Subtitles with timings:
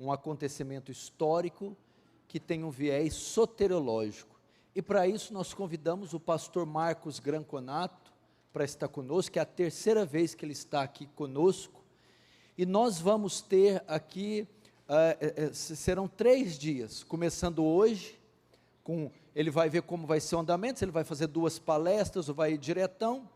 [0.00, 1.76] um acontecimento histórico
[2.26, 4.38] que tem um viés soteriológico.
[4.74, 8.12] E para isso nós convidamos o pastor Marcos Granconato
[8.52, 11.82] para estar conosco, é a terceira vez que ele está aqui conosco.
[12.56, 14.46] E nós vamos ter aqui,
[14.88, 18.18] uh, serão três dias, começando hoje,
[18.82, 22.28] com, ele vai ver como vai ser o andamento, se ele vai fazer duas palestras
[22.28, 23.28] ou vai ir diretão,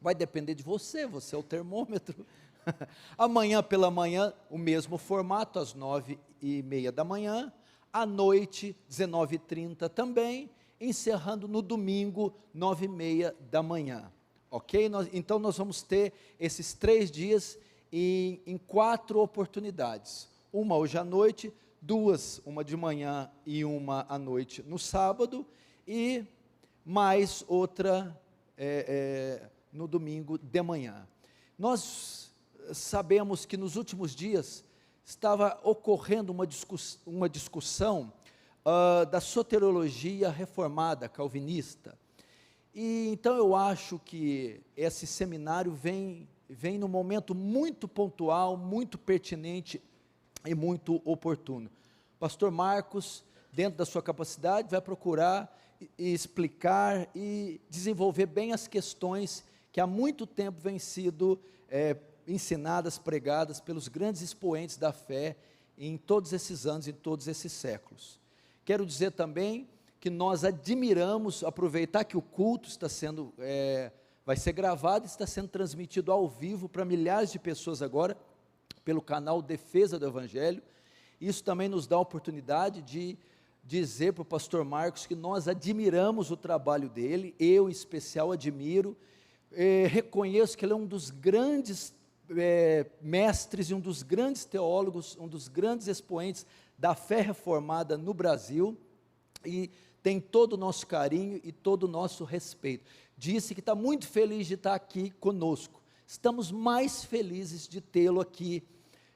[0.00, 2.26] vai depender de você, você é o termômetro.
[3.16, 7.52] Amanhã pela manhã, o mesmo formato, às nove e meia da manhã,
[7.92, 14.10] à noite, 19h30 também, encerrando no domingo, nove e meia da manhã.
[14.50, 14.88] Ok?
[14.88, 17.58] Nós, então nós vamos ter esses três dias
[17.92, 20.28] em, em quatro oportunidades.
[20.52, 25.46] Uma hoje à noite, duas, uma de manhã e uma à noite no sábado,
[25.86, 26.24] e
[26.84, 28.18] mais outra
[28.56, 31.06] é, é, no domingo de manhã.
[31.58, 32.29] Nós
[32.72, 34.64] sabemos que nos últimos dias
[35.04, 38.12] estava ocorrendo uma, discuss, uma discussão
[38.64, 41.98] uh, da soteriologia reformada, calvinista.
[42.74, 49.82] E então eu acho que esse seminário vem, vem num momento muito pontual, muito pertinente
[50.44, 51.70] e muito oportuno.
[52.18, 55.56] Pastor Marcos, dentro da sua capacidade, vai procurar
[55.98, 61.96] explicar e desenvolver bem as questões que há muito tempo vêm sido é,
[62.30, 65.36] ensinadas, pregadas pelos grandes expoentes da fé
[65.76, 68.20] em todos esses anos, em todos esses séculos.
[68.64, 73.90] Quero dizer também que nós admiramos, aproveitar que o culto está sendo, é,
[74.24, 78.16] vai ser gravado, está sendo transmitido ao vivo para milhares de pessoas agora,
[78.84, 80.62] pelo canal Defesa do Evangelho.
[81.20, 83.18] Isso também nos dá a oportunidade de
[83.62, 88.96] dizer para o pastor Marcos que nós admiramos o trabalho dele, eu em especial admiro,
[89.52, 91.94] é, reconheço que ele é um dos grandes
[92.36, 96.46] é, mestres e um dos grandes teólogos, um dos grandes expoentes
[96.78, 98.76] da fé reformada no Brasil
[99.44, 99.70] e
[100.02, 102.84] tem todo o nosso carinho e todo o nosso respeito.
[103.16, 105.80] Disse que está muito feliz de estar aqui conosco.
[106.06, 108.62] Estamos mais felizes de tê-lo aqui,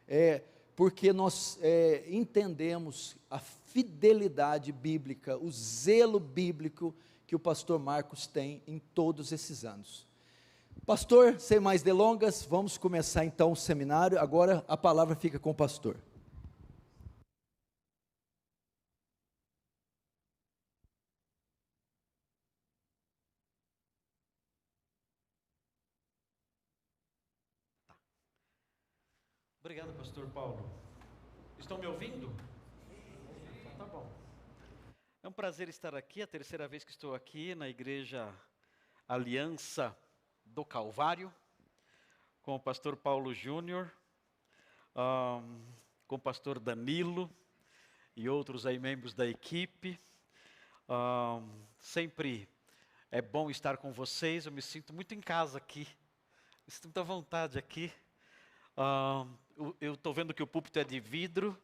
[0.06, 0.42] é,
[0.76, 6.94] porque nós é, entendemos a fidelidade bíblica, o zelo bíblico
[7.26, 10.06] que o pastor Marcos tem em todos esses anos.
[10.86, 14.18] Pastor, sem mais delongas, vamos começar então o seminário.
[14.18, 15.96] Agora a palavra fica com o pastor.
[29.60, 30.62] Obrigado, pastor Paulo.
[31.58, 32.30] Estão me ouvindo?
[33.60, 34.06] Então, tá bom.
[35.22, 38.30] É um prazer estar aqui, a terceira vez que estou aqui na igreja
[39.08, 39.96] Aliança
[40.44, 41.32] do Calvário,
[42.43, 43.91] com o pastor Paulo Júnior,
[44.94, 45.65] um,
[46.06, 47.31] com o pastor Danilo
[48.15, 49.99] e outros aí membros da equipe.
[50.88, 52.49] Um, sempre
[53.10, 55.88] é bom estar com vocês, eu me sinto muito em casa aqui,
[56.66, 57.93] me sinto muita vontade aqui.
[58.77, 61.56] Um, eu estou vendo que o púlpito é de vidro,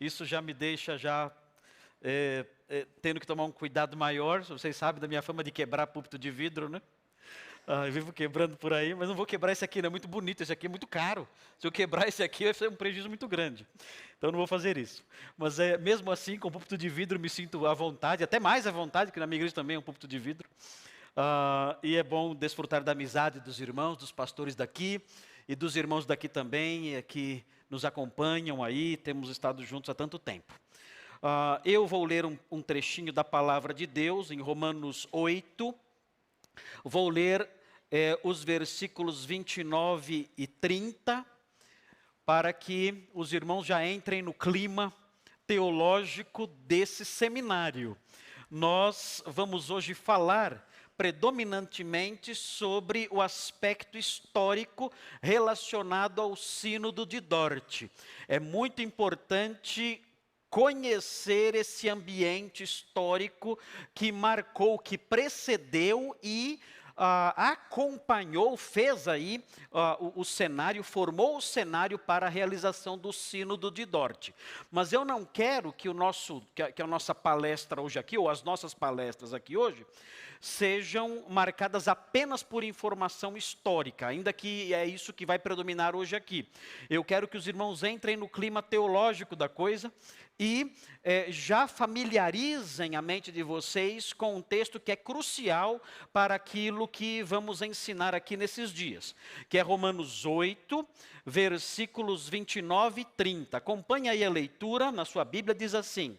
[0.00, 1.30] isso já me deixa já
[2.02, 4.42] é, é, tendo que tomar um cuidado maior.
[4.42, 6.82] Vocês sabem da minha fama de quebrar púlpito de vidro, né?
[7.66, 10.06] Ah, eu vivo quebrando por aí, mas não vou quebrar esse aqui, não é muito
[10.06, 11.26] bonito, esse aqui é muito caro.
[11.58, 13.66] Se eu quebrar esse aqui, vai ser um prejuízo muito grande.
[14.18, 15.02] Então não vou fazer isso.
[15.36, 18.66] Mas é, mesmo assim, com o púlpito de vidro, me sinto à vontade, até mais
[18.66, 20.46] à vontade, que na minha igreja também é um púlpito de vidro.
[21.16, 25.00] Ah, e é bom desfrutar da amizade dos irmãos, dos pastores daqui
[25.48, 30.18] e dos irmãos daqui também, é, que nos acompanham aí, temos estado juntos há tanto
[30.18, 30.52] tempo.
[31.22, 35.74] Ah, eu vou ler um, um trechinho da palavra de Deus em Romanos 8,
[36.84, 37.48] Vou ler
[37.90, 41.24] é, os versículos 29 e 30,
[42.24, 44.92] para que os irmãos já entrem no clima
[45.46, 47.96] teológico desse seminário.
[48.50, 57.90] Nós vamos hoje falar predominantemente sobre o aspecto histórico relacionado ao Sínodo de Dort.
[58.28, 60.00] É muito importante
[60.54, 63.58] conhecer esse ambiente histórico
[63.92, 66.60] que marcou, que precedeu e
[66.92, 73.12] uh, acompanhou, fez aí uh, o, o, cenário, formou o cenário para a realização do
[73.12, 74.30] Sínodo de Dort.
[74.70, 78.16] Mas eu não quero que, o nosso, que a, que a nossa palestra hoje aqui,
[78.16, 79.84] ou as nossas palestras aqui hoje,
[80.40, 86.46] sejam marcadas apenas por informação histórica, ainda que é isso que vai predominar hoje aqui.
[86.88, 89.90] Eu quero que os irmãos entrem no clima teológico da coisa,
[90.38, 95.80] e é, já familiarizem a mente de vocês com um texto que é crucial
[96.12, 99.14] para aquilo que vamos ensinar aqui nesses dias,
[99.48, 100.86] que é Romanos 8,
[101.24, 103.56] versículos 29 e 30.
[103.56, 106.18] Acompanhe aí a leitura na sua Bíblia, diz assim: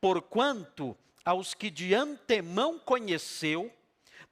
[0.00, 3.70] Porquanto aos que de antemão conheceu,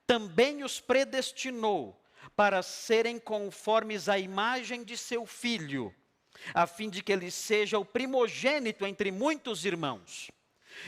[0.07, 2.01] também os predestinou
[2.35, 5.95] para serem conformes à imagem de seu filho
[6.55, 10.31] a fim de que ele seja o primogênito entre muitos irmãos.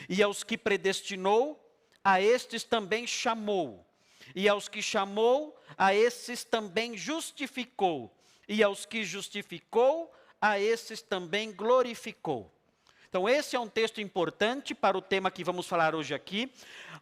[0.09, 1.61] E aos que predestinou,
[2.03, 3.87] a estes também chamou.
[4.35, 8.15] E aos que chamou, a esses também justificou.
[8.49, 12.54] E aos que justificou, a esses também glorificou.
[13.15, 16.51] Então, esse é um texto importante para o tema que vamos falar hoje aqui.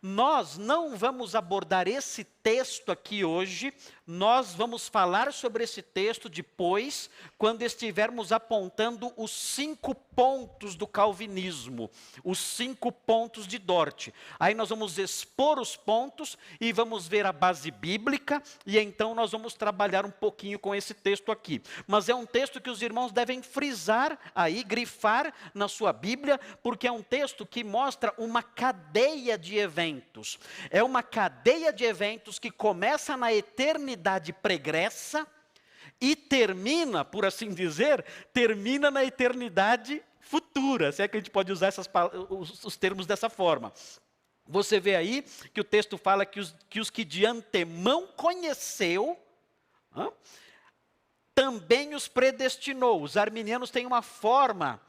[0.03, 3.73] Nós não vamos abordar esse texto aqui hoje,
[4.05, 11.89] nós vamos falar sobre esse texto depois, quando estivermos apontando os cinco pontos do calvinismo,
[12.25, 14.09] os cinco pontos de Dort.
[14.41, 19.31] Aí nós vamos expor os pontos e vamos ver a base bíblica, e então nós
[19.31, 21.63] vamos trabalhar um pouquinho com esse texto aqui.
[21.87, 26.89] Mas é um texto que os irmãos devem frisar aí, grifar na sua Bíblia, porque
[26.89, 30.37] é um texto que mostra uma cadeia de eventos.
[30.69, 35.25] É uma cadeia de eventos que começa na eternidade pregressa
[36.01, 41.53] e termina, por assim dizer, termina na eternidade futura, se é que a gente pode
[41.53, 41.89] usar essas,
[42.29, 43.73] os, os termos dessa forma.
[44.45, 45.23] Você vê aí
[45.55, 49.17] que o texto fala que os que, os que de antemão conheceu,
[49.95, 50.11] hã,
[51.35, 53.03] também os predestinou.
[53.03, 54.81] Os arminianos têm uma forma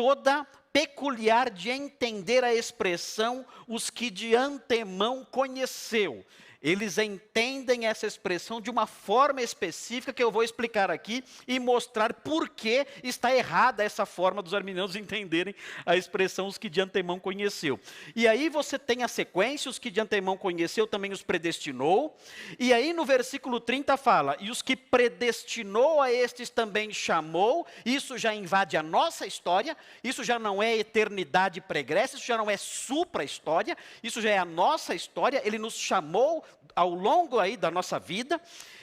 [0.00, 6.24] toda peculiar de entender a expressão os que de antemão conheceu
[6.62, 12.12] eles entendem essa expressão de uma forma específica que eu vou explicar aqui e mostrar
[12.12, 15.54] por que está errada essa forma dos arminianos entenderem
[15.86, 17.80] a expressão os que de antemão conheceu.
[18.14, 22.16] E aí você tem a sequência, os que de antemão conheceu também os predestinou.
[22.58, 27.66] E aí no versículo 30 fala: "E os que predestinou a estes também chamou".
[27.86, 32.50] Isso já invade a nossa história, isso já não é eternidade pregressa, isso já não
[32.50, 36.44] é supra-história, isso já é a nossa história, ele nos chamou
[36.74, 38.40] ao longo aí da nossa vida,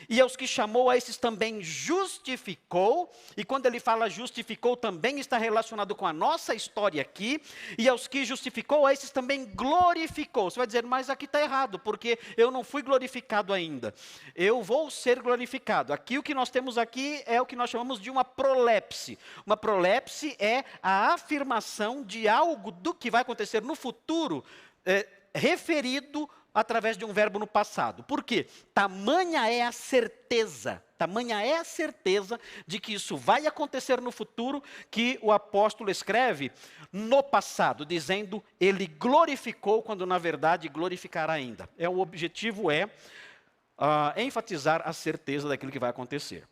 [0.09, 5.37] e aos que chamou a esses também justificou, e quando ele fala justificou também está
[5.37, 7.41] relacionado com a nossa história aqui,
[7.77, 10.49] e aos que justificou a esses também glorificou.
[10.49, 13.93] Você vai dizer, mas aqui está errado, porque eu não fui glorificado ainda.
[14.35, 15.91] Eu vou ser glorificado.
[15.91, 19.19] Aqui o que nós temos aqui é o que nós chamamos de uma prolepse.
[19.45, 24.43] Uma prolepse é a afirmação de algo do que vai acontecer no futuro,
[24.85, 28.03] é, referido através de um verbo no passado.
[28.03, 28.47] Por quê?
[28.73, 34.63] Tamanha é a certeza, tamanha é a certeza de que isso vai acontecer no futuro,
[34.89, 36.51] que o apóstolo escreve
[36.91, 41.69] no passado, dizendo ele glorificou, quando na verdade glorificará ainda.
[41.77, 46.43] É o objetivo é uh, enfatizar a certeza daquilo que vai acontecer.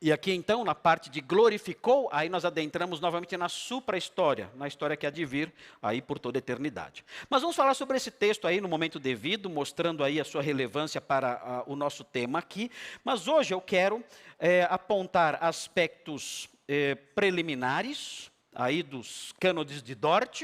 [0.00, 4.94] E aqui então, na parte de glorificou, aí nós adentramos novamente na supra-história, na história
[4.94, 5.50] que há de vir
[5.82, 7.02] aí por toda a eternidade.
[7.30, 11.00] Mas vamos falar sobre esse texto aí no momento devido, mostrando aí a sua relevância
[11.00, 12.70] para uh, o nosso tema aqui.
[13.02, 14.04] Mas hoje eu quero
[14.38, 20.42] é, apontar aspectos é, preliminares aí dos cânones de Dort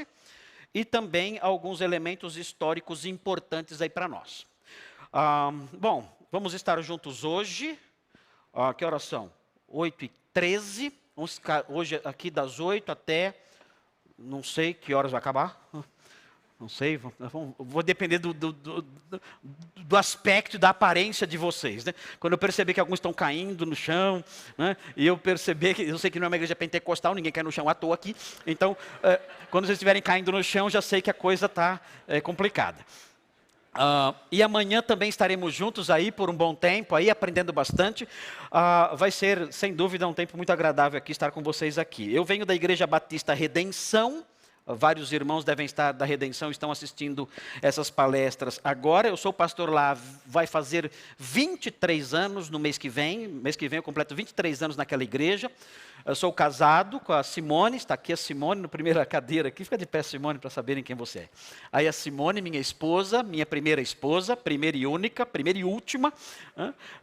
[0.73, 4.47] e também alguns elementos históricos importantes aí para nós.
[5.11, 7.77] Ah, bom, vamos estar juntos hoje.
[8.51, 9.31] Ah, que horas são?
[9.73, 10.93] 8 e 13.
[11.15, 13.35] Vamos ficar hoje aqui das 8 até
[14.17, 15.59] não sei que horas vai acabar.
[16.59, 16.97] Não sei,
[17.59, 18.85] vou depender do, do, do,
[19.75, 21.83] do aspecto, da aparência de vocês.
[21.83, 21.93] Né?
[22.21, 24.23] Quando eu perceber que alguns estão caindo no chão,
[24.57, 24.77] né?
[24.95, 27.51] e eu perceber que, eu sei que não é uma igreja pentecostal, ninguém cai no
[27.51, 28.15] chão à toa aqui,
[28.47, 29.19] então, é,
[29.51, 32.85] quando vocês estiverem caindo no chão, já sei que a coisa está é, complicada.
[33.73, 38.03] Uh, e amanhã também estaremos juntos aí por um bom tempo, aí aprendendo bastante.
[38.03, 42.13] Uh, vai ser, sem dúvida, um tempo muito agradável aqui estar com vocês aqui.
[42.13, 44.23] Eu venho da Igreja Batista Redenção.
[44.65, 47.27] Vários irmãos devem estar da Redenção, estão assistindo
[47.61, 49.09] essas palestras agora.
[49.09, 53.27] Eu sou pastor lá, vai fazer 23 anos no mês que vem.
[53.27, 55.51] Mês que vem eu completo 23 anos naquela igreja.
[56.05, 59.63] Eu sou casado com a Simone, está aqui a Simone na primeira cadeira aqui.
[59.63, 61.29] Fica de pé, Simone, para saberem quem você é.
[61.71, 66.13] Aí a Simone, minha esposa, minha primeira esposa, primeira e única, primeira e última,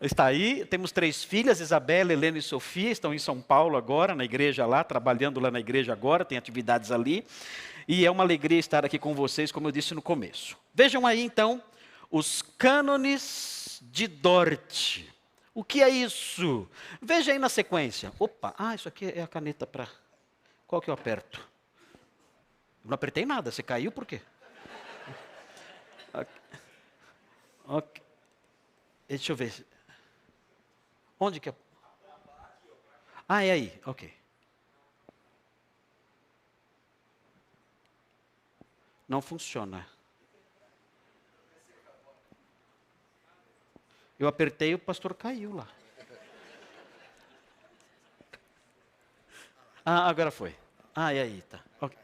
[0.02, 0.66] está aí.
[0.66, 4.84] Temos três filhas, Isabela, Helena e Sofia, estão em São Paulo agora, na igreja lá,
[4.84, 7.24] trabalhando lá na igreja agora, tem atividades ali.
[7.88, 10.58] E é uma alegria estar aqui com vocês, como eu disse no começo.
[10.74, 11.62] Vejam aí então
[12.10, 15.04] os cânones de Dort.
[15.52, 16.68] O que é isso?
[17.02, 18.12] Veja aí na sequência.
[18.18, 19.88] Opa, ah, isso aqui é a caneta para.
[20.66, 21.46] Qual que eu aperto?
[22.84, 24.20] Não apertei nada, você caiu por quê?
[26.12, 26.34] Ok.
[27.66, 28.02] okay.
[29.08, 29.66] Deixa eu ver.
[31.18, 31.54] Onde que é?
[33.28, 34.12] Ah, é aí, ok.
[39.08, 39.86] Não funciona.
[44.20, 45.66] Eu apertei, o pastor caiu lá.
[49.82, 50.54] Ah, agora foi.
[50.94, 51.64] Ah, e aí, tá.
[51.80, 51.98] Ok.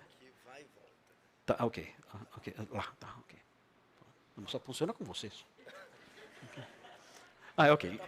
[1.44, 1.94] Tá, ok.
[2.14, 2.54] Ah, ok.
[2.70, 3.38] Lá, tá, ok.
[4.46, 5.44] Só funciona com vocês.
[7.54, 8.00] Ah, ok.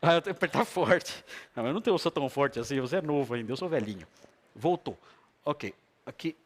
[0.00, 1.24] Ah, eu tenho que apertar forte.
[1.56, 4.06] Não, eu não tenho, eu tão forte assim, você é novo ainda, eu sou velhinho.
[4.54, 4.96] Voltou.
[5.44, 5.74] Ok.
[6.06, 6.36] Aqui.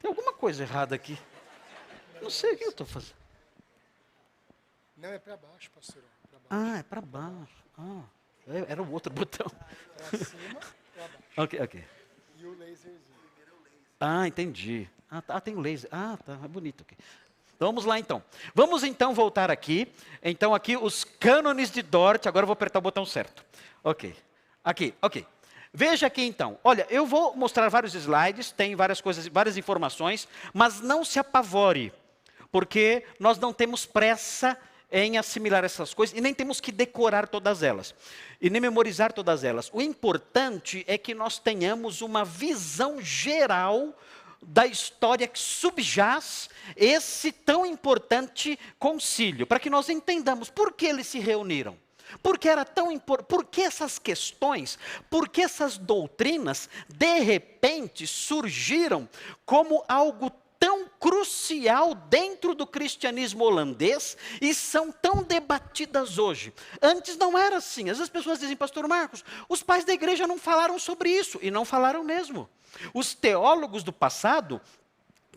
[0.00, 1.18] Tem alguma coisa errada aqui.
[2.22, 3.16] Não sei o que eu estou fazendo.
[4.96, 6.02] Não, é para baixo, pastor.
[6.30, 6.46] Baixo.
[6.48, 7.64] Ah, é para baixo.
[7.76, 8.02] Ah,
[8.46, 9.50] é, era o outro botão.
[9.96, 10.60] Para cima,
[10.94, 11.24] para baixo.
[11.36, 11.84] Ok, ok.
[12.38, 13.02] E o laserzinho.
[13.98, 14.88] Ah, entendi.
[15.10, 15.88] Ah, tá, ah, tem o laser.
[15.92, 16.96] Ah, tá, é bonito aqui.
[17.54, 18.22] Então, vamos lá então.
[18.54, 19.92] Vamos então voltar aqui.
[20.22, 22.26] Então aqui os cânones de Dort.
[22.26, 23.44] Agora eu vou apertar o botão certo.
[23.84, 24.16] Ok.
[24.64, 25.26] Aqui, ok.
[25.72, 26.58] Veja aqui então.
[26.62, 31.92] Olha, eu vou mostrar vários slides, tem várias coisas, várias informações, mas não se apavore,
[32.52, 34.56] porque nós não temos pressa
[34.92, 37.94] em assimilar essas coisas e nem temos que decorar todas elas
[38.40, 39.70] e nem memorizar todas elas.
[39.72, 43.98] O importante é que nós tenhamos uma visão geral
[44.42, 51.06] da história que subjaz esse tão importante concílio, para que nós entendamos por que eles
[51.06, 51.78] se reuniram.
[52.22, 53.28] Por que era tão importante?
[53.28, 54.78] Por que essas questões,
[55.08, 59.08] por que essas doutrinas, de repente, surgiram
[59.46, 60.30] como algo
[61.02, 66.54] crucial dentro do cristianismo holandês e são tão debatidas hoje.
[66.80, 67.90] Antes não era assim.
[67.90, 71.40] Às vezes as pessoas dizem, Pastor Marcos, os pais da igreja não falaram sobre isso.
[71.42, 72.48] E não falaram mesmo.
[72.94, 74.60] Os teólogos do passado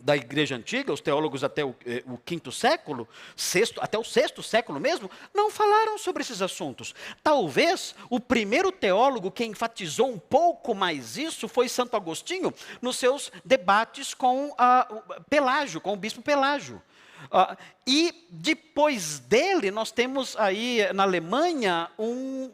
[0.06, 4.40] da igreja antiga, os teólogos até o, eh, o, quinto século, sexto, até o sexto
[4.40, 6.94] século mesmo, não falaram sobre esses assuntos.
[7.24, 13.32] Talvez o primeiro teólogo que enfatizou um pouco mais isso foi Santo Agostinho, nos seus
[13.44, 14.86] debates com a,
[15.28, 16.80] Pelágio, com o bispo Pelágio.
[17.24, 22.52] Uh, e depois dele, nós temos aí na Alemanha um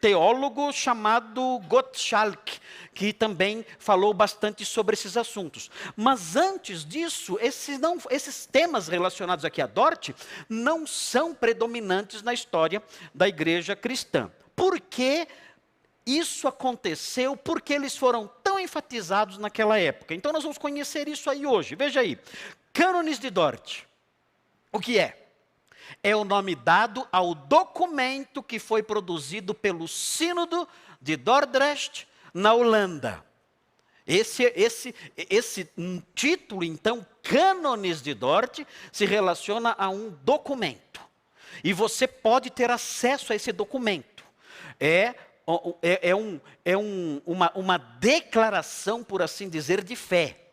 [0.00, 2.58] teólogo chamado Gottschalk,
[2.94, 5.70] que também falou bastante sobre esses assuntos.
[5.94, 10.10] Mas antes disso, esses, não, esses temas relacionados aqui a Dort
[10.48, 12.82] não são predominantes na história
[13.14, 14.30] da igreja cristã.
[14.56, 15.28] Por que
[16.06, 17.36] isso aconteceu?
[17.36, 20.14] Porque eles foram tão enfatizados naquela época.
[20.14, 21.74] Então nós vamos conhecer isso aí hoje.
[21.76, 22.18] Veja aí.
[22.72, 23.82] Cânones de Dort.
[24.72, 25.19] O que é?
[26.02, 30.68] É o nome dado ao documento que foi produzido pelo Sínodo
[31.00, 33.24] de Dordrecht, na Holanda.
[34.06, 35.68] Esse, esse, esse
[36.14, 41.00] título, então, Cânones de Dort, se relaciona a um documento.
[41.62, 44.24] E você pode ter acesso a esse documento.
[44.78, 45.14] É,
[45.82, 50.49] é, é, um, é um, uma, uma declaração, por assim dizer, de fé.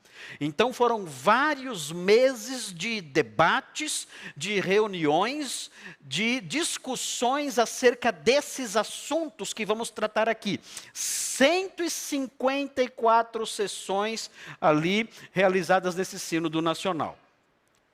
[0.41, 5.69] Então foram vários meses de debates, de reuniões,
[6.01, 10.61] de discussões acerca desses assuntos que vamos tratar aqui.
[10.93, 17.17] 154 sessões ali realizadas nesse Sínodo Nacional.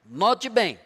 [0.05, 0.81] Note bem,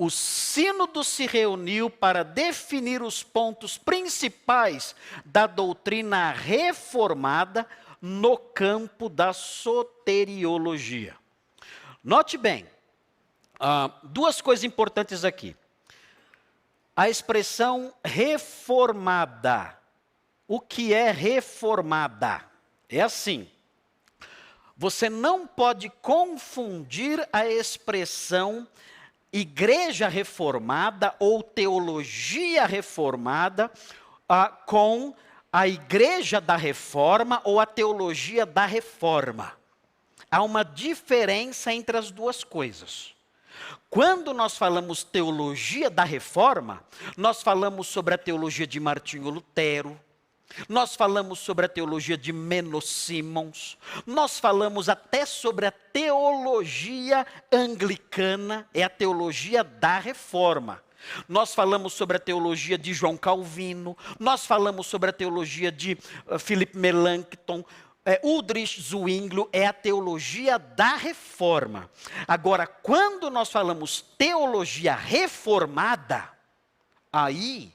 [0.00, 4.94] o Sínodo se reuniu para definir os pontos principais
[5.24, 7.66] da doutrina reformada
[8.00, 11.16] no campo da soteriologia.
[12.02, 12.66] Note bem,
[13.60, 15.56] uh, duas coisas importantes aqui.
[16.96, 19.76] A expressão reformada.
[20.46, 22.44] O que é reformada?
[22.88, 23.48] É assim.
[24.76, 28.66] Você não pode confundir a expressão
[29.32, 33.70] igreja reformada ou teologia reformada
[34.30, 35.14] uh, com
[35.58, 39.54] a igreja da reforma ou a teologia da reforma.
[40.30, 43.12] Há uma diferença entre as duas coisas.
[43.90, 46.84] Quando nós falamos teologia da reforma,
[47.16, 49.98] nós falamos sobre a teologia de Martinho Lutero,
[50.68, 58.68] nós falamos sobre a teologia de Menos Simons, nós falamos até sobre a teologia anglicana,
[58.72, 60.80] é a teologia da reforma.
[61.28, 66.38] Nós falamos sobre a teologia de João Calvino, nós falamos sobre a teologia de uh,
[66.38, 67.64] Philip Melanchthon,
[68.04, 71.90] é, Udrich Zwinglio é a teologia da reforma.
[72.26, 76.26] Agora, quando nós falamos teologia reformada,
[77.12, 77.70] aí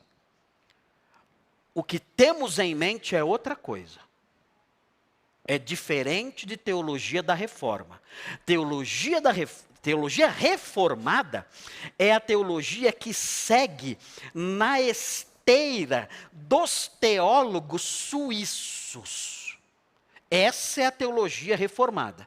[1.72, 4.00] o que temos em mente é outra coisa.
[5.46, 8.01] É diferente de teologia da reforma.
[8.44, 9.32] Teologia da
[9.84, 11.46] Teologia reformada
[12.00, 13.98] é a teologia que segue
[14.34, 19.58] na esteira dos teólogos suíços.
[20.32, 22.25] Essa é a teologia reformada.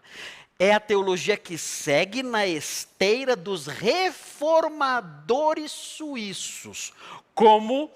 [0.59, 6.93] É a teologia que segue na esteira dos reformadores suíços,
[7.35, 7.91] como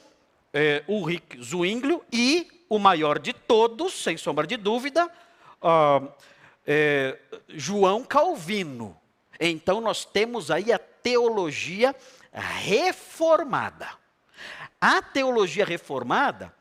[0.55, 0.83] é,
[1.43, 5.07] Zwinglio e o maior de todos, sem sombra de dúvida,
[5.63, 6.11] uh,
[6.67, 9.00] é, João Calvino.
[9.41, 11.97] Então nós temos aí a teologia
[12.33, 13.89] reformada.
[14.79, 16.55] A teologia reformada,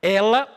[0.00, 0.48] ela,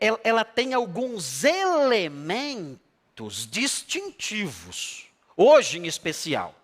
[0.00, 6.54] ela, ela tem alguns elementos distintivos, hoje em especial.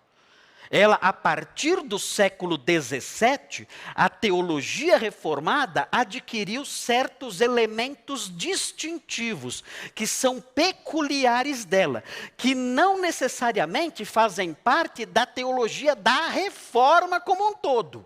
[0.71, 9.63] Ela, a partir do século XVII, a teologia reformada adquiriu certos elementos distintivos,
[9.95, 12.03] que são peculiares dela,
[12.37, 18.05] que não necessariamente fazem parte da teologia da reforma como um todo.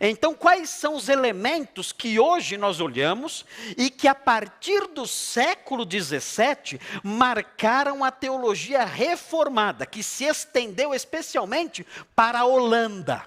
[0.00, 3.44] Então, quais são os elementos que hoje nós olhamos
[3.76, 11.86] e que a partir do século XVII marcaram a teologia reformada, que se estendeu especialmente
[12.14, 13.24] para a Holanda?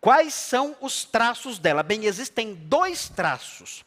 [0.00, 1.82] Quais são os traços dela?
[1.82, 3.84] Bem, existem dois traços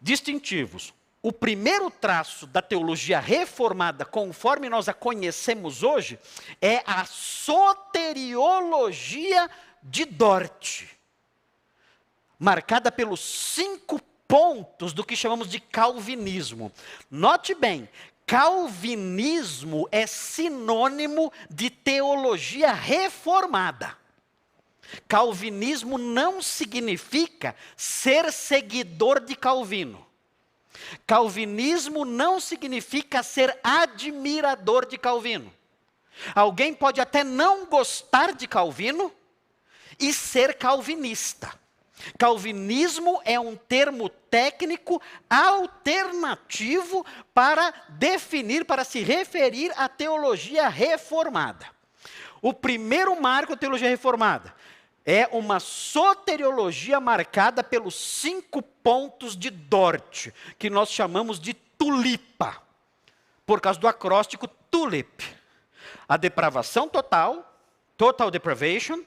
[0.00, 0.92] distintivos.
[1.22, 6.18] O primeiro traço da teologia reformada, conforme nós a conhecemos hoje,
[6.60, 10.84] é a soteriologia reformada de Dort,
[12.38, 16.72] marcada pelos cinco pontos do que chamamos de calvinismo.
[17.10, 17.88] Note bem,
[18.26, 23.96] calvinismo é sinônimo de teologia reformada.
[25.08, 30.06] Calvinismo não significa ser seguidor de Calvino.
[31.06, 35.52] Calvinismo não significa ser admirador de Calvino.
[36.34, 39.12] Alguém pode até não gostar de Calvino,
[39.98, 41.52] e ser calvinista.
[42.18, 45.00] Calvinismo é um termo técnico
[45.30, 51.66] alternativo para definir, para se referir à teologia reformada.
[52.40, 54.52] O primeiro marco da teologia reformada
[55.04, 60.28] é uma soteriologia marcada pelos cinco pontos de Dort,
[60.58, 62.62] que nós chamamos de tulipa,
[63.44, 65.24] por causa do acróstico tulip.
[66.08, 67.58] A depravação total,
[67.96, 69.02] total depravation,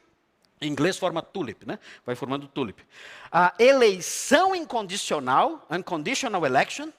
[0.62, 1.78] em inglês forma tulip, né?
[2.06, 2.82] Vai formando tulip.
[3.32, 6.92] A eleição incondicional, unconditional election.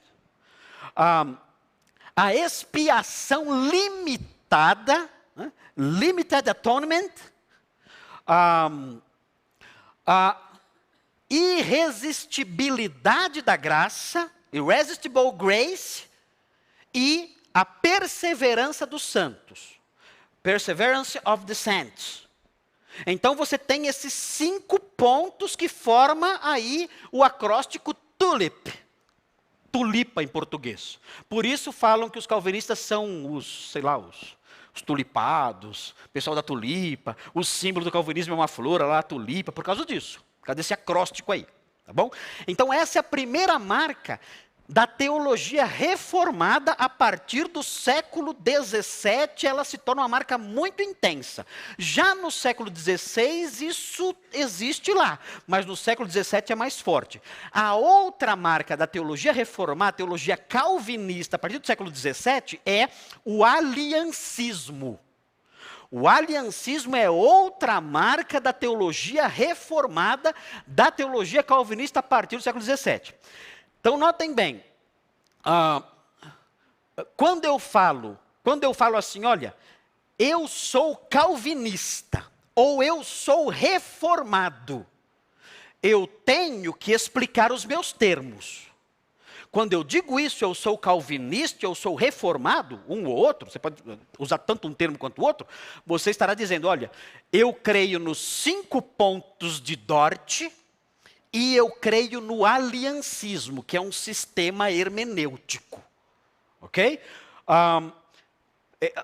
[2.15, 5.51] a expiação limitada, né?
[5.75, 7.11] limited atonement.
[10.05, 10.37] a
[11.29, 16.05] irresistibilidade da graça, irresistible grace,
[16.93, 19.77] e a perseverança dos santos.
[20.41, 22.26] Perseverance of the saints.
[23.05, 28.73] Então você tem esses cinco pontos que forma aí o acróstico TULIP.
[29.71, 30.99] Tulipa em português.
[31.29, 34.37] Por isso falam que os calvinistas são os, sei lá, os,
[34.73, 39.03] os tulipados, o pessoal da tulipa, o símbolo do calvinismo é uma flor, lá a
[39.03, 40.23] tulipa, por causa disso.
[40.41, 41.45] Causa desse acróstico aí.
[41.85, 42.11] Tá bom?
[42.45, 44.19] Então essa é a primeira marca
[44.67, 51.45] da teologia reformada a partir do século XVII, ela se torna uma marca muito intensa.
[51.77, 57.21] Já no século XVI, isso existe lá, mas no século XVII é mais forte.
[57.51, 62.89] A outra marca da teologia reformada, a teologia calvinista, a partir do século XVII, é
[63.23, 64.99] o aliancismo.
[65.89, 72.61] O aliancismo é outra marca da teologia reformada, da teologia calvinista a partir do século
[72.61, 73.13] XVII.
[73.87, 74.61] Então notem bem,
[75.45, 75.81] ah,
[77.15, 79.55] quando eu falo, quando eu falo assim, olha,
[80.19, 84.85] eu sou calvinista ou eu sou reformado,
[85.81, 88.67] eu tenho que explicar os meus termos.
[89.49, 93.81] Quando eu digo isso, eu sou calvinista, eu sou reformado, um ou outro, você pode
[94.19, 95.47] usar tanto um termo quanto o outro,
[95.85, 96.91] você estará dizendo: olha,
[97.31, 100.41] eu creio nos cinco pontos de Dort
[101.37, 105.79] e eu creio no aliancismo, que é um sistema hermenêutico.
[106.59, 106.99] Ok?
[107.47, 107.91] Um,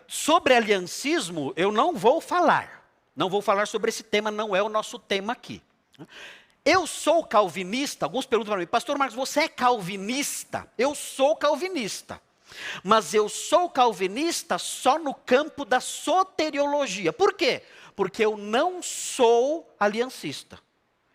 [0.08, 2.89] sobre aliancismo, eu não vou falar.
[3.15, 5.62] Não vou falar sobre esse tema, não é o nosso tema aqui.
[6.65, 8.08] Eu sou calvinista.
[8.08, 10.67] Alguns perguntam para mim, Pastor Marcos, você é calvinista?
[10.76, 12.19] Eu sou calvinista.
[12.84, 17.13] Mas eu sou calvinista só no campo da soteriologia.
[17.13, 17.62] Por quê?
[17.96, 20.58] Porque eu não sou aliancista.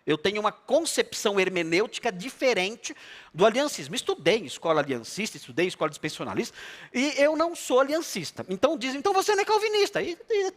[0.09, 2.97] Eu tenho uma concepção hermenêutica diferente
[3.35, 3.94] do aliancismo.
[3.94, 6.57] Estudei escola aliancista, estudei escola dispensionalista,
[6.94, 8.42] e eu não sou aliancista.
[8.49, 10.01] Então dizem, então você não é calvinista.
[10.01, 10.51] E, e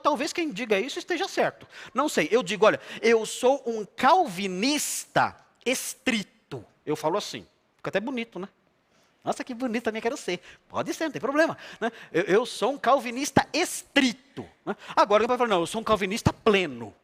[0.00, 1.66] talvez quem diga isso esteja certo.
[1.92, 2.28] Não sei.
[2.30, 6.64] Eu digo, olha, eu sou um calvinista estrito.
[6.86, 7.44] Eu falo assim.
[7.78, 8.48] Fica até bonito, né?
[9.24, 10.38] Nossa, que bonito também quero ser.
[10.68, 11.58] Pode ser, não tem problema.
[11.80, 11.90] Né?
[12.12, 14.48] Eu, eu, sou um calvinista estrito.
[14.64, 14.76] Né?
[14.94, 16.94] Agora, eu falar, não, eu sou um calvinista pleno.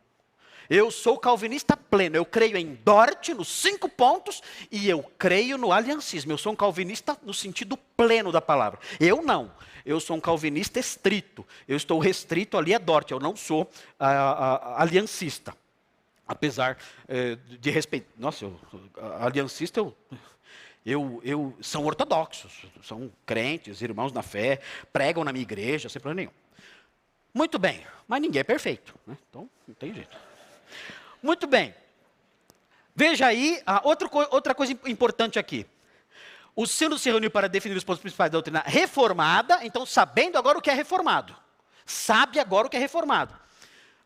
[0.70, 2.14] Eu sou calvinista pleno.
[2.14, 6.30] Eu creio em Dort, nos cinco pontos, e eu creio no aliancismo.
[6.30, 8.78] Eu sou um calvinista no sentido pleno da palavra.
[9.00, 9.52] Eu não.
[9.84, 11.44] Eu sou um calvinista estrito.
[11.66, 13.10] Eu estou restrito ali a Dort.
[13.10, 15.56] Eu não sou a, a, a aliancista.
[16.24, 16.78] Apesar
[17.08, 18.06] eh, de respeito.
[18.16, 18.60] Nossa, eu,
[19.18, 19.92] aliancista eu.
[20.86, 26.22] Eu, eu, são ortodoxos, são crentes, irmãos na fé, pregam na minha igreja, sem problema
[26.22, 26.64] nenhum.
[27.34, 29.16] Muito bem, mas ninguém é perfeito, né?
[29.28, 30.29] então não tem jeito.
[31.22, 31.74] Muito bem.
[32.94, 35.66] Veja aí, outra, outra coisa importante aqui.
[36.54, 40.58] O sino se reuniu para definir os pontos principais da doutrina reformada, então sabendo agora
[40.58, 41.34] o que é reformado.
[41.86, 43.34] Sabe agora o que é reformado.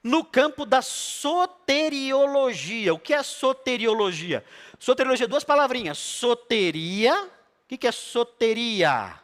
[0.02, 2.94] No campo da soteriologia.
[2.94, 4.44] O que é soteriologia?
[4.78, 5.98] Soteriologia, duas palavrinhas.
[5.98, 7.30] Soteria.
[7.64, 9.18] O que é soteria?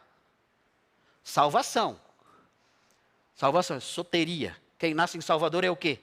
[1.23, 1.99] Salvação.
[3.35, 4.55] Salvação, soteria.
[4.77, 5.99] Quem nasce em Salvador é o quê?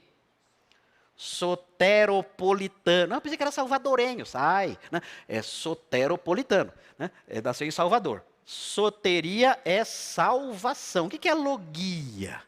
[1.18, 3.12] Soteropolitano.
[3.12, 4.78] Não, pensei que era salvadorenho, sai.
[4.90, 5.02] Né?
[5.26, 6.72] É soteropolitano.
[6.96, 7.11] Né?
[7.26, 8.22] É, nasceu em Salvador.
[8.46, 11.07] Soteria é salvação.
[11.07, 12.40] O que é logia?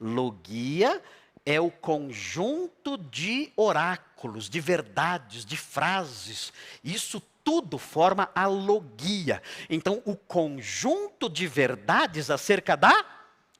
[0.00, 1.02] Logia
[1.44, 6.50] é o conjunto de oráculos, de verdades, de frases.
[6.82, 9.42] Isso tudo forma a logia.
[9.68, 13.04] Então, o conjunto de verdades acerca da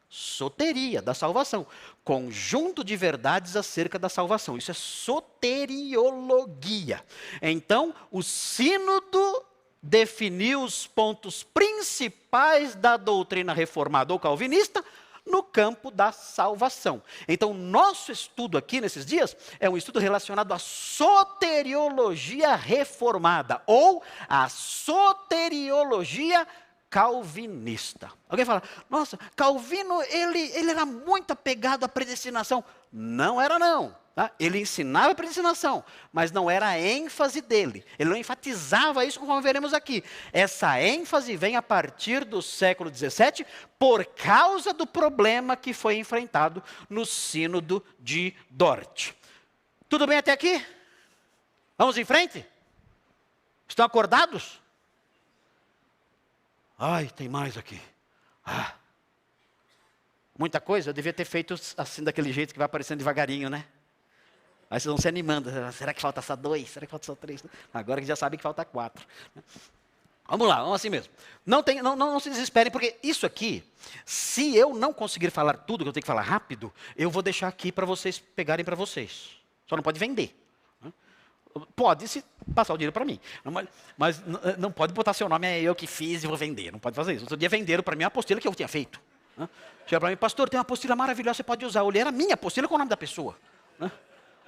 [0.09, 1.67] soteria, da salvação.
[2.05, 4.59] Conjunto de verdades acerca da salvação.
[4.59, 7.03] Isso é soteriologia.
[7.41, 9.43] Então, o sínodo
[9.83, 14.85] definiu os pontos principais da doutrina reformada ou calvinista
[15.27, 17.03] no campo da salvação.
[17.27, 24.49] Então, nosso estudo aqui nesses dias é um estudo relacionado à soteriologia reformada ou à
[24.49, 26.47] soteriologia
[26.95, 28.09] calvinista.
[28.29, 32.63] Alguém fala, nossa, Calvino, ele, ele era muito apegado à predestinação.
[32.93, 33.97] Não era não.
[34.15, 34.31] Tá?
[34.39, 37.85] Ele ensinava a predestinação, mas não era a ênfase dele.
[37.99, 40.05] Ele não enfatizava isso, como veremos aqui.
[40.33, 43.45] Essa ênfase vem a partir do século XVII,
[43.77, 49.15] por causa do problema que foi enfrentado no sínodo de Dort.
[49.89, 50.65] Tudo bem até aqui?
[51.77, 52.47] Vamos em frente?
[53.67, 54.63] Estão acordados?
[56.79, 57.81] Ai, tem mais aqui.
[58.45, 58.75] Ah.
[60.37, 63.65] Muita coisa, eu devia ter feito assim, daquele jeito que vai aparecendo devagarinho, né?
[64.69, 65.51] Aí vocês vão se animando.
[65.51, 66.69] Ah, será que falta só dois?
[66.69, 67.45] Será que falta só três?
[67.73, 69.07] Agora que já sabem que falta quatro.
[70.27, 71.13] Vamos lá, vamos assim mesmo.
[71.45, 73.63] Não, tem, não, não, não, se desesperem, porque isso aqui,
[74.07, 77.47] se eu não conseguir falar tudo que eu tenho que falar rápido, eu vou deixar
[77.47, 79.37] aqui para vocês pegarem para vocês.
[79.69, 80.35] Só não pode vender.
[81.77, 83.21] Pode se passar o dinheiro para mim,
[83.97, 84.23] mas,
[84.59, 86.73] não pode botar seu nome, é eu que fiz e vou vender.
[86.73, 87.23] Não pode fazer isso.
[87.23, 89.01] Outro dia venderam para mim a apostila que eu tinha feito.
[89.37, 89.49] Né?
[89.89, 91.81] Para mim, pastor, tem uma apostila maravilhosa, você pode usar.
[91.81, 93.37] Eu olhei, era minha apostila com o nome da pessoa.
[93.79, 93.91] Né?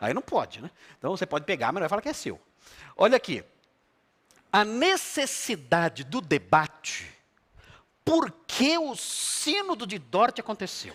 [0.00, 0.70] Aí não pode, né?
[0.98, 2.40] Então você pode pegar, mas não vai falar que é seu.
[2.96, 3.44] Olha aqui.
[4.52, 7.12] A necessidade do debate,
[8.04, 10.94] por que o sínodo de Dort aconteceu?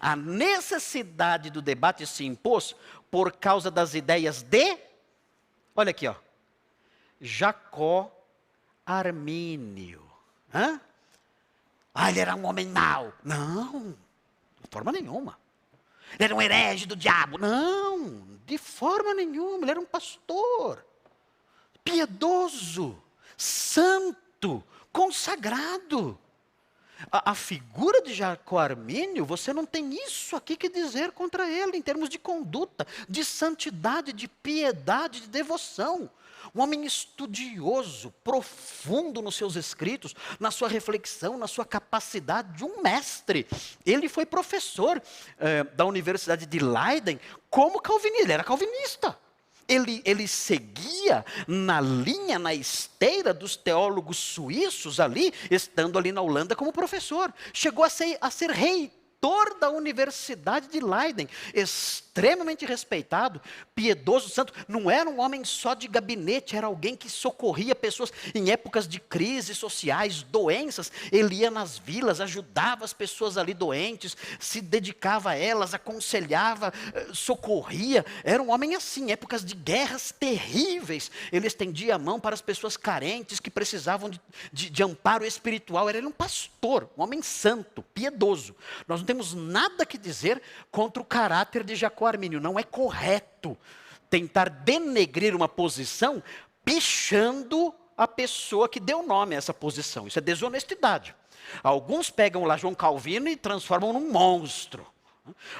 [0.00, 2.74] A necessidade do debate se impôs
[3.10, 4.78] por causa das ideias de
[5.74, 6.14] Olha aqui, ó.
[7.20, 8.10] Jacó
[8.84, 10.02] Armínio.
[10.52, 10.80] Hã?
[11.94, 13.12] Ah, ele era um homem mau.
[13.22, 13.96] Não,
[14.60, 15.38] de forma nenhuma.
[16.14, 17.38] Ele era um herege do diabo.
[17.38, 19.64] Não, de forma nenhuma.
[19.64, 20.84] Ele era um pastor,
[21.84, 23.00] piedoso,
[23.36, 26.18] santo, consagrado.
[27.10, 31.76] A, a, figura de Jacó Armínio, você não tem isso aqui que dizer contra ele,
[31.76, 36.10] em termos de conduta, de santidade, de piedade, de devoção.
[36.54, 42.82] Um homem estudioso, profundo nos seus escritos, na sua reflexão, na sua capacidade de um
[42.82, 43.46] mestre.
[43.86, 45.00] Ele foi professor
[45.38, 49.16] eh, da Universidade de Leiden como calvinista, ele era calvinista.
[49.68, 56.54] Ele, ele, seguia na linha, na esteira dos teólogos suíços ali, estando ali na Holanda
[56.54, 57.32] como professor.
[57.52, 63.40] Chegou a ser, a ser rei reitor da Universidade de Leiden, extremamente respeitado,
[63.74, 64.52] piedoso, santo.
[64.66, 68.98] Não era um homem só de gabinete, era alguém que socorria pessoas em épocas de
[68.98, 70.90] crises sociais, doenças.
[71.12, 77.06] Ele ia nas vilas, ajudava as pessoas ali doentes, se dedicava a elas, aconselhava, eh,
[77.14, 78.04] socorria.
[78.24, 81.10] Era um homem assim, épocas de guerras terríveis.
[81.30, 84.20] Ele estendia a mão para as pessoas carentes que precisavam de,
[84.52, 85.88] de, de amparo espiritual.
[85.88, 88.54] Era um pastor, um homem santo, piedoso.
[88.88, 92.40] Nós não temos nada que dizer contra o caráter de Jacó Armínio.
[92.40, 93.56] Não é correto
[94.08, 96.22] tentar denegrir uma posição
[96.64, 100.06] pichando a pessoa que deu nome a essa posição.
[100.06, 101.14] Isso é desonestidade.
[101.62, 104.86] Alguns pegam lá João Calvino e transformam num monstro.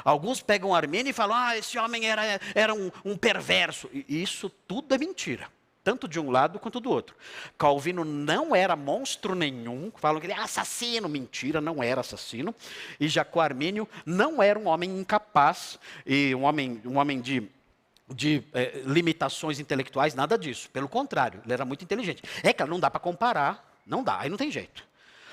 [0.04, 3.88] Alguns pegam Armínio e falam, ah, esse homem era, era um, um perverso.
[4.08, 5.48] Isso tudo é mentira
[5.82, 7.16] tanto de um lado quanto do outro.
[7.58, 12.54] Calvino não era monstro nenhum, falam que ele é assassino, mentira, não era assassino.
[13.00, 17.50] E Jacó Armínio não era um homem incapaz e um homem, um homem de
[18.14, 20.68] de eh, limitações intelectuais, nada disso.
[20.70, 22.22] Pelo contrário, ele era muito inteligente.
[22.42, 24.84] É claro, não dá para comparar, não dá, aí não tem jeito.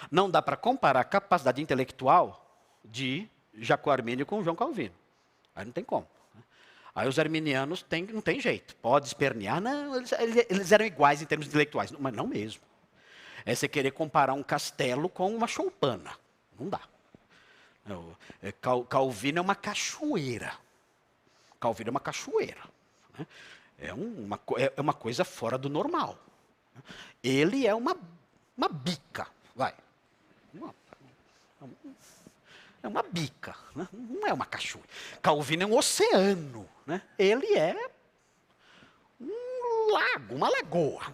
[0.09, 2.45] Não dá para comparar a capacidade intelectual
[2.83, 4.95] de Jacó Armínio com João Calvino.
[5.53, 6.07] Aí não tem como.
[6.99, 8.75] Aí os arminianos não tem jeito.
[8.75, 9.61] Pode espernear.
[9.61, 10.11] Não, eles,
[10.49, 11.91] eles, eram iguais em termos intelectuais.
[11.91, 12.61] Mas não mesmo.
[13.45, 16.11] É você querer comparar um castelo com uma choupana.
[16.59, 16.81] Não dá.
[18.41, 18.51] É,
[18.89, 20.53] Calvino é uma cachoeira.
[21.57, 22.61] Calvino é uma cachoeira.
[23.17, 23.25] Né?
[23.79, 26.19] É, uma, é, é uma coisa fora do normal.
[27.23, 27.95] Ele é uma,
[28.57, 29.25] uma bica.
[29.55, 29.73] Vai.
[32.83, 33.87] É uma bica, né?
[33.93, 34.89] não é uma cachoeira.
[35.21, 36.67] Calvino é um oceano.
[36.89, 37.03] Né?
[37.19, 37.75] Ele é
[39.21, 41.13] um lago, uma lagoa.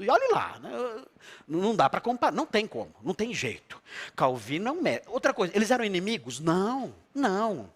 [0.00, 1.04] E olhe lá, né?
[1.46, 3.80] não dá para comparar, não tem como, não tem jeito.
[4.16, 5.12] Calvino é um médico.
[5.12, 6.40] Outra coisa, eles eram inimigos?
[6.40, 7.72] Não, não.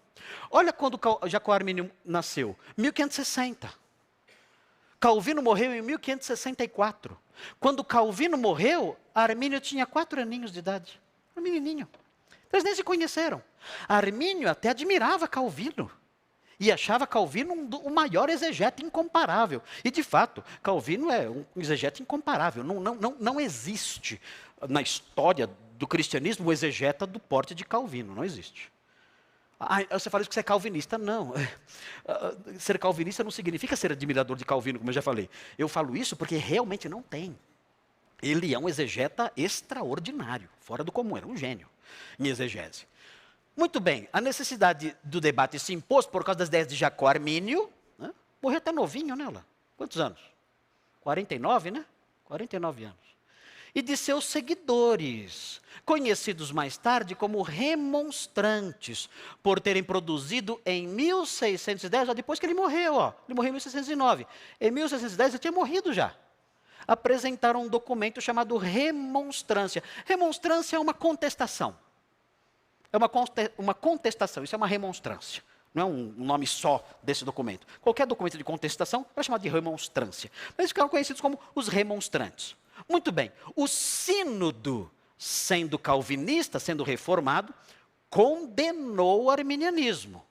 [0.51, 3.73] Olha quando Jacó Armínio nasceu, 1560.
[4.99, 7.17] Calvino morreu em 1564.
[7.57, 10.99] Quando Calvino morreu, Armínio tinha quatro aninhos de idade.
[11.37, 11.87] Um menininho.
[12.51, 13.41] Eles nem se conheceram.
[13.87, 15.89] Armínio até admirava Calvino.
[16.59, 19.61] E achava Calvino um, o maior exegeta incomparável.
[19.83, 22.63] E, de fato, Calvino é um exegeta incomparável.
[22.63, 24.19] Não, não, não, não existe
[24.67, 28.15] na história do cristianismo o exegeta do porte de Calvino.
[28.15, 28.71] Não existe.
[29.59, 30.97] Ah, você fala isso que você é calvinista.
[30.97, 31.33] Não.
[32.59, 35.29] Ser calvinista não significa ser admirador de Calvino, como eu já falei.
[35.57, 37.37] Eu falo isso porque realmente não tem.
[38.21, 41.67] Ele é um exegeta extraordinário, fora do comum, era um gênio
[42.19, 42.87] em exegese.
[43.57, 47.73] Muito bem, a necessidade do debate se impôs por causa das ideias de Jacó Armínio.
[47.97, 48.13] Né?
[48.39, 49.27] Morreu até novinho, né?
[49.75, 50.19] Quantos anos?
[51.01, 51.83] 49, né?
[52.25, 53.07] 49 anos.
[53.73, 59.09] E de seus seguidores, conhecidos mais tarde como remonstrantes,
[59.41, 64.27] por terem produzido em 1610, já depois que ele morreu, ó, ele morreu em 1609.
[64.61, 66.15] Em 1610 ele tinha morrido já
[66.87, 69.83] apresentaram um documento chamado remonstrância.
[70.05, 71.75] Remonstrância é uma contestação.
[72.91, 75.43] É uma, contestação, isso é uma remonstrância.
[75.73, 77.67] Não é um nome só desse documento.
[77.81, 80.31] Qualquer documento de contestação é chamado de remonstrância.
[80.49, 82.55] Mas eles ficaram conhecidos como os remonstrantes.
[82.89, 87.53] Muito bem, o sínodo, sendo calvinista, sendo reformado,
[88.09, 90.25] condenou o arminianismo.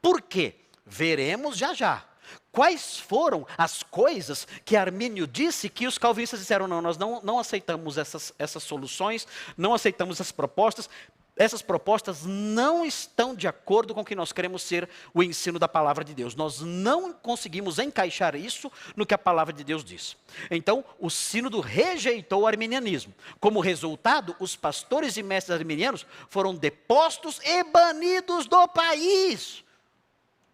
[0.00, 0.56] Por quê?
[0.84, 2.04] Veremos já já.
[2.50, 7.38] Quais foram as coisas que Armínio disse que os calvinistas disseram: não, nós não, não
[7.38, 10.88] aceitamos essas, essas soluções, não aceitamos essas propostas,
[11.36, 15.66] essas propostas não estão de acordo com o que nós queremos ser o ensino da
[15.66, 16.34] palavra de Deus.
[16.34, 20.16] Nós não conseguimos encaixar isso no que a palavra de Deus diz.
[20.50, 23.14] Então, o sínodo rejeitou o arminianismo.
[23.40, 29.64] Como resultado, os pastores e mestres arminianos foram depostos e banidos do país.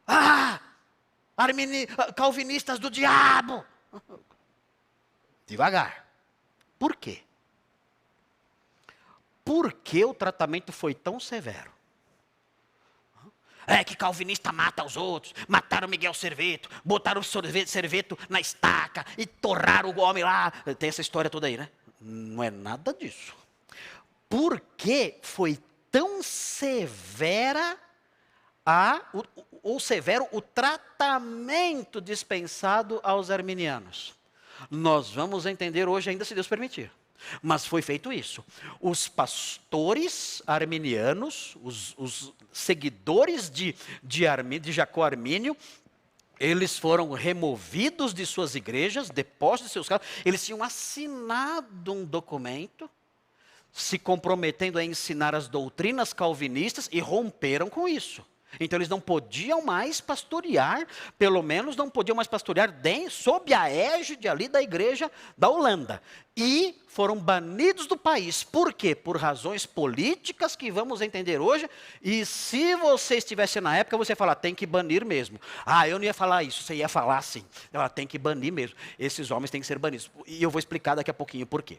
[0.06, 0.60] Ah!
[1.36, 1.86] Armini,
[2.16, 3.64] calvinistas do diabo.
[5.46, 6.06] Devagar.
[6.78, 7.22] Por quê?
[9.48, 11.72] Por que o tratamento foi tão severo?
[13.66, 19.24] É que calvinista mata os outros, mataram Miguel Serveto, botaram o Serveto na estaca e
[19.24, 20.50] torraram o homem lá.
[20.78, 21.70] Tem essa história toda aí, né?
[21.98, 23.34] Não é nada disso.
[24.28, 25.58] Porque foi
[25.90, 27.78] tão severa
[28.66, 29.00] a,
[29.62, 34.14] ou severo o tratamento dispensado aos arminianos.
[34.70, 36.92] Nós vamos entender hoje ainda, se Deus permitir.
[37.42, 38.44] Mas foi feito isso.
[38.80, 44.24] Os pastores arminianos, os, os seguidores de, de,
[44.60, 45.56] de Jacó Armínio,
[46.38, 52.88] eles foram removidos de suas igrejas, depostos de seus cargos, eles tinham assinado um documento
[53.72, 58.24] se comprometendo a ensinar as doutrinas calvinistas e romperam com isso.
[58.58, 60.86] Então eles não podiam mais pastorear,
[61.18, 66.02] pelo menos não podiam mais pastorear de, sob a égide ali da igreja da Holanda.
[66.36, 68.44] E foram banidos do país.
[68.44, 68.94] Por quê?
[68.94, 71.68] Por razões políticas que vamos entender hoje.
[72.00, 75.40] E se você estivesse na época, você ia falar, tem que banir mesmo.
[75.66, 77.44] Ah, eu não ia falar isso, você ia falar assim.
[77.72, 78.76] Ela tem que banir mesmo.
[78.98, 80.10] Esses homens têm que ser banidos.
[80.26, 81.78] E eu vou explicar daqui a pouquinho por quê.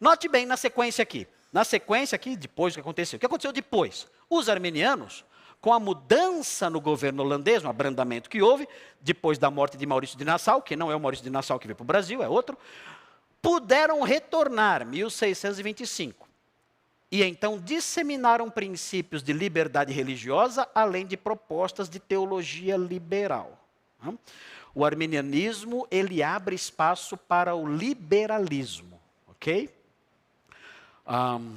[0.00, 1.26] Note bem na sequência aqui.
[1.52, 3.16] Na sequência aqui, depois do que aconteceu.
[3.16, 4.06] O que aconteceu depois?
[4.28, 5.24] Os armenianos
[5.60, 8.66] com a mudança no governo holandês, um abrandamento que houve,
[9.00, 11.66] depois da morte de Maurício de Nassau, que não é o Maurício de Nassau que
[11.66, 12.56] veio para o Brasil, é outro,
[13.42, 16.28] puderam retornar, 1625.
[17.12, 23.58] E então disseminaram princípios de liberdade religiosa, além de propostas de teologia liberal.
[24.74, 29.68] O arminianismo, ele abre espaço para o liberalismo, ok?
[31.06, 31.56] Um,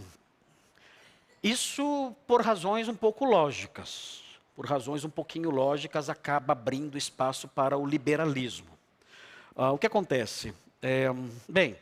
[1.43, 4.23] isso por razões um pouco lógicas.
[4.56, 8.69] Por razões um pouquinho lógicas, acaba abrindo espaço para o liberalismo.
[9.56, 10.53] Ah, o que acontece?
[10.82, 11.08] É,
[11.49, 11.75] bem,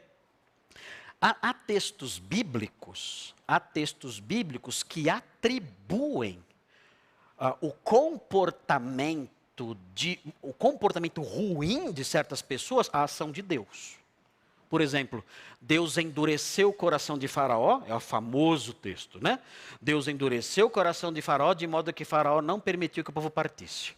[1.22, 6.44] há, há, textos bíblicos, há textos bíblicos que atribuem
[7.38, 9.30] ah, o comportamento
[9.94, 14.01] de, o comportamento ruim de certas pessoas à ação de Deus.
[14.72, 15.22] Por exemplo,
[15.60, 19.38] Deus endureceu o coração de Faraó, é o famoso texto, né?
[19.82, 23.30] Deus endureceu o coração de Faraó de modo que Faraó não permitiu que o povo
[23.30, 23.92] partisse.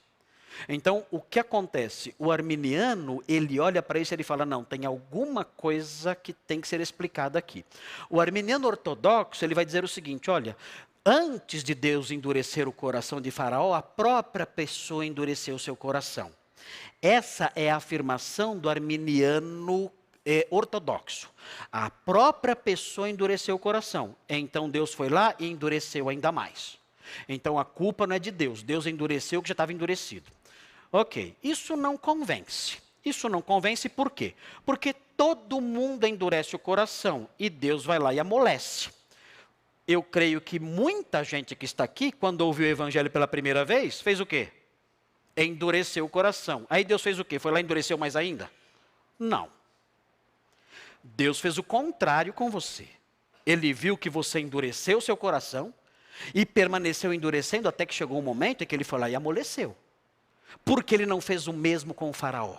[0.67, 2.15] Então, o que acontece?
[2.17, 6.59] O arminiano, ele olha para isso e ele fala: não, tem alguma coisa que tem
[6.59, 7.63] que ser explicada aqui.
[8.09, 10.57] O arminiano ortodoxo, ele vai dizer o seguinte: olha,
[11.05, 16.31] antes de Deus endurecer o coração de Faraó, a própria pessoa endureceu seu coração.
[16.99, 19.91] Essa é a afirmação do arminiano
[20.25, 21.29] é, ortodoxo.
[21.71, 24.15] A própria pessoa endureceu o coração.
[24.27, 26.77] Então Deus foi lá e endureceu ainda mais.
[27.27, 28.63] Então a culpa não é de Deus.
[28.63, 30.31] Deus endureceu o que já estava endurecido.
[30.91, 32.77] Ok, isso não convence.
[33.03, 34.33] Isso não convence por quê?
[34.65, 38.89] Porque todo mundo endurece o coração e Deus vai lá e amolece.
[39.85, 43.99] Eu creio que muita gente que está aqui, quando ouviu o evangelho pela primeira vez,
[43.99, 44.47] fez o quê?
[45.35, 46.65] Endureceu o coração.
[46.69, 47.37] Aí Deus fez o quê?
[47.37, 48.49] Foi lá e endureceu mais ainda?
[49.19, 49.49] Não.
[51.03, 52.87] Deus fez o contrário com você.
[53.45, 55.73] Ele viu que você endureceu seu coração
[56.33, 59.75] e permaneceu endurecendo até que chegou um momento em que ele foi lá e amoleceu.
[60.63, 62.57] Porque ele não fez o mesmo com o faraó.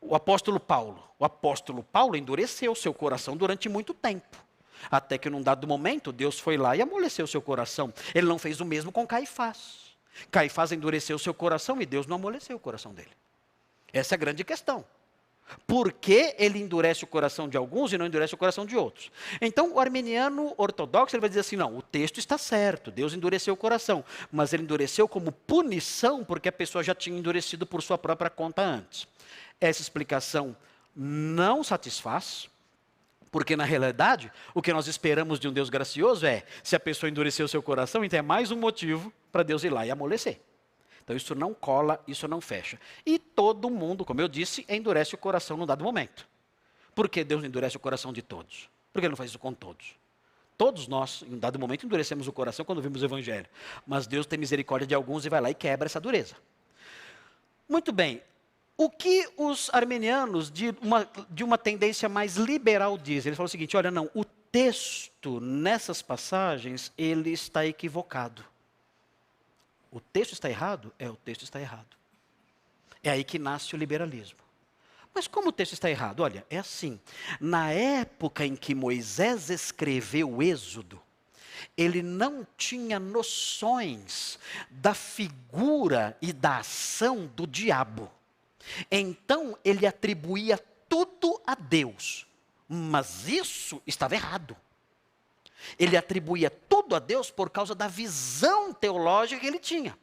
[0.00, 4.36] O apóstolo Paulo, o apóstolo Paulo endureceu seu coração durante muito tempo.
[4.90, 7.92] Até que num dado momento, Deus foi lá e amoleceu seu coração.
[8.14, 9.92] Ele não fez o mesmo com Caifás.
[10.30, 13.12] Caifás endureceu seu coração e Deus não amoleceu o coração dele.
[13.92, 14.84] Essa é a grande questão.
[15.66, 19.10] Por que ele endurece o coração de alguns e não endurece o coração de outros?
[19.40, 23.54] Então, o armeniano ortodoxo ele vai dizer assim: não, o texto está certo, Deus endureceu
[23.54, 27.98] o coração, mas ele endureceu como punição porque a pessoa já tinha endurecido por sua
[27.98, 29.06] própria conta antes.
[29.60, 30.56] Essa explicação
[30.94, 32.48] não satisfaz,
[33.30, 37.08] porque na realidade, o que nós esperamos de um Deus gracioso é: se a pessoa
[37.08, 40.40] endureceu seu coração, então é mais um motivo para Deus ir lá e amolecer.
[41.12, 42.80] Então isso não cola, isso não fecha.
[43.04, 46.26] E todo mundo, como eu disse, endurece o coração num dado momento.
[46.94, 48.70] Por que Deus endurece o coração de todos?
[48.92, 49.94] Porque Ele não faz isso com todos.
[50.56, 53.46] Todos nós, em um dado momento, endurecemos o coração quando vimos o Evangelho.
[53.86, 56.34] Mas Deus tem misericórdia de alguns e vai lá e quebra essa dureza.
[57.68, 58.22] Muito bem.
[58.76, 63.28] O que os armenianos, de uma, de uma tendência mais liberal, dizem?
[63.28, 68.51] Eles falam o seguinte: olha, não, o texto nessas passagens, ele está equivocado.
[69.92, 70.92] O texto está errado?
[70.98, 71.96] É, o texto está errado.
[73.02, 74.38] É aí que nasce o liberalismo.
[75.14, 76.20] Mas como o texto está errado?
[76.20, 76.98] Olha, é assim.
[77.38, 81.00] Na época em que Moisés escreveu o Êxodo,
[81.76, 84.38] ele não tinha noções
[84.70, 88.10] da figura e da ação do diabo.
[88.90, 92.26] Então ele atribuía tudo a Deus.
[92.66, 94.56] Mas isso estava errado.
[95.78, 96.50] Ele atribuía
[96.82, 99.96] tudo a Deus por causa da visão teológica que ele tinha.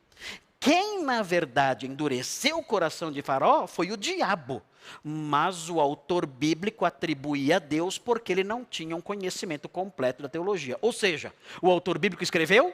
[0.59, 4.61] Quem, na verdade, endureceu o coração de Faraó foi o diabo.
[5.03, 10.30] Mas o autor bíblico atribuía a Deus porque ele não tinha um conhecimento completo da
[10.30, 10.77] teologia.
[10.82, 12.73] Ou seja, o autor bíblico escreveu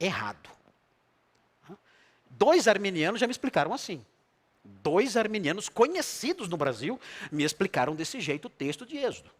[0.00, 0.50] errado.
[2.28, 4.04] Dois arminianos já me explicaram assim.
[4.64, 9.30] Dois arminianos conhecidos no Brasil me explicaram desse jeito o texto de Êxodo.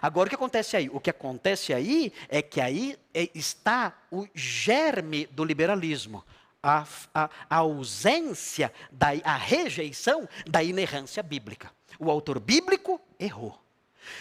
[0.00, 0.88] Agora o que acontece aí?
[0.92, 6.24] O que acontece aí é que aí é, está o germe do liberalismo.
[6.60, 11.70] A, a, a, ausência, da, a rejeição da inerrância bíblica.
[12.00, 13.56] O autor bíblico errou.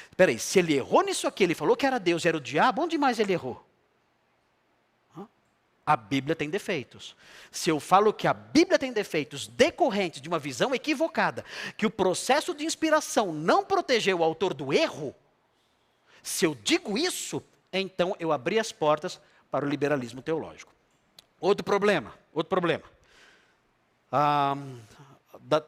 [0.10, 2.84] Espera aí, se ele errou nisso aqui, ele falou que era Deus era o diabo,
[2.84, 3.68] onde mais ele errou?
[5.88, 7.16] A Bíblia tem defeitos.
[7.50, 11.46] Se eu falo que a Bíblia tem defeitos decorrentes de uma visão equivocada,
[11.78, 15.16] que o processo de inspiração não protegeu o autor do erro,
[16.28, 19.20] se eu digo isso, então eu abri as portas
[19.50, 20.74] para o liberalismo teológico.
[21.40, 22.84] Outro problema, outro problema.
[24.12, 24.56] Ah,
[25.40, 25.64] da,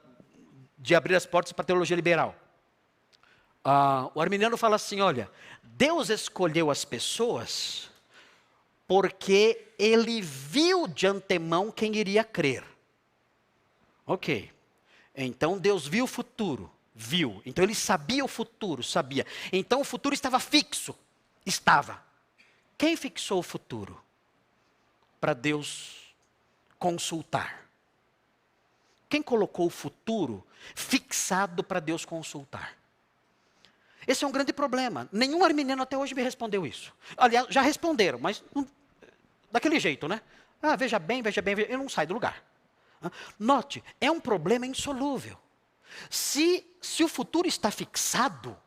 [0.78, 2.36] de abrir as portas para a teologia liberal.
[3.64, 5.32] Ah, o arminiano fala assim: olha,
[5.64, 7.90] Deus escolheu as pessoas
[8.86, 12.66] porque ele viu de antemão quem iria crer.
[14.06, 14.52] Ok.
[15.16, 16.70] Então Deus viu o futuro
[17.00, 17.42] viu.
[17.46, 19.26] Então ele sabia o futuro, sabia.
[19.54, 20.94] Então o futuro estava fixo.
[21.46, 22.04] Estava.
[22.78, 24.04] Quem fixou o futuro?
[25.20, 26.14] Para Deus
[26.78, 27.70] consultar.
[29.08, 30.46] Quem colocou o futuro
[30.76, 32.78] fixado para Deus consultar?
[34.06, 35.08] Esse é um grande problema.
[35.10, 36.94] Nenhum arminiano até hoje me respondeu isso.
[37.16, 38.44] Aliás, já responderam, mas
[39.50, 40.22] daquele jeito, né?
[40.62, 42.44] Ah, veja bem, veja bem, veja, eu não saio do lugar.
[43.40, 45.40] Note, é um problema insolúvel.
[46.10, 48.58] Se, se o futuro está fixado,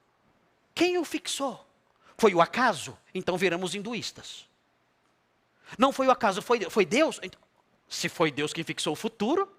[0.75, 1.66] quem o fixou?
[2.16, 2.97] Foi o acaso?
[3.14, 4.47] Então viramos hinduístas.
[5.79, 7.18] Não foi o acaso, foi, foi Deus?
[7.23, 7.41] Então,
[7.89, 9.51] se foi Deus quem fixou o futuro,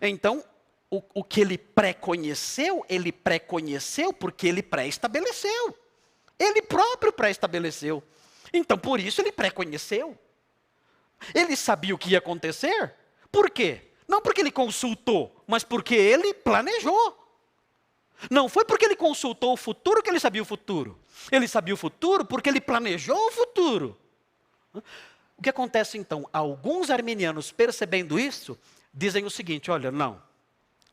[0.00, 0.44] então
[0.90, 5.78] o, o que ele pré-conheceu, ele pré-conheceu porque ele pré-estabeleceu.
[6.38, 8.02] Ele próprio pré-estabeleceu.
[8.52, 10.18] Então por isso ele pré-conheceu.
[11.34, 12.94] Ele sabia o que ia acontecer.
[13.32, 13.90] Por quê?
[14.08, 17.22] Não porque ele consultou, mas porque ele planejou.
[18.30, 20.98] Não foi porque ele consultou o futuro que ele sabia o futuro.
[21.30, 23.98] Ele sabia o futuro porque ele planejou o futuro.
[25.36, 26.28] O que acontece então?
[26.32, 28.58] Alguns arminianos, percebendo isso,
[28.92, 30.22] dizem o seguinte: olha, não.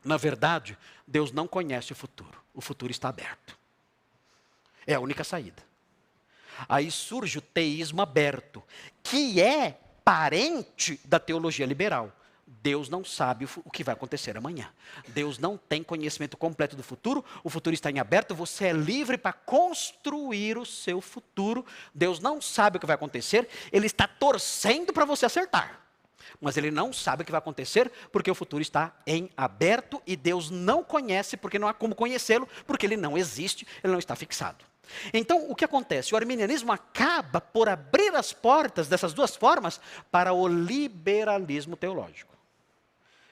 [0.03, 2.41] Na verdade, Deus não conhece o futuro.
[2.53, 3.57] O futuro está aberto.
[4.85, 5.63] É a única saída.
[6.67, 8.61] Aí surge o teísmo aberto,
[9.01, 12.11] que é parente da teologia liberal.
[12.61, 14.69] Deus não sabe o que vai acontecer amanhã.
[15.09, 17.23] Deus não tem conhecimento completo do futuro.
[17.43, 18.35] O futuro está em aberto.
[18.35, 21.65] Você é livre para construir o seu futuro.
[21.93, 23.47] Deus não sabe o que vai acontecer.
[23.71, 25.81] Ele está torcendo para você acertar.
[26.39, 30.15] Mas ele não sabe o que vai acontecer porque o futuro está em aberto e
[30.15, 34.15] Deus não conhece porque não há como conhecê-lo, porque ele não existe, ele não está
[34.15, 34.65] fixado.
[35.13, 36.13] Então, o que acontece?
[36.13, 39.79] O arminianismo acaba por abrir as portas dessas duas formas
[40.11, 42.32] para o liberalismo teológico.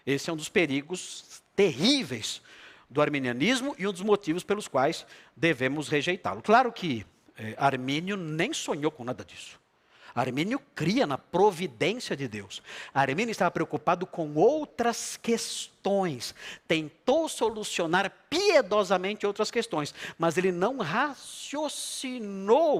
[0.06, 2.42] Esse é um dos perigos terríveis
[2.90, 6.42] do arminianismo e um dos motivos pelos quais devemos rejeitá-lo.
[6.42, 7.06] Claro que
[7.38, 9.60] é, Armínio nem sonhou com nada disso.
[10.14, 12.62] Armínio cria na providência de Deus.
[12.94, 16.36] Armínio estava preocupado com outras questões.
[16.68, 22.10] Tentou solucionar piedosamente outras questões, mas ele não raciocinou,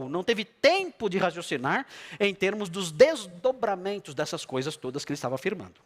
[0.10, 1.86] não teve tempo de raciocinar
[2.20, 5.80] em termos dos desdobramentos dessas coisas todas que ele estava afirmando.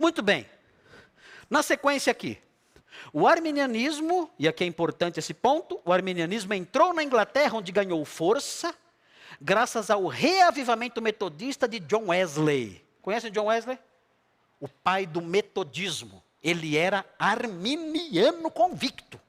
[0.00, 0.46] Muito bem.
[1.50, 2.38] Na sequência aqui,
[3.12, 8.02] o arminianismo, e aqui é importante esse ponto, o arminianismo entrou na Inglaterra, onde ganhou
[8.06, 8.74] força,
[9.38, 12.82] graças ao reavivamento metodista de John Wesley.
[13.02, 13.78] Conhece John Wesley?
[14.58, 16.22] O pai do metodismo.
[16.42, 19.20] Ele era arminiano convicto.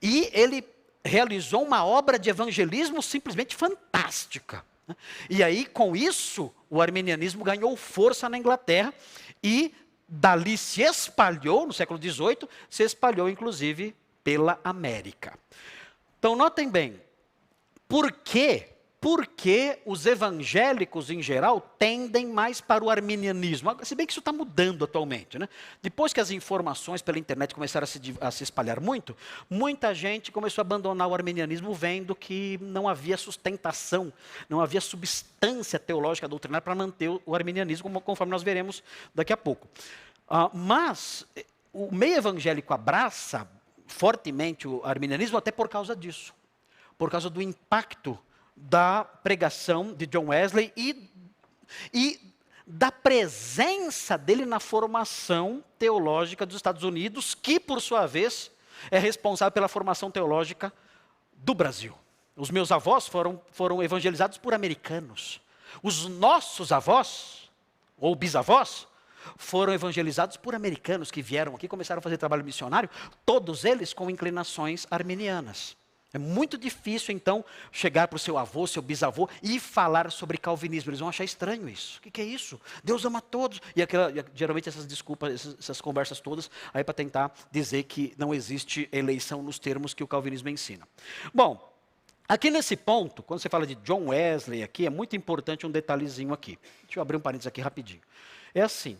[0.00, 0.64] E ele
[1.04, 4.64] realizou uma obra de evangelismo simplesmente fantástica.
[5.28, 8.94] E aí, com isso, o arminianismo ganhou força na Inglaterra
[9.42, 9.74] e
[10.08, 15.38] dali se espalhou, no século XVIII, se espalhou inclusive pela América.
[16.18, 17.00] Então, notem bem,
[17.86, 18.66] por que
[19.00, 23.76] porque os evangélicos em geral tendem mais para o arminianismo.
[23.84, 25.38] Se bem que isso está mudando atualmente.
[25.38, 25.48] Né?
[25.80, 29.16] Depois que as informações pela internet começaram a se, a se, espalhar muito,
[29.48, 34.12] muita gente começou a abandonar o arminianismo vendo que não havia sustentação,
[34.48, 38.82] não havia substância teológica doutrinária para manter o, arminianismo, conforme nós veremos
[39.14, 39.68] daqui a pouco.
[40.28, 43.48] Uh, mas eh, o meio evangélico abraça
[43.86, 46.34] fortemente o arminianismo até por causa disso.
[46.98, 48.18] Por causa do impacto
[48.60, 51.10] da pregação de John Wesley e,
[51.92, 52.20] e
[52.66, 58.50] da presença dele na formação teológica dos Estados Unidos, que, por sua vez,
[58.90, 60.72] é responsável pela formação teológica
[61.32, 61.94] do Brasil.
[62.36, 65.40] Os meus avós foram, foram evangelizados por americanos.
[65.82, 67.50] Os nossos avós,
[67.98, 68.86] ou bisavós,
[69.36, 72.88] foram evangelizados por americanos que vieram aqui começaram a fazer trabalho missionário,
[73.24, 75.76] todos eles com inclinações arminianas.
[76.12, 80.90] É muito difícil, então, chegar para o seu avô, seu bisavô e falar sobre calvinismo.
[80.90, 81.98] Eles vão achar estranho isso.
[81.98, 82.58] O que, que é isso?
[82.82, 83.60] Deus ama todos.
[83.76, 88.88] E, aquela, geralmente essas desculpas, essas, conversas todas, aí para tentar dizer que não existe
[88.90, 90.88] eleição nos termos que o calvinismo ensina.
[91.34, 91.74] Bom,
[92.26, 96.32] aqui nesse ponto, quando você fala de John Wesley aqui, é muito importante um detalhezinho
[96.32, 96.58] aqui.
[96.84, 98.00] Deixa eu abrir um parênteses aqui rapidinho.
[98.54, 98.98] É assim,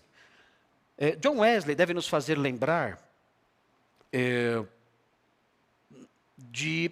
[0.99, 3.03] é, John Wesley deve nos fazer lembrar
[4.13, 4.63] é,
[6.39, 6.91] de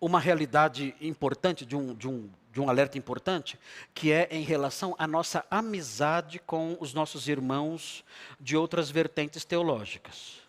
[0.00, 3.58] uma realidade importante, de um, de, um, de um alerta importante,
[3.94, 8.04] que é em relação à nossa amizade com os nossos irmãos
[8.40, 10.40] de outras vertentes teológicas.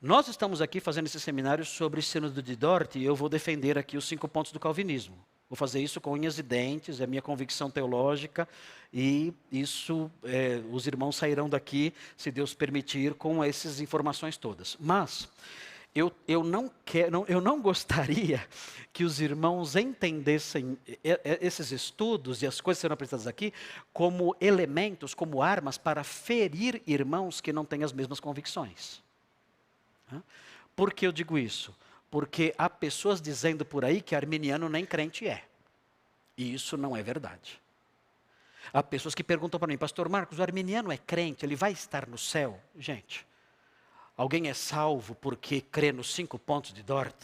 [0.00, 3.76] Nós estamos aqui fazendo esse seminário sobre o Sínodo de Dort e eu vou defender
[3.76, 5.16] aqui os cinco pontos do calvinismo.
[5.50, 8.46] Vou fazer isso com unhas e dentes, é minha convicção teológica,
[8.92, 14.76] e isso, é, os irmãos sairão daqui, se Deus permitir, com essas informações todas.
[14.78, 15.26] Mas,
[15.98, 18.46] eu, eu, não quero, eu não gostaria
[18.92, 20.78] que os irmãos entendessem
[21.24, 23.52] esses estudos e as coisas que serão apresentadas aqui
[23.92, 29.02] como elementos, como armas para ferir irmãos que não têm as mesmas convicções.
[30.74, 31.76] Por que eu digo isso?
[32.10, 35.44] Porque há pessoas dizendo por aí que arminiano nem crente é.
[36.36, 37.60] E isso não é verdade.
[38.72, 42.06] Há pessoas que perguntam para mim, Pastor Marcos, o arminiano é crente, ele vai estar
[42.06, 42.60] no céu?
[42.78, 43.26] Gente,
[44.18, 47.14] alguém é salvo porque crê nos cinco pontos de Dort?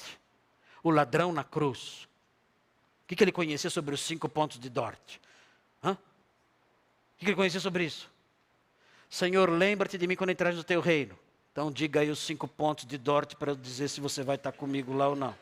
[0.83, 2.09] O ladrão na cruz.
[3.03, 5.19] O que, ele conhecia sobre os cinco pontos de Dort?
[5.83, 5.93] Hã?
[5.93, 5.99] O
[7.19, 8.11] que, ele conhecia sobre isso?
[9.11, 11.19] Senhor, lembra-te de mim quando entrares no teu reino.
[11.53, 14.53] Então diga aí os cinco pontos de Dort para eu dizer se você vai estar
[14.53, 15.35] comigo lá ou não.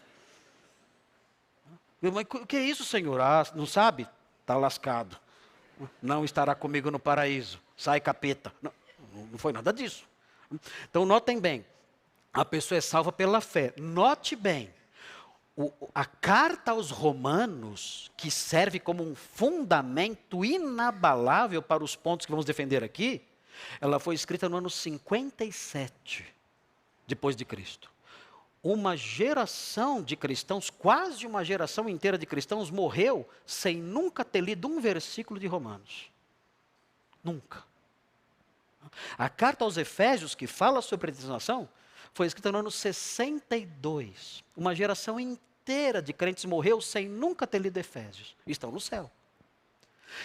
[2.00, 3.20] Mas o que é isso, Senhor?
[3.20, 4.08] Ah, não sabe?
[4.40, 5.16] Está lascado.
[6.02, 7.60] Não estará comigo no paraíso.
[7.76, 8.52] Sai capeta.
[8.60, 8.72] Não,
[9.30, 10.04] não foi nada disso.
[10.88, 11.64] Então notem bem.
[12.32, 13.74] A pessoa é salva pela fé.
[13.76, 14.72] Note bem.
[15.54, 22.32] O, a carta aos Romanos, que serve como um fundamento inabalável para os pontos que
[22.32, 23.22] vamos defender aqui,
[23.80, 26.24] ela foi escrita no ano 57
[27.06, 27.90] depois de Cristo.
[28.62, 34.68] Uma geração de cristãos, quase uma geração inteira de cristãos, morreu sem nunca ter lido
[34.68, 36.10] um versículo de Romanos.
[37.22, 37.64] Nunca.
[39.16, 41.68] A carta aos Efésios, que fala sobre predestinação,
[42.14, 44.44] foi escrita no ano 62.
[44.56, 48.36] Uma geração inteira de crentes morreu sem nunca ter lido Efésios.
[48.46, 49.10] Estão no céu.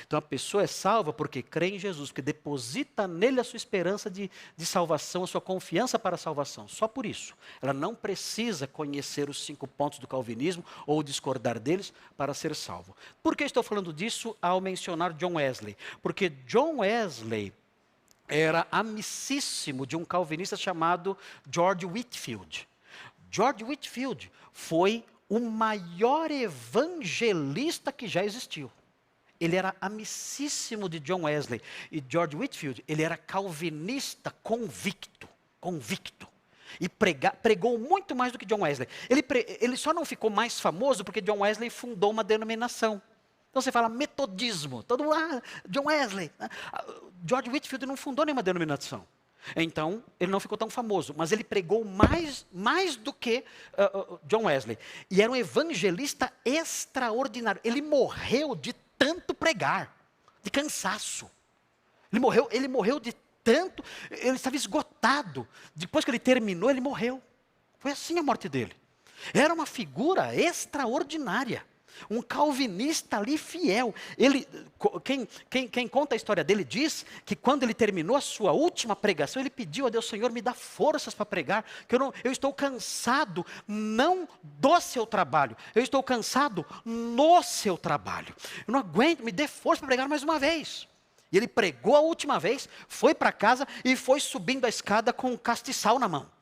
[0.06, 4.10] Então a pessoa é salva porque crê em Jesus, porque deposita nele a sua esperança
[4.10, 6.68] de, de salvação, a sua confiança para a salvação.
[6.68, 7.36] Só por isso.
[7.62, 12.96] Ela não precisa conhecer os cinco pontos do calvinismo ou discordar deles para ser salvo.
[13.24, 15.78] Por que estou falando disso ao mencionar John Wesley?
[16.02, 17.54] Porque John Wesley
[18.28, 21.18] era amicíssimo de um calvinista chamado
[21.50, 22.68] George Whitfield.
[23.30, 28.72] George Whitfield foi o maior evangelista que já existiu
[29.40, 31.62] ele era amicíssimo de John Wesley.
[31.92, 35.28] E George Whitfield, ele era calvinista convicto,
[35.60, 36.28] convicto.
[36.80, 38.88] E prega, pregou muito mais do que John Wesley.
[39.10, 43.02] Ele, pre, ele só não ficou mais famoso porque John Wesley fundou uma denominação.
[43.58, 46.32] Então você fala metodismo, todo ah, John Wesley.
[46.40, 46.86] Ah,
[47.26, 49.04] George Whitfield não fundou nenhuma denominação.
[49.56, 53.44] Então, ele não ficou tão famoso, mas ele pregou mais, mais do que
[53.74, 54.78] uh, uh, John Wesley.
[55.10, 57.60] E era um evangelista extraordinário.
[57.64, 59.92] Ele morreu de tanto pregar,
[60.44, 61.28] de cansaço.
[62.14, 63.12] Ele morreu, ele morreu de
[63.44, 65.48] tanto, ele estava esgotado.
[65.74, 67.20] Depois que ele terminou, ele morreu.
[67.80, 68.76] Foi assim a morte dele.
[69.34, 71.66] Era uma figura extraordinária.
[72.10, 73.94] Um calvinista ali fiel.
[74.18, 74.48] Ele,
[75.04, 78.96] quem, quem, quem, conta a história dele diz que quando ele terminou a sua última
[78.96, 82.32] pregação, ele pediu a Deus, Senhor, me dá forças para pregar, que eu, não, eu
[82.32, 88.34] estou cansado, não do seu trabalho, eu estou cansado no seu trabalho.
[88.68, 90.88] Eu não aguento, me dê força para pregar mais uma vez.
[91.32, 95.32] E ele pregou a última vez, foi para casa e foi subindo a escada com
[95.32, 96.37] um castiçal na mão.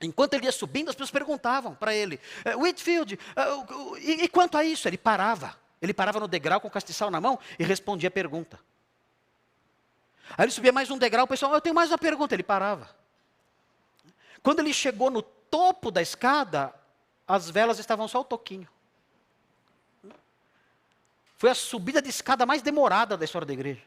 [0.00, 3.18] Enquanto ele ia subindo, as pessoas perguntavam para ele: eh, Whitfield,
[4.00, 4.86] e, e, quanto a isso?
[4.86, 5.56] Ele parava.
[5.80, 8.58] Ele parava no degrau com o castiçal na mão e respondia a pergunta.
[10.36, 12.34] Aí ele subia mais um degrau, o pessoal, eu tenho mais uma pergunta.
[12.34, 12.94] Ele parava.
[14.42, 16.74] Quando ele chegou no topo da escada,
[17.26, 18.68] as velas estavam só o toquinho.
[21.38, 23.82] Foi a subida de escada mais demorada da história da igreja.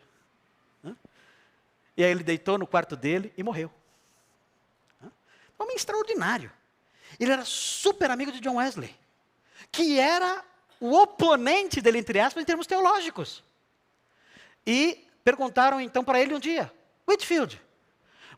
[1.97, 3.71] E aí ele deitou no quarto dele e morreu.
[5.59, 6.51] Homem extraordinário.
[7.19, 8.95] Ele era super amigo de John Wesley,
[9.71, 10.43] que era
[10.79, 13.43] o oponente dele, entre aspas, em termos teológicos.
[14.65, 16.71] E perguntaram então para ele um dia:
[17.07, 17.61] Whitfield,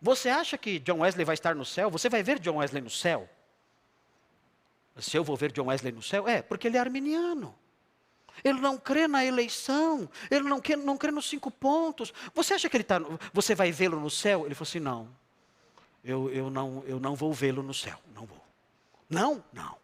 [0.01, 1.89] você acha que John Wesley vai estar no céu?
[1.91, 3.30] Você vai ver John Wesley no céu?
[4.97, 6.28] Se eu vou ver John Wesley no céu?
[6.28, 7.55] É, porque ele é arminiano.
[8.43, 12.13] Ele não crê na eleição, ele não, quer, não crê nos cinco pontos.
[12.34, 12.99] Você acha que ele tá,
[13.32, 14.45] você vai vê-lo no céu?
[14.45, 15.15] Ele falou assim: não,
[16.04, 18.41] eu, eu não, eu não vou vê-lo no céu, não vou.
[19.10, 19.78] Não, não,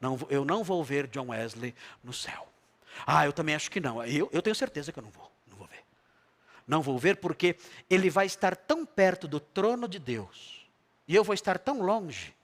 [0.00, 2.48] não, eu não vou ver John Wesley no céu.
[3.06, 4.02] Ah, eu também acho que não.
[4.04, 5.84] Eu, eu tenho certeza que eu não vou, não vou ver.
[6.66, 7.56] Não vou ver porque
[7.90, 10.66] ele vai estar tão perto do trono de Deus
[11.06, 12.34] e eu vou estar tão longe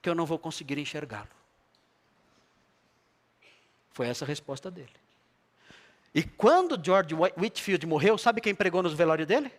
[0.00, 1.28] que eu não vou conseguir enxergá-lo.
[3.92, 4.88] Foi essa a resposta dele.
[6.14, 9.52] E quando George Whitfield morreu, sabe quem pregou no velório dele?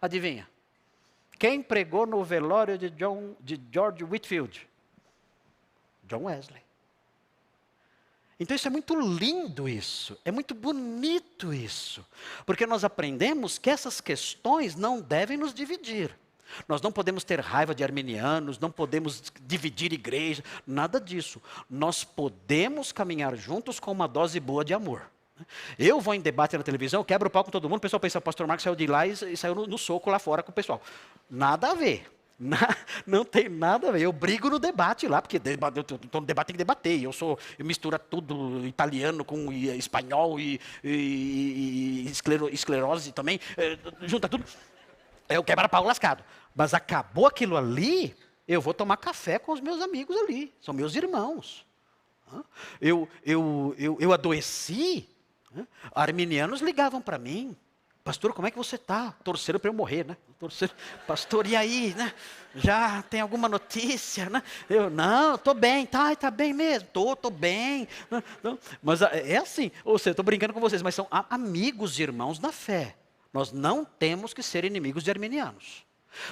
[0.00, 0.48] Adivinha?
[1.38, 4.68] Quem pregou no velório de, John, de George Whitfield?
[6.04, 6.62] John Wesley.
[8.38, 12.04] Então isso é muito lindo isso, é muito bonito isso,
[12.44, 16.16] porque nós aprendemos que essas questões não devem nos dividir.
[16.68, 21.40] Nós não podemos ter raiva de arminianos, não podemos dividir igreja, nada disso.
[21.68, 25.10] Nós podemos caminhar juntos com uma dose boa de amor.
[25.78, 28.18] Eu vou em debate na televisão, quebro o pau com todo mundo, o pessoal pensa,
[28.18, 30.54] o pastor Marcos saiu de lá e, saiu no, no, soco lá fora com o
[30.54, 30.80] pessoal.
[31.28, 32.10] Nada a ver.
[32.36, 32.58] Na,
[33.06, 34.02] não tem nada a ver.
[34.02, 37.00] Eu brigo no debate lá, porque estou no debate tem que debater.
[37.00, 42.10] Eu sou, eu misturo tudo, italiano com espanhol e, e, e
[42.52, 44.44] esclerose também, é, junta tudo.
[45.38, 46.24] O quebra-pau lascado.
[46.54, 48.14] Mas acabou aquilo ali,
[48.48, 50.52] eu vou tomar café com os meus amigos ali.
[50.60, 51.64] São meus irmãos.
[52.80, 55.08] Eu, eu, eu, eu adoeci.
[55.94, 57.56] Arminianos ligavam para mim.
[58.04, 59.12] Pastor, como é que você está?
[59.24, 60.14] Torceram para eu morrer, né?
[60.38, 60.74] Torceram,
[61.06, 62.12] pastor, e aí, né?
[62.54, 64.42] Já tem alguma notícia, né?
[64.68, 67.88] Eu, não, estou bem, tá, está bem mesmo, estou, estou bem.
[68.42, 72.38] Não, mas é assim, ou seja, estou brincando com vocês, mas são amigos e irmãos
[72.38, 72.94] na fé.
[73.32, 75.82] Nós não temos que ser inimigos de arminianos.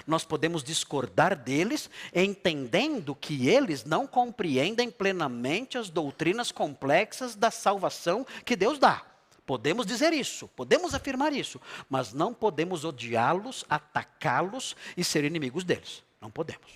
[0.06, 8.26] Nós podemos discordar deles, entendendo que eles não compreendem plenamente as doutrinas complexas da salvação
[8.44, 9.11] que Deus dá.
[9.44, 16.04] Podemos dizer isso, podemos afirmar isso, mas não podemos odiá-los, atacá-los e ser inimigos deles.
[16.20, 16.70] Não podemos.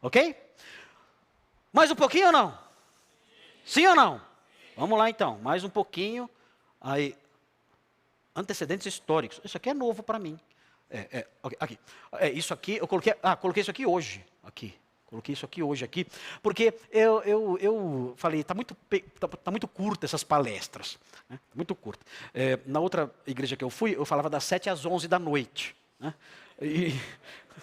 [0.00, 0.36] Ok?
[1.72, 2.58] Mais um pouquinho ou não?
[3.64, 4.20] Sim ou não?
[4.76, 6.30] Vamos lá então, mais um pouquinho.
[6.80, 7.16] Aí,
[8.34, 9.40] antecedentes históricos.
[9.44, 10.38] Isso aqui é novo para mim.
[10.88, 11.28] É, é,
[11.60, 11.78] aqui.
[12.12, 14.24] É, isso aqui, eu coloquei, ah, coloquei isso aqui hoje.
[14.42, 14.74] Aqui.
[15.08, 16.06] Coloquei isso aqui hoje aqui,
[16.42, 18.76] porque eu, eu, eu falei, está muito,
[19.18, 20.98] tá, tá, muito curta essas palestras.
[21.30, 21.40] Né?
[21.54, 22.04] Muito curta.
[22.34, 25.74] É, na outra igreja que eu fui, eu falava das 7 às 11 da noite.
[25.98, 26.12] Né?
[26.60, 26.92] E,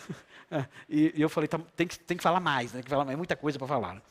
[0.90, 2.78] e, e, eu falei, tá, tem, que, tem que falar mais, né?
[2.78, 3.94] tem que falar, é muita coisa para falar.
[3.94, 4.02] Né?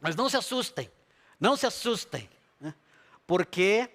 [0.00, 0.90] Mas não se assustem,
[1.38, 2.28] não se assustem,
[2.60, 2.74] né?
[3.28, 3.88] porque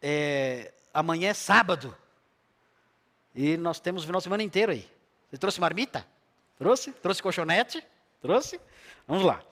[0.00, 1.94] é, amanhã é sábado.
[3.34, 4.88] E nós temos o final de semana inteiro aí.
[5.28, 6.06] Você trouxe marmita?
[6.56, 6.90] Trouxe?
[6.92, 7.84] Trouxe colchonete?
[8.24, 8.58] Trouxe?
[9.06, 9.42] Vamos lá.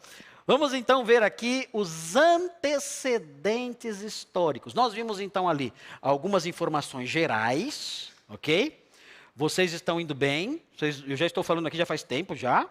[0.47, 4.73] Vamos então ver aqui os antecedentes históricos.
[4.73, 5.71] Nós vimos então ali
[6.01, 8.83] algumas informações gerais, ok?
[9.37, 12.67] Vocês estão indo bem, vocês, eu já estou falando aqui já faz tempo já,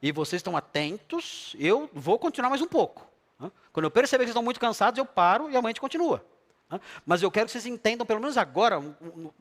[0.00, 1.56] e vocês estão atentos.
[1.58, 3.04] Eu vou continuar mais um pouco.
[3.72, 6.24] Quando eu perceber que vocês estão muito cansados, eu paro e a gente continua.
[7.06, 8.78] Mas eu quero que vocês entendam, pelo menos agora,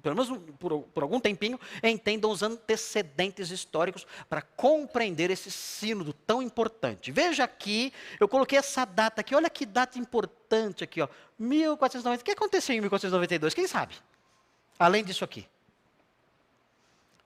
[0.01, 6.41] pelo menos por, por algum tempinho, entendam os antecedentes históricos para compreender esse sínodo tão
[6.41, 7.11] importante.
[7.11, 12.21] Veja aqui, eu coloquei essa data aqui, olha que data importante aqui, ó, 1490.
[12.21, 13.53] O que aconteceu em 1492?
[13.53, 13.95] Quem sabe?
[14.79, 15.45] Além disso aqui.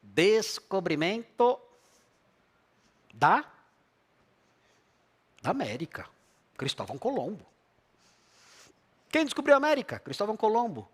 [0.02, 1.60] Descobrimento
[3.14, 3.46] da,
[5.44, 6.10] da América.
[6.58, 7.51] Cristóvão Colombo.
[9.12, 10.00] Quem descobriu a América?
[10.00, 10.90] Cristóvão Colombo.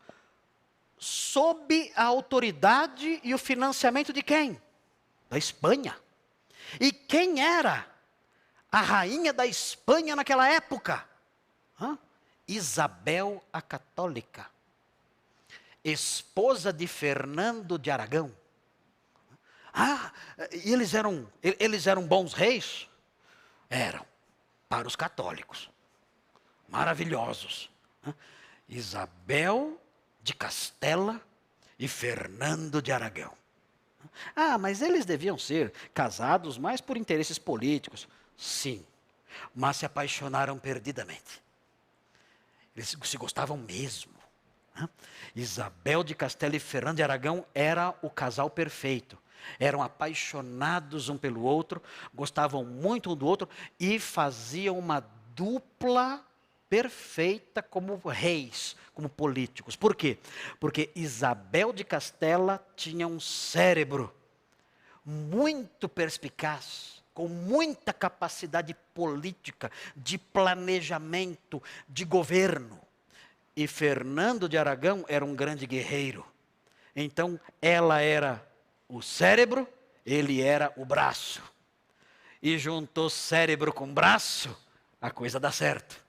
[0.97, 4.59] Sob a autoridade e o financiamento de quem?
[5.29, 5.95] Da Espanha.
[6.79, 7.87] E quem era
[8.71, 11.07] a rainha da Espanha naquela época?
[11.79, 11.97] Hã?
[12.47, 14.49] Isabel a Católica,
[15.83, 18.35] esposa de Fernando de Aragão.
[19.73, 20.11] Ah,
[20.51, 22.89] e eles eram, eles eram bons reis?
[23.69, 24.05] Eram,
[24.67, 25.69] para os católicos.
[26.67, 27.69] Maravilhosos.
[28.67, 29.79] Isabel
[30.21, 31.21] de Castela
[31.79, 33.33] e Fernando de Aragão.
[34.35, 38.07] Ah, mas eles deviam ser casados mais por interesses políticos.
[38.35, 38.85] Sim,
[39.53, 41.41] mas se apaixonaram perdidamente.
[42.75, 44.13] Eles se gostavam mesmo.
[45.35, 49.17] Isabel de Castela e Fernando de Aragão era o casal perfeito.
[49.59, 51.81] Eram apaixonados um pelo outro,
[52.13, 53.47] gostavam muito um do outro
[53.79, 54.99] e faziam uma
[55.33, 56.23] dupla
[56.69, 59.75] perfeita como reis, como políticos.
[59.75, 60.17] Por quê?
[60.59, 64.13] Porque Isabel de Castela tinha um cérebro
[65.05, 72.79] muito perspicaz, com muita capacidade política, de planejamento, de governo.
[73.55, 76.25] E Fernando de Aragão era um grande guerreiro.
[76.95, 78.45] Então, ela era
[78.89, 79.67] o cérebro,
[80.05, 81.41] ele era o braço.
[82.41, 84.55] E juntou cérebro com braço,
[85.01, 86.06] a coisa dá certo.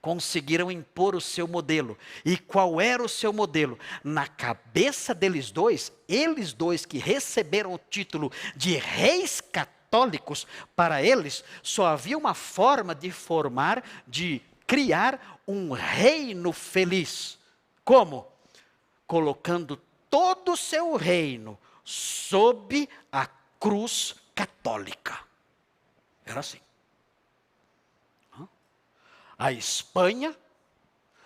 [0.00, 1.98] Conseguiram impor o seu modelo.
[2.24, 3.78] E qual era o seu modelo?
[4.02, 11.44] Na cabeça deles dois, eles dois que receberam o título de reis católicos, para eles
[11.62, 17.38] só havia uma forma de formar, de criar um reino feliz.
[17.84, 18.26] Como?
[19.06, 19.76] Colocando
[20.08, 23.26] todo o seu reino sob a
[23.58, 25.18] cruz católica.
[26.24, 26.60] Era assim.
[29.42, 30.36] A Espanha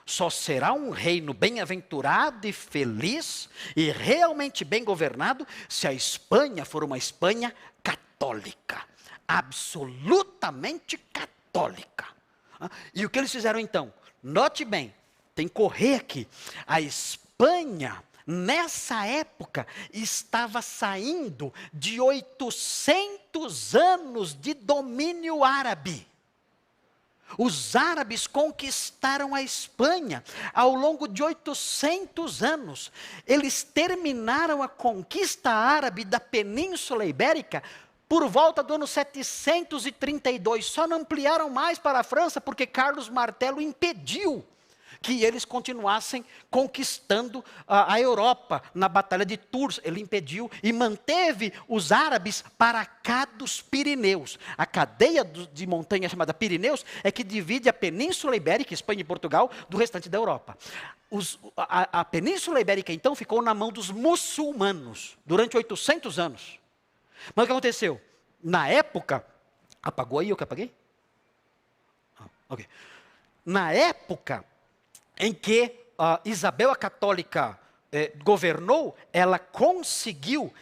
[0.07, 3.47] só será um reino bem-aventurado e feliz
[3.77, 8.83] e realmente bem governado se a Espanha for uma Espanha católica,
[9.29, 12.07] absolutamente católica.
[12.95, 13.93] E o que eles fizeram então?
[14.23, 14.95] Note bem,
[15.35, 16.27] tem que correr aqui.
[16.67, 26.09] A Espanha nessa época, estava saindo de 800 anos de domínio árabe.
[27.39, 30.25] Os árabes conquistaram a Espanha
[30.55, 32.91] ao longo de 800 anos.
[33.27, 37.63] Eles terminaram a conquista árabe da Península Ibérica
[38.09, 40.67] por volta do ano 732.
[40.67, 44.45] Só não ampliaram mais para a França porque Carlos Martelo impediu
[45.01, 49.81] que eles continuassem conquistando a, a, Europa na Batalha de Tours.
[49.85, 54.39] Ele impediu e manteve os árabes para cá dos Pirineus.
[54.57, 59.51] A cadeia de montanha chamada Pirineus é que divide a Península Ibérica, Espanha e Portugal,
[59.69, 60.57] do restante da Europa.
[61.11, 66.59] Os, a, a Península Ibérica, então, ficou na mão dos muçulmanos durante 800 anos.
[67.35, 68.01] Mas o que aconteceu?
[68.43, 69.25] Na época,
[69.83, 70.75] apagou aí o que apaguei?
[72.19, 72.67] Ah, ok.
[73.45, 74.45] Na época,
[75.19, 77.59] em que uh, Isabel a Católica
[77.93, 80.53] eh, governou, ela conseguiu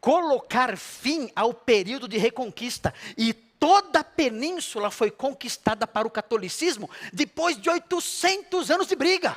[0.00, 2.94] colocar fim ao período de reconquista.
[3.16, 9.36] E toda a península foi conquistada para o catolicismo depois de 800 anos de briga.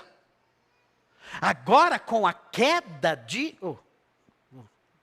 [1.41, 3.57] Agora, com a queda de.
[3.61, 3.75] Oh,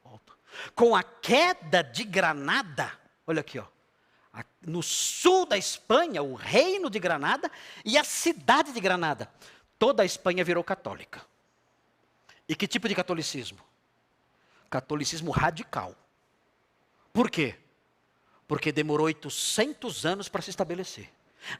[0.04, 0.18] oh,
[0.74, 2.92] com a queda de Granada,
[3.26, 3.64] olha aqui, ó.
[4.66, 7.50] No sul da Espanha, o reino de Granada
[7.84, 9.30] e a cidade de Granada
[9.78, 11.22] toda a Espanha virou católica.
[12.48, 13.58] E que tipo de catolicismo?
[14.68, 15.94] Catolicismo radical.
[17.12, 17.56] Por quê?
[18.46, 21.10] Porque demorou 800 anos para se estabelecer.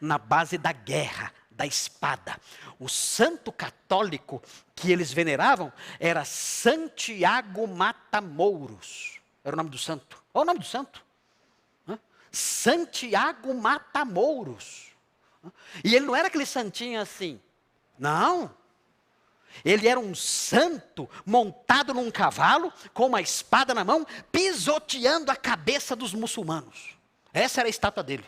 [0.01, 2.39] Na base da guerra, da espada.
[2.79, 4.43] O santo católico
[4.75, 9.21] que eles veneravam era Santiago Matamouros.
[9.43, 10.23] Era o nome do santo.
[10.33, 11.05] Olha o nome do santo.
[12.33, 14.91] Santiago Matamouros.
[15.85, 17.41] E ele não era aquele santinho assim,
[17.99, 18.51] não.
[19.65, 25.95] Ele era um santo montado num cavalo, com uma espada na mão, pisoteando a cabeça
[25.95, 26.97] dos muçulmanos.
[27.33, 28.25] Essa era a estátua dele.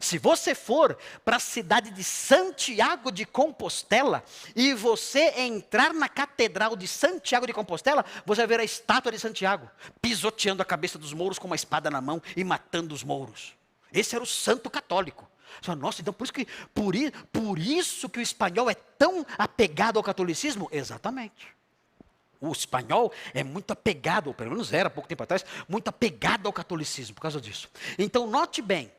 [0.00, 4.24] Se você for para a cidade de Santiago de Compostela
[4.56, 9.18] e você entrar na catedral de Santiago de Compostela, você vai ver a estátua de
[9.18, 9.70] Santiago
[10.00, 13.54] pisoteando a cabeça dos mouros com uma espada na mão e matando os mouros.
[13.92, 15.28] Esse era o santo católico.
[15.78, 16.94] Nossa, então por isso, que, por,
[17.32, 20.68] por isso que o espanhol é tão apegado ao catolicismo?
[20.72, 21.48] Exatamente.
[22.40, 26.52] O espanhol é muito apegado, ou pelo menos era pouco tempo atrás, muito apegado ao
[26.52, 27.70] catolicismo por causa disso.
[27.96, 28.90] Então, note bem,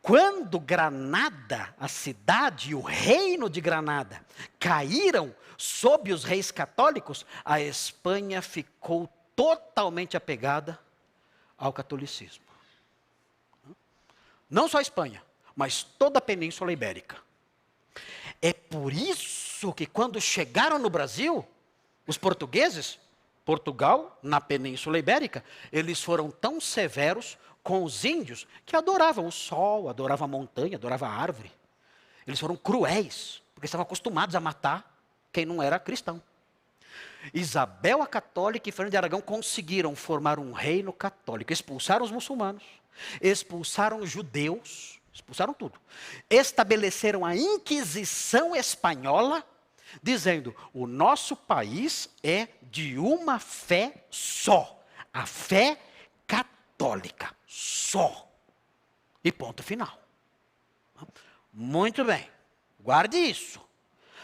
[0.00, 4.24] quando Granada, a cidade e o reino de Granada
[4.58, 10.78] caíram sob os reis católicos, a Espanha ficou totalmente apegada
[11.56, 12.44] ao catolicismo.
[14.50, 15.22] Não só a Espanha,
[15.54, 17.16] mas toda a Península Ibérica.
[18.40, 21.46] É por isso que quando chegaram no Brasil,
[22.06, 22.98] os portugueses,
[23.44, 29.88] Portugal, na Península Ibérica, eles foram tão severos com os índios que adoravam o sol,
[29.88, 31.52] adoravam a montanha, adoravam a árvore.
[32.26, 34.92] Eles foram cruéis, porque estavam acostumados a matar
[35.32, 36.20] quem não era cristão.
[37.32, 42.64] Isabel a Católica e Fernando de Aragão conseguiram formar um reino católico, expulsaram os muçulmanos,
[43.20, 45.78] expulsaram os judeus, Expulsaram tudo.
[46.30, 49.46] Estabeleceram a Inquisição espanhola,
[50.02, 54.82] dizendo: o nosso país é de uma fé só,
[55.12, 55.78] a fé
[56.26, 58.28] católica, só.
[59.22, 60.00] E ponto final.
[61.52, 62.28] Muito bem,
[62.80, 63.60] guarde isso.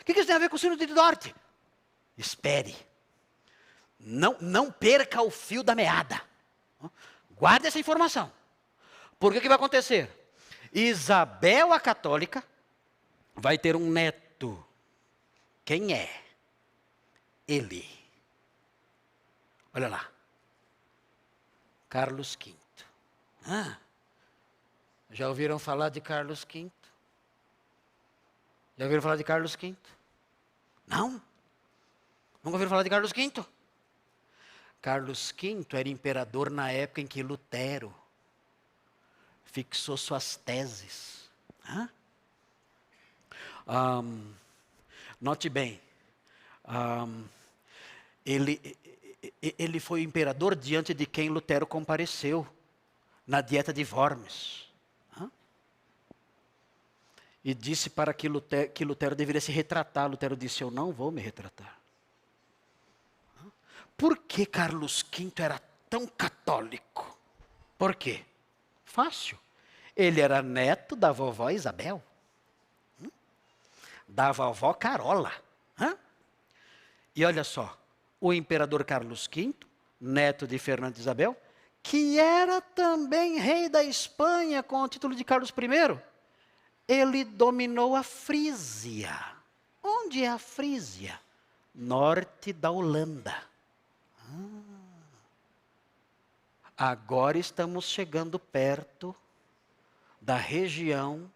[0.01, 1.34] O que isso tem a ver com o sino de Dort?
[2.16, 2.74] Espere.
[4.01, 6.22] Não, não perca o fio da meada.
[7.32, 8.32] Guarde essa informação.
[9.18, 10.11] Porque o que vai acontecer?
[10.73, 12.45] Isabel a católica
[13.35, 14.64] vai ter um neto.
[15.64, 16.25] Quem é?
[17.47, 17.89] Ele.
[19.73, 20.09] Olha lá.
[21.89, 22.55] Carlos V.
[23.47, 23.79] Ah,
[25.11, 26.71] já ouviram falar de Carlos V?
[28.77, 29.75] Já ouviram falar de Carlos V?
[30.87, 31.12] Não?
[32.43, 33.45] Nunca ouviram falar de Carlos V?
[34.83, 37.95] Carlos V era imperador na época em que Lutero
[39.53, 41.28] fixou suas teses.
[43.66, 44.32] Um,
[45.20, 45.80] note bem,
[46.66, 47.24] um,
[48.24, 48.76] ele,
[49.42, 52.46] ele foi imperador diante de quem Lutero compareceu
[53.26, 54.66] na dieta de Worms.
[57.44, 60.11] E disse para que Lutero, que Lutero deveria se retratar.
[60.11, 61.78] Lutero disse: Eu não vou me retratar.
[63.96, 67.16] Por que Carlos V era tão católico?
[67.78, 68.24] Por quê?
[68.89, 69.39] Fácil.
[69.95, 72.03] Ele era neto da vovó Isabel,
[73.01, 73.11] hum?
[74.09, 75.32] da vovó Carola.
[77.18, 77.76] E olha só,
[78.20, 79.53] o imperador Carlos V,
[80.01, 81.36] neto de Fernando Isabel,
[81.82, 86.01] que era também rei da Espanha com o título de Carlos I,
[86.86, 89.18] ele dominou a Frísia.
[89.82, 91.20] Onde é a Frísia?
[91.74, 93.34] Norte da Holanda.
[94.30, 94.68] Ah.
[96.81, 99.12] Agora estamos chegando perto
[100.20, 101.29] da região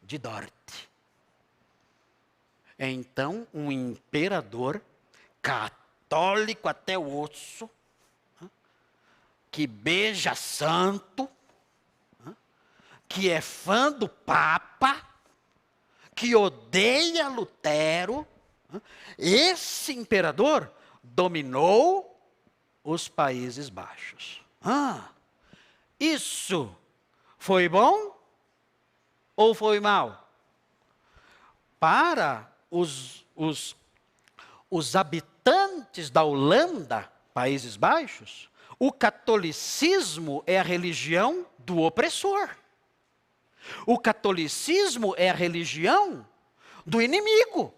[0.00, 0.52] de Dort.
[2.78, 4.80] Então, um imperador
[5.42, 7.68] católico até o osso,
[9.50, 11.28] que beija santo,
[13.08, 15.04] que é fã do Papa,
[16.14, 18.24] que odeia Lutero,
[19.18, 20.70] esse imperador
[21.02, 22.13] dominou
[22.84, 24.44] os Países Baixos.
[24.62, 25.08] Ah,
[25.98, 26.74] isso
[27.38, 28.14] foi bom
[29.34, 30.28] ou foi mal?
[31.80, 33.74] Para os, os,
[34.70, 42.50] os habitantes da Holanda, Países Baixos, o catolicismo é a religião do opressor.
[43.86, 46.26] O catolicismo é a religião
[46.84, 47.72] do inimigo.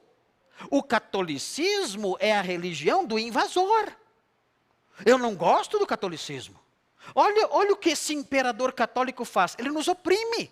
[0.71, 3.93] O catolicismo é a religião do invasor.
[5.05, 6.59] Eu não gosto do catolicismo.
[7.15, 9.55] Olha, olha o que esse imperador católico faz.
[9.59, 10.51] Ele nos oprime.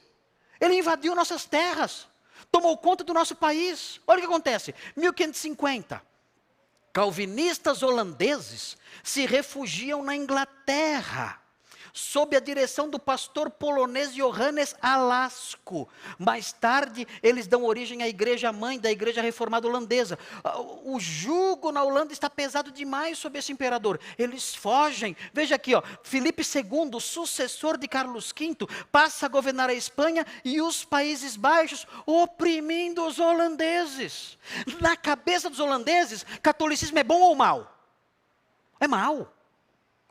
[0.60, 2.08] Ele invadiu nossas terras.
[2.50, 4.00] Tomou conta do nosso país.
[4.06, 4.74] Olha o que acontece.
[4.96, 6.02] 1550.
[6.92, 11.40] Calvinistas holandeses se refugiam na Inglaterra
[11.94, 15.88] sob a direção do pastor polonês Johannes Alasco.
[16.18, 20.18] Mais tarde, eles dão origem à igreja mãe da igreja reformada holandesa.
[20.42, 24.00] Ah, o jugo na Holanda está pesado demais sobre esse imperador.
[24.18, 25.16] Eles fogem.
[25.32, 30.60] Veja aqui, ó, Filipe II, sucessor de Carlos V, passa a governar a Espanha e
[30.60, 34.36] os Países Baixos, oprimindo os holandeses.
[34.80, 37.78] Na cabeça dos holandeses, catolicismo é bom ou mal?
[38.80, 39.32] É mal.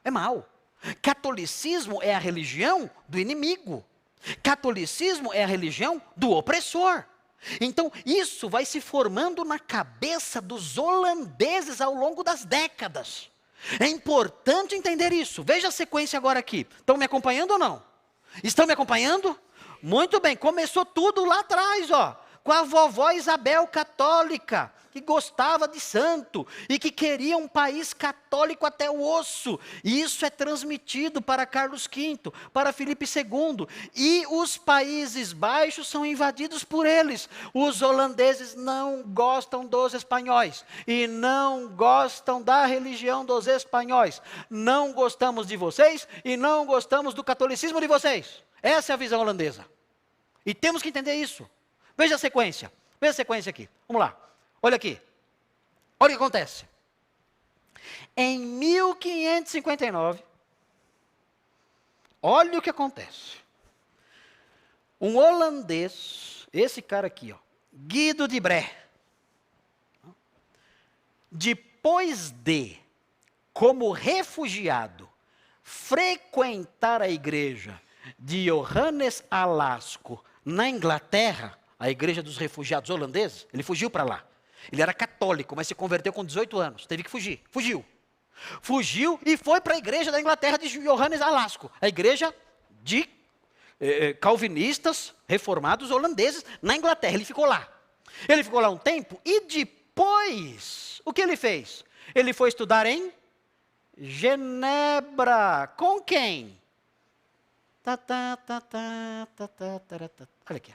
[0.01, 0.52] É mal.
[1.01, 3.83] Catolicismo é a religião do inimigo.
[4.41, 7.03] Catolicismo é a religião do opressor.
[7.59, 13.29] Então, isso vai se formando na cabeça dos holandeses ao longo das décadas.
[13.79, 15.43] É importante entender isso.
[15.43, 16.67] Veja a sequência agora aqui.
[16.77, 17.83] Estão me acompanhando ou não?
[18.43, 19.37] Estão me acompanhando?
[19.81, 25.79] Muito bem, começou tudo lá atrás, ó, com a vovó Isabel católica que gostava de
[25.79, 29.59] santo e que queria um país católico até o osso.
[29.83, 33.67] E isso é transmitido para Carlos V, para Felipe II.
[33.95, 37.27] E os Países Baixos são invadidos por eles.
[37.53, 44.21] Os holandeses não gostam dos espanhóis e não gostam da religião dos espanhóis.
[44.47, 48.43] Não gostamos de vocês e não gostamos do catolicismo de vocês.
[48.61, 49.65] Essa é a visão holandesa.
[50.45, 51.49] E temos que entender isso.
[51.97, 52.71] Veja a sequência.
[53.01, 53.67] Veja a sequência aqui.
[53.87, 54.22] Vamos lá.
[54.63, 54.99] Olha aqui.
[55.99, 56.65] Olha o que acontece.
[58.15, 60.23] Em 1559,
[62.21, 63.43] olha o que acontece.
[65.01, 67.37] Um holandês, esse cara aqui, ó,
[67.73, 68.85] Guido de Bré,
[71.29, 72.79] depois de,
[73.51, 75.09] como refugiado,
[75.61, 77.81] frequentar a igreja
[78.17, 84.32] de Johannes Alasco na Inglaterra, a igreja dos refugiados holandeses, ele fugiu para lá.
[84.71, 86.85] Ele era católico, mas se converteu com 18 anos.
[86.85, 87.41] Teve que fugir.
[87.51, 87.85] Fugiu.
[88.61, 92.33] Fugiu e foi para a igreja da Inglaterra de Johannes Alasco, a igreja
[92.81, 93.09] de
[93.79, 97.13] eh, eh, calvinistas reformados holandeses na Inglaterra.
[97.13, 97.67] Ele ficou lá.
[98.27, 101.83] Ele ficou lá um tempo e depois, o que ele fez?
[102.13, 103.11] Ele foi estudar em
[103.97, 105.67] Genebra.
[105.77, 106.59] Com quem?
[107.81, 110.27] Tá, tá, tá, tá, tá, tá, tá, tá.
[110.49, 110.73] Olha aqui.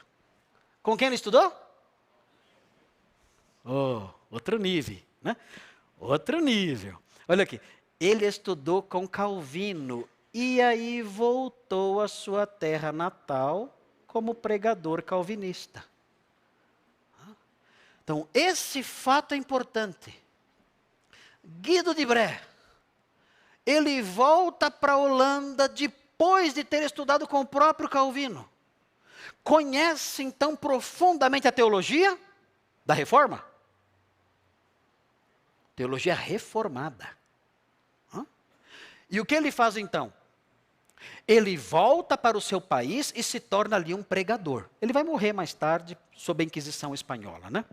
[0.82, 1.53] Com quem ele estudou?
[3.70, 5.36] Oh, outro nível, né?
[5.98, 6.98] Outro nível.
[7.28, 7.60] Olha aqui.
[8.00, 15.84] Ele estudou com Calvino e aí voltou à sua terra natal como pregador calvinista.
[18.02, 20.18] Então, esse fato é importante.
[21.44, 22.40] Guido de Bré,
[23.66, 28.48] ele volta para a Holanda depois de ter estudado com o próprio Calvino.
[29.44, 32.18] Conhece então profundamente a teologia
[32.86, 33.44] da reforma?
[35.79, 37.07] Teologia reformada.
[39.09, 40.12] E o que ele faz então?
[41.26, 44.68] Ele volta para o seu país e se torna ali um pregador.
[44.83, 47.64] Ele vai morrer mais tarde sob a Inquisição espanhola, né?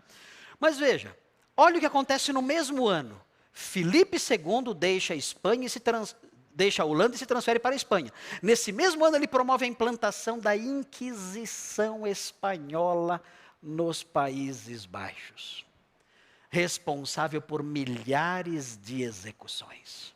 [0.60, 1.16] Mas veja,
[1.56, 3.20] olha o que acontece no mesmo ano.
[3.52, 6.14] Filipe II deixa a Espanha e se trans,
[6.54, 8.12] deixa a Holanda e se transfere para a Espanha.
[8.40, 13.20] Nesse mesmo ano ele promove a implantação da Inquisição espanhola
[13.60, 15.65] nos Países Baixos,
[16.50, 20.14] responsável por milhares de execuções.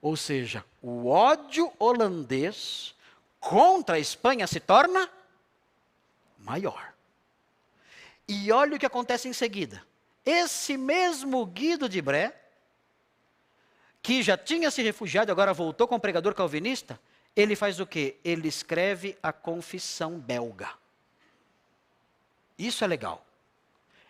[0.00, 2.94] Ou seja, o ódio holandês
[3.40, 5.10] contra a Espanha se torna
[6.38, 6.92] maior.
[8.28, 9.82] E olha o que acontece em seguida.
[10.24, 12.38] Esse mesmo Guido de Bré,
[14.02, 17.00] que já tinha se refugiado, agora voltou como pregador calvinista,
[17.34, 18.16] ele faz o quê?
[18.24, 20.70] Ele escreve a confissão belga.
[22.58, 23.23] Isso é legal.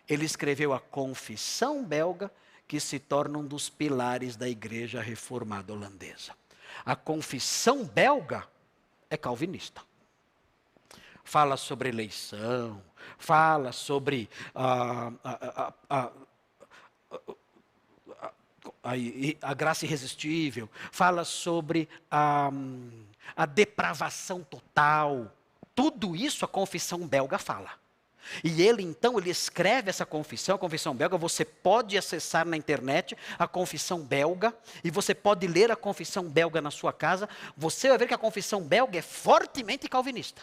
[0.07, 2.31] Ele escreveu a confissão belga,
[2.67, 6.33] que se torna um dos pilares da igreja reformada holandesa.
[6.85, 8.47] A confissão belga
[9.09, 9.81] é calvinista.
[11.23, 12.81] Fala sobre eleição,
[13.17, 16.11] fala sobre a, a, a,
[19.41, 22.51] a, graça irresistível, fala sobre a,
[23.35, 25.31] a depravação total.
[25.73, 27.71] Tudo isso a confissão belga fala.
[28.43, 33.15] E ele então ele escreve essa confissão, a confissão belga, você pode acessar na internet
[33.37, 34.53] a confissão belga
[34.83, 38.17] e você pode ler a confissão belga na sua casa, você vai ver que a
[38.17, 40.41] confissão belga é fortemente calvinista.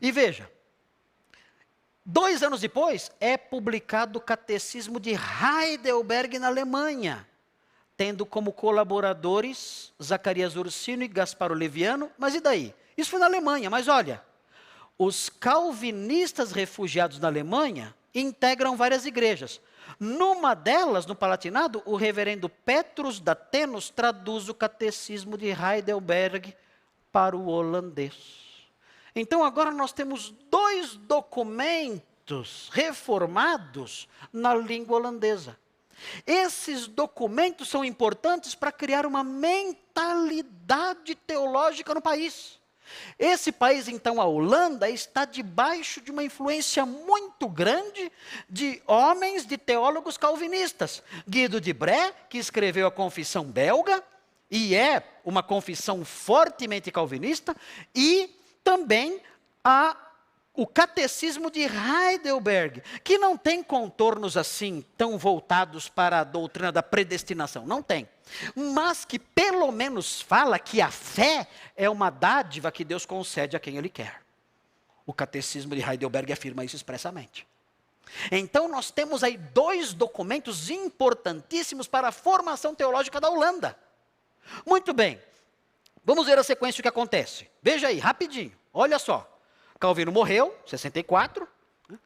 [0.00, 0.48] E veja,
[2.04, 7.26] Dois anos depois, é publicado o Catecismo de Heidelberg na Alemanha,
[7.96, 12.10] tendo como colaboradores Zacarias Ursino e Gasparo Leviano.
[12.18, 12.74] Mas e daí?
[12.96, 14.22] Isso foi na Alemanha, mas olha,
[15.00, 19.58] os calvinistas refugiados na Alemanha integram várias igrejas.
[19.98, 26.54] Numa delas, no Palatinado, o reverendo Petrus da Tenos traduz o Catecismo de Heidelberg
[27.10, 28.12] para o holandês.
[29.16, 35.58] Então agora nós temos dois documentos reformados na língua holandesa.
[36.26, 42.59] Esses documentos são importantes para criar uma mentalidade teológica no país.
[43.18, 48.10] Esse país, então, a Holanda, está debaixo de uma influência muito grande
[48.48, 51.02] de homens, de teólogos calvinistas.
[51.28, 54.02] Guido de Bré, que escreveu a Confissão Belga,
[54.50, 57.54] e é uma confissão fortemente calvinista,
[57.94, 58.34] e
[58.64, 59.20] também
[59.62, 59.96] há
[60.54, 66.82] o catecismo de Heidelberg, que não tem contornos assim tão voltados para a doutrina da
[66.82, 68.08] predestinação, não tem.
[68.54, 71.46] Mas que pelo menos fala que a fé
[71.76, 74.22] é uma dádiva que Deus concede a quem Ele quer.
[75.06, 77.46] O catecismo de Heidelberg afirma isso expressamente.
[78.30, 83.76] Então nós temos aí dois documentos importantíssimos para a formação teológica da Holanda.
[84.66, 85.20] Muito bem,
[86.04, 87.48] Vamos ver a sequência o que acontece.
[87.62, 88.52] Veja aí, rapidinho.
[88.72, 89.39] Olha só.
[89.80, 91.48] Calvino morreu, 64.
[91.88, 91.98] Né?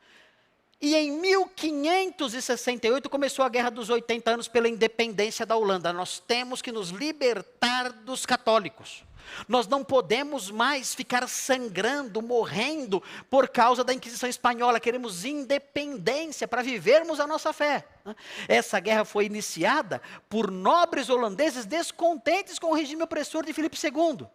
[0.81, 5.93] E em 1568 começou a Guerra dos 80 anos pela independência da Holanda.
[5.93, 9.03] Nós temos que nos libertar dos católicos.
[9.49, 14.79] Nós não podemos mais ficar sangrando, morrendo por causa da Inquisição Espanhola.
[14.79, 17.89] Queremos independência para vivermos a nossa fé.
[18.05, 18.14] Né?
[18.47, 24.29] Essa guerra foi iniciada por nobres holandeses descontentes com o regime opressor de Filipe II.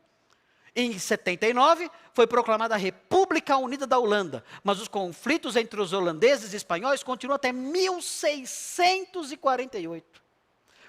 [0.76, 6.54] Em 79, foi proclamada a República Unida da Holanda, mas os conflitos entre os holandeses
[6.54, 10.22] e espanhóis continuam até 1648.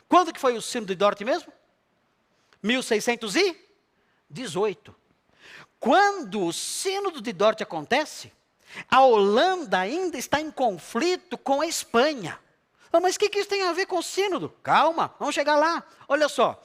[0.08, 1.52] Quando que foi o sino de Dort mesmo?
[2.62, 3.56] 1600 e
[4.28, 4.94] 18.
[5.78, 8.32] Quando o sínodo de Dort acontece,
[8.88, 12.38] A Holanda ainda está em conflito com a Espanha.
[12.92, 14.50] Ah, mas o que, que isso tem a ver com o sínodo?
[14.62, 15.84] Calma, vamos chegar lá.
[16.08, 16.60] Olha só.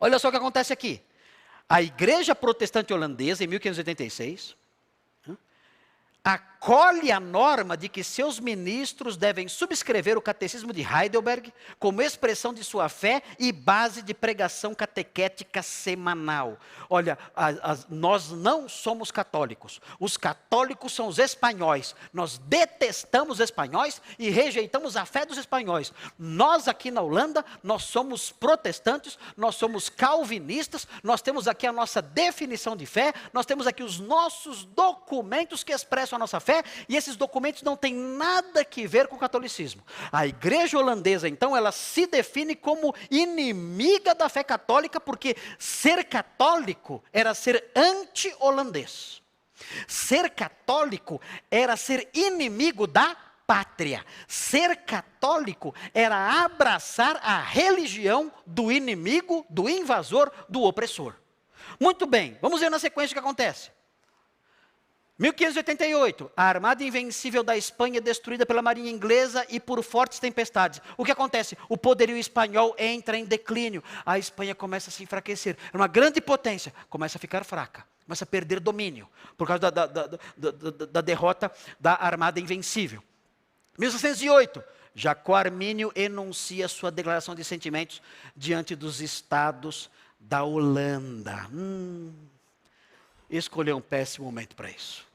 [0.00, 1.02] Olha só o que acontece aqui.
[1.68, 4.56] A igreja protestante holandesa, em 1586,
[6.60, 12.52] acolhe a norma de que seus ministros devem subscrever o catecismo de Heidelberg como expressão
[12.52, 16.58] de sua fé e base de pregação catequética semanal.
[16.90, 19.80] Olha, a, a, nós não somos católicos.
[20.00, 21.94] Os católicos são os espanhóis.
[22.12, 25.92] Nós detestamos os espanhóis e rejeitamos a fé dos espanhóis.
[26.18, 32.02] Nós aqui na Holanda, nós somos protestantes, nós somos calvinistas, nós temos aqui a nossa
[32.02, 36.47] definição de fé, nós temos aqui os nossos documentos que expressam a nossa fé,
[36.88, 39.82] e esses documentos não têm nada que ver com o catolicismo.
[40.10, 47.02] A igreja holandesa, então, ela se define como inimiga da fé católica, porque ser católico
[47.12, 49.22] era ser anti-holandês.
[49.86, 51.20] Ser católico
[51.50, 54.04] era ser inimigo da pátria.
[54.26, 61.14] Ser católico era abraçar a religião do inimigo, do invasor, do opressor.
[61.80, 63.70] Muito bem, vamos ver na sequência o que acontece.
[65.18, 70.80] 1588, a armada invencível da Espanha é destruída pela marinha inglesa e por fortes tempestades.
[70.96, 71.58] O que acontece?
[71.68, 73.82] O poderio espanhol entra em declínio.
[74.06, 75.56] A Espanha começa a se enfraquecer.
[75.72, 79.86] É uma grande potência, começa a ficar fraca, começa a perder domínio por causa da,
[79.86, 81.50] da, da, da derrota
[81.80, 83.02] da armada invencível.
[83.76, 84.62] 1608,
[84.94, 88.00] Jacó Armínio enuncia sua declaração de sentimentos
[88.36, 89.90] diante dos estados
[90.20, 91.48] da Holanda.
[91.52, 92.12] Hum,
[93.28, 95.07] escolheu um péssimo momento para isso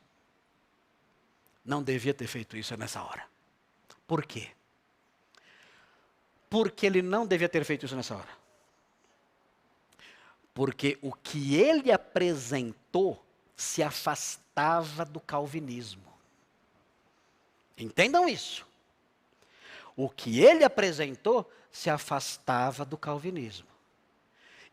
[1.64, 3.26] não devia ter feito isso nessa hora.
[4.06, 4.50] Por quê?
[6.50, 8.30] Porque ele não devia ter feito isso nessa hora.
[10.54, 13.24] Porque o que ele apresentou
[13.56, 16.14] se afastava do calvinismo.
[17.78, 18.66] Entendam isso.
[19.96, 23.68] O que ele apresentou se afastava do calvinismo.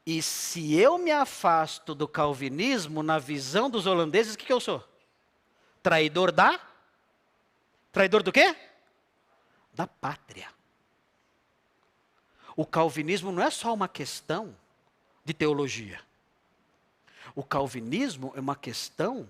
[0.05, 4.61] E se eu me afasto do calvinismo, na visão dos holandeses, o que, que eu
[4.61, 4.85] sou?
[5.83, 6.61] Traidor da
[7.93, 8.55] Traidor do quê?
[9.75, 10.49] Da pátria.
[12.57, 14.57] O calvinismo não é só uma questão
[15.25, 16.01] de teologia.
[17.35, 19.29] O calvinismo é uma questão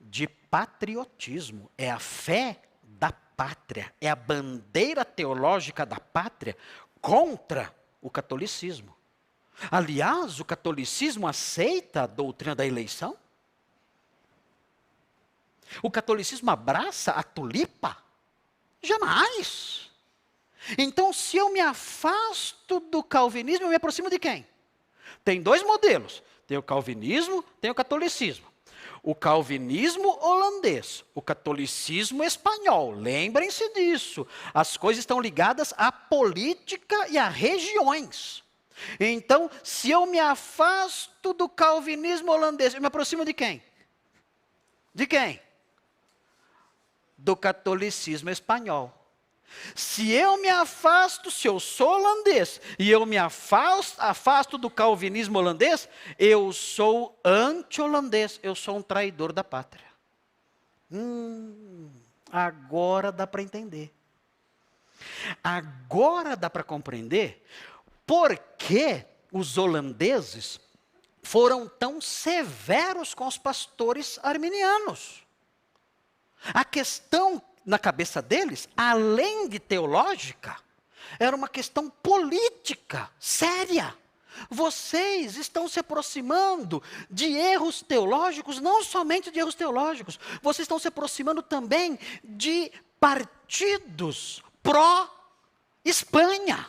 [0.00, 6.56] de patriotismo, é a fé da pátria, é a bandeira teológica da pátria
[7.00, 8.94] contra o catolicismo.
[9.70, 13.16] Aliás, o catolicismo aceita a doutrina da eleição?
[15.82, 17.96] O catolicismo abraça a tulipa?
[18.82, 19.90] Jamais.
[20.78, 24.46] Então, se eu me afasto do calvinismo, eu me aproximo de quem?
[25.24, 28.46] Tem dois modelos: tem o calvinismo, tem o catolicismo.
[29.02, 32.92] O calvinismo holandês, o catolicismo espanhol.
[32.92, 34.26] Lembrem-se disso.
[34.52, 38.42] As coisas estão ligadas à política e a regiões.
[38.98, 43.62] Então, se eu me afasto do calvinismo holandês, eu me aproximo de quem?
[44.94, 45.40] De quem?
[47.24, 48.92] Do catolicismo espanhol.
[49.74, 55.38] Se eu me afasto, se eu sou holandês, e eu me afasto, afasto do calvinismo
[55.38, 59.86] holandês, eu sou anti-holandês, eu sou um traidor da pátria.
[60.92, 61.90] Hum,
[62.30, 63.92] agora dá para entender.
[65.42, 67.42] Agora dá para compreender
[68.06, 70.60] por que os holandeses
[71.22, 75.23] foram tão severos com os pastores arminianos.
[76.52, 80.56] A questão na cabeça deles, além de teológica,
[81.18, 83.96] era uma questão política, séria.
[84.50, 90.88] Vocês estão se aproximando de erros teológicos, não somente de erros teológicos, vocês estão se
[90.88, 96.68] aproximando também de partidos pró-Espanha,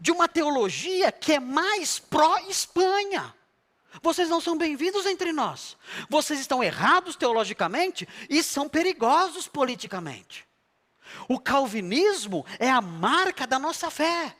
[0.00, 3.32] de uma teologia que é mais pró-Espanha.
[4.02, 5.76] Vocês não são bem-vindos entre nós.
[6.08, 10.46] Vocês estão errados teologicamente e são perigosos politicamente.
[11.28, 14.36] O calvinismo é a marca da nossa fé.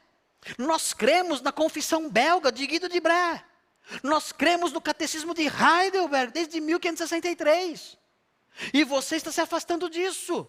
[0.58, 3.44] Nós cremos na confissão belga de Guido de Bré.
[4.02, 7.96] Nós cremos no catecismo de Heidelberg desde 1563.
[8.72, 10.48] E você está se afastando disso.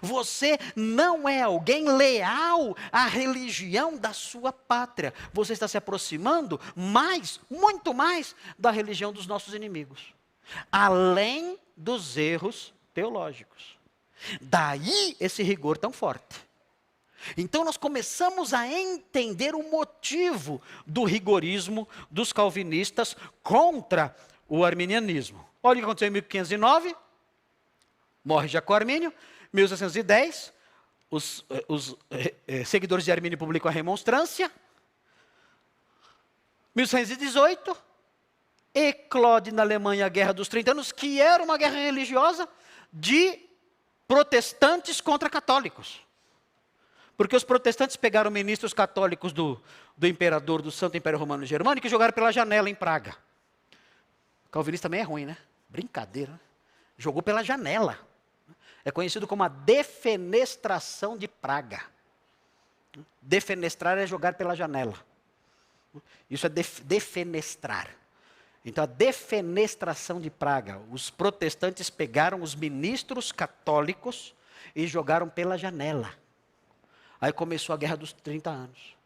[0.00, 5.12] Você não é alguém leal à religião da sua pátria.
[5.32, 10.14] Você está se aproximando mais, muito mais, da religião dos nossos inimigos.
[10.70, 13.76] Além dos erros teológicos.
[14.40, 16.40] Daí esse rigor tão forte.
[17.36, 24.14] Então nós começamos a entender o motivo do rigorismo dos calvinistas contra
[24.48, 25.44] o arminianismo.
[25.62, 26.94] Olha o que aconteceu em 1509.
[28.24, 29.12] Morre Jacó Armínio.
[29.52, 30.52] 1610,
[31.10, 34.50] os, eh, os eh, eh, seguidores de Armínio publicam a remonstrância.
[36.74, 37.76] 1618,
[38.74, 42.48] eclode na Alemanha a Guerra dos 30 Anos, que era uma guerra religiosa
[42.90, 43.38] de
[44.08, 46.00] protestantes contra católicos.
[47.14, 49.62] Porque os protestantes pegaram ministros católicos do,
[49.96, 53.14] do imperador do Santo Império Romano Germânico e jogaram pela janela em Praga.
[54.50, 55.36] Calvinista também é ruim, né?
[55.68, 56.32] Brincadeira.
[56.32, 56.40] Né?
[56.96, 57.98] Jogou pela janela.
[58.84, 61.82] É conhecido como a defenestração de Praga.
[63.20, 64.94] Defenestrar é jogar pela janela.
[66.28, 67.88] Isso é def defenestrar.
[68.64, 70.80] Então, a defenestração de Praga.
[70.90, 74.34] Os protestantes pegaram os ministros católicos
[74.74, 76.14] e jogaram pela janela.
[77.20, 78.96] Aí começou a Guerra dos 30 Anos,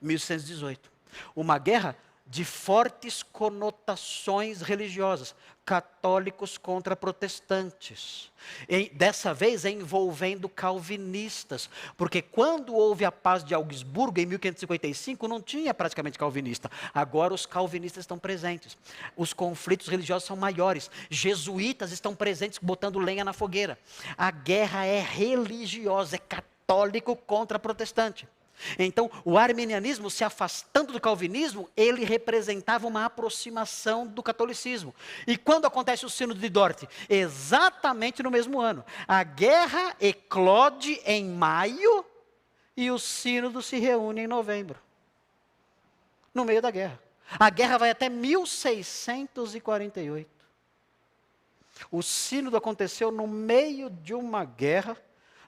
[0.00, 0.90] 1118.
[1.34, 1.96] Uma guerra
[2.26, 5.34] de fortes conotações religiosas,
[5.64, 8.30] católicos contra protestantes.
[8.68, 15.40] E, dessa vez envolvendo calvinistas, porque quando houve a paz de Augsburgo em 1555 não
[15.40, 16.70] tinha praticamente calvinista.
[16.92, 18.76] Agora os calvinistas estão presentes.
[19.16, 20.90] Os conflitos religiosos são maiores.
[21.10, 23.78] Jesuítas estão presentes botando lenha na fogueira.
[24.16, 28.28] A guerra é religiosa, é católico contra protestante.
[28.78, 34.94] Então, o arminianismo, se afastando do calvinismo, ele representava uma aproximação do catolicismo.
[35.26, 36.84] E quando acontece o sino de Dort?
[37.08, 38.84] Exatamente no mesmo ano.
[39.06, 42.04] A guerra eclode em maio
[42.76, 44.80] e o sínodo se reúne em novembro.
[46.34, 47.00] No meio da guerra.
[47.38, 50.36] A guerra vai até 1648.
[51.90, 54.96] O sínodo aconteceu no meio de uma guerra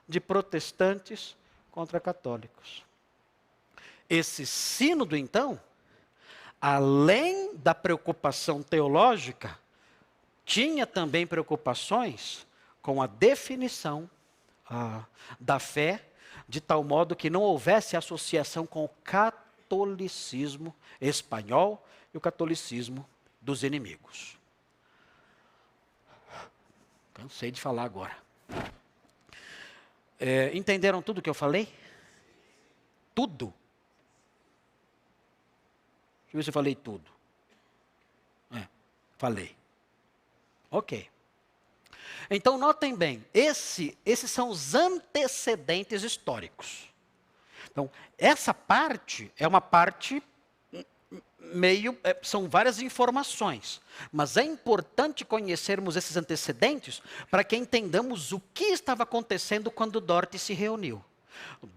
[0.07, 1.35] de protestantes
[1.71, 2.87] contra católicos.
[4.09, 5.59] Esse sínodo, então,
[6.59, 9.57] além da preocupação teológica,
[10.43, 12.47] tinha também preocupações
[12.81, 14.09] com a definição
[14.67, 15.03] ah,
[15.39, 16.03] da fé,
[16.47, 23.07] de tal modo que não houvesse associação com o catolicismo espanhol e o catolicismo
[23.39, 24.37] dos inimigos.
[27.13, 28.17] Cansei de falar agora.
[30.19, 31.71] É, entenderam tudo que eu falei?
[33.13, 33.53] Tudo.
[36.29, 37.09] Deixa eu ver se eu falei tudo.
[38.51, 38.67] É,
[39.17, 39.55] falei.
[40.69, 41.09] Ok.
[42.29, 46.87] Então, notem bem, esse, esses são os antecedentes históricos.
[47.71, 50.21] Então, essa parte é uma parte
[51.39, 51.97] meio.
[52.03, 53.81] É, são várias informações.
[54.11, 57.01] Mas é importante conhecermos esses antecedentes
[57.31, 61.03] para que entendamos o que estava acontecendo quando Dorte se reuniu.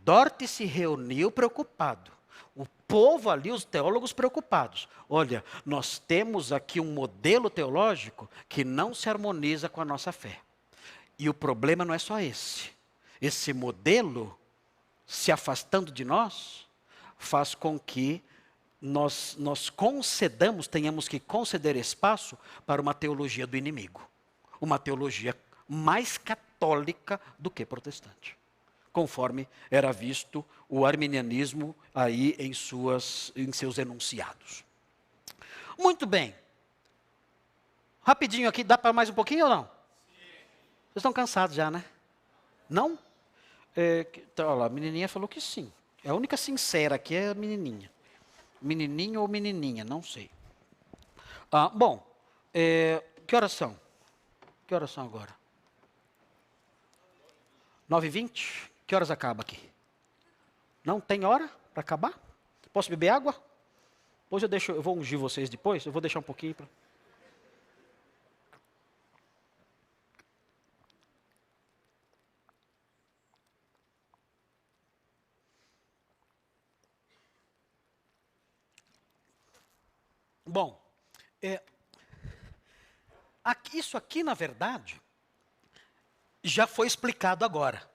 [0.04, 2.12] Dorte se reuniu preocupado
[2.54, 4.88] o povo ali, os teólogos preocupados.
[5.08, 10.40] Olha, nós temos aqui um modelo teológico que não se harmoniza com a nossa fé.
[11.18, 12.70] E o problema não é só esse.
[13.20, 14.36] Esse modelo,
[15.06, 16.66] se afastando de nós,
[17.16, 18.22] faz com que
[18.80, 24.06] nós, nós concedamos, tenhamos que conceder espaço para uma teologia do inimigo.
[24.60, 25.36] Uma teologia
[25.68, 28.36] mais católica do que protestante
[28.92, 34.64] conforme era visto o arminianismo aí em, suas, em seus enunciados.
[35.78, 36.34] Muito bem.
[38.02, 39.62] Rapidinho aqui, dá para mais um pouquinho ou não?
[39.62, 41.84] Vocês estão cansados já, né?
[42.68, 42.98] Não?
[43.76, 44.04] É,
[44.34, 45.72] tá, olha lá, a menininha falou que sim.
[46.04, 47.90] É a única sincera aqui é a menininha.
[48.60, 50.30] Menininho ou menininha, não sei.
[51.50, 52.04] Ah, bom,
[52.52, 53.78] é, que horas são?
[54.66, 55.34] Que horas são agora?
[57.90, 58.71] 9h20?
[58.92, 59.58] Que horas acaba aqui?
[60.84, 62.12] Não tem hora para acabar?
[62.74, 63.34] Posso beber água?
[64.30, 66.68] Hoje eu deixo, eu vou ungir vocês depois, eu vou deixar um pouquinho para.
[80.44, 80.78] Bom,
[81.40, 81.62] é,
[83.42, 85.00] aqui, isso aqui, na verdade,
[86.44, 87.90] já foi explicado agora.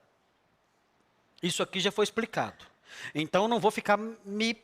[1.42, 2.66] Isso aqui já foi explicado.
[3.14, 4.56] Então não vou ficar me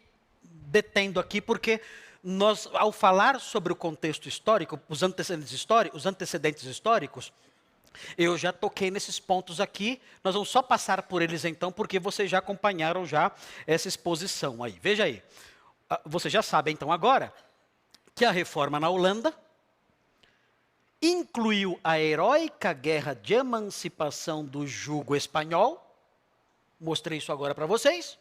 [0.42, 1.80] detendo aqui, porque
[2.22, 7.32] nós, ao falar sobre o contexto histórico, os antecedentes históricos, os antecedentes históricos,
[8.18, 10.00] eu já toquei nesses pontos aqui.
[10.22, 13.30] Nós vamos só passar por eles então, porque vocês já acompanharam já
[13.66, 14.78] essa exposição aí.
[14.82, 15.22] Veja aí.
[15.88, 17.32] Ah, você já sabe então agora
[18.14, 19.34] que a reforma na Holanda
[21.00, 25.83] incluiu a heróica guerra de emancipação do jugo espanhol
[26.80, 28.18] mostrei isso agora para vocês,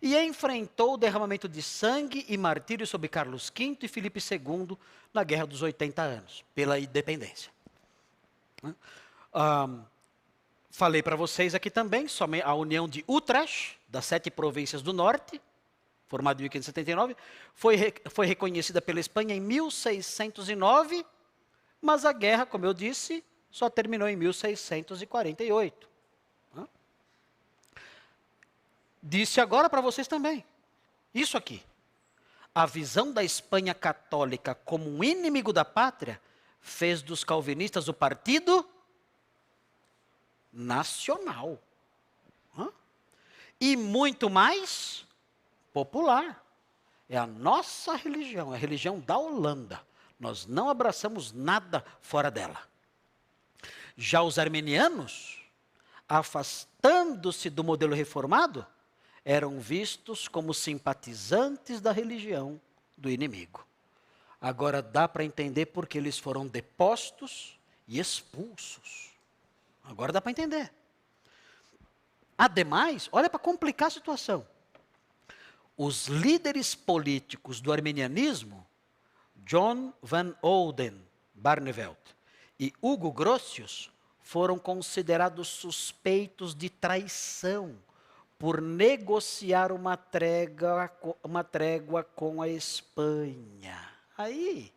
[0.00, 4.76] e enfrentou o derramamento de sangue e martírio sobre Carlos V e Filipe II
[5.12, 7.52] na Guerra dos 80 Anos, pela independência.
[9.34, 9.84] Um,
[10.70, 15.40] falei para vocês aqui também, somente a União de Utrecht, das sete províncias do norte,
[16.08, 17.16] formada em 1579,
[17.54, 21.06] foi, foi reconhecida pela Espanha em 1609,
[21.80, 25.91] mas a guerra, como eu disse, só terminou em 1648.
[29.02, 30.44] Disse agora para vocês também,
[31.12, 31.62] isso aqui.
[32.54, 36.20] A visão da Espanha católica como um inimigo da pátria
[36.60, 38.68] fez dos calvinistas o partido
[40.52, 41.58] nacional.
[43.58, 45.06] E muito mais
[45.72, 46.44] popular.
[47.08, 49.80] É a nossa religião, é a religião da Holanda.
[50.18, 52.60] Nós não abraçamos nada fora dela.
[53.96, 55.38] Já os armenianos,
[56.08, 58.66] afastando-se do modelo reformado,
[59.24, 62.60] eram vistos como simpatizantes da religião
[62.96, 63.66] do inimigo.
[64.40, 69.10] Agora dá para entender porque eles foram depostos e expulsos.
[69.84, 70.72] Agora dá para entender.
[72.36, 74.46] Ademais, olha para complicar a situação
[75.76, 78.64] os líderes políticos do armenianismo,
[79.44, 80.94] John Van Olden
[81.34, 81.98] Barneveld
[82.58, 83.90] e Hugo Grotius,
[84.20, 87.76] foram considerados suspeitos de traição
[88.42, 90.90] por negociar uma trégua,
[91.22, 93.78] uma trégua com a Espanha.
[94.18, 94.72] Aí,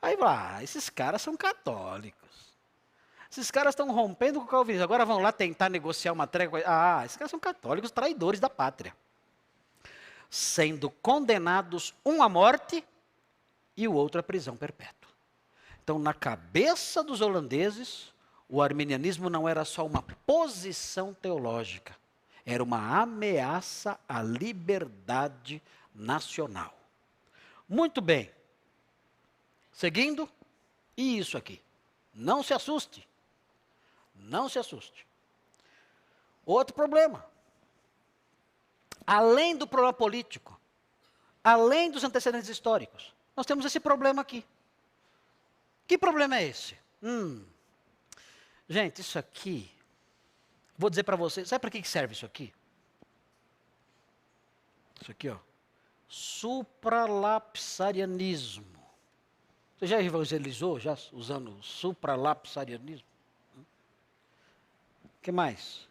[0.00, 2.16] aí vai, esses caras são católicos.
[3.30, 4.84] Esses caras estão rompendo com o calvinismo.
[4.84, 6.62] Agora vão lá tentar negociar uma trégua.
[6.64, 8.94] Ah, esses caras são católicos, traidores da pátria
[10.30, 12.84] sendo condenados um à morte
[13.76, 15.10] e o outro à prisão perpétua.
[15.82, 18.12] Então, na cabeça dos holandeses,
[18.48, 21.96] o arminianismo não era só uma posição teológica,
[22.50, 25.62] era uma ameaça à liberdade
[25.94, 26.74] nacional.
[27.68, 28.30] Muito bem.
[29.72, 30.28] Seguindo,
[30.96, 31.60] e isso aqui.
[32.14, 33.06] Não se assuste.
[34.14, 35.06] Não se assuste.
[36.46, 37.24] Outro problema
[39.08, 40.60] além do problema político,
[41.42, 44.44] além dos antecedentes históricos, nós temos esse problema aqui.
[45.86, 46.76] Que problema é esse?
[47.02, 47.42] Hum.
[48.68, 49.70] Gente, isso aqui,
[50.78, 52.54] vou dizer para vocês, sabe para que serve isso aqui?
[55.00, 55.36] Isso aqui, ó.
[56.08, 58.78] Supralapsarianismo.
[59.76, 63.06] Você já evangelizou, já usando supralapsarianismo?
[65.04, 65.86] O que mais?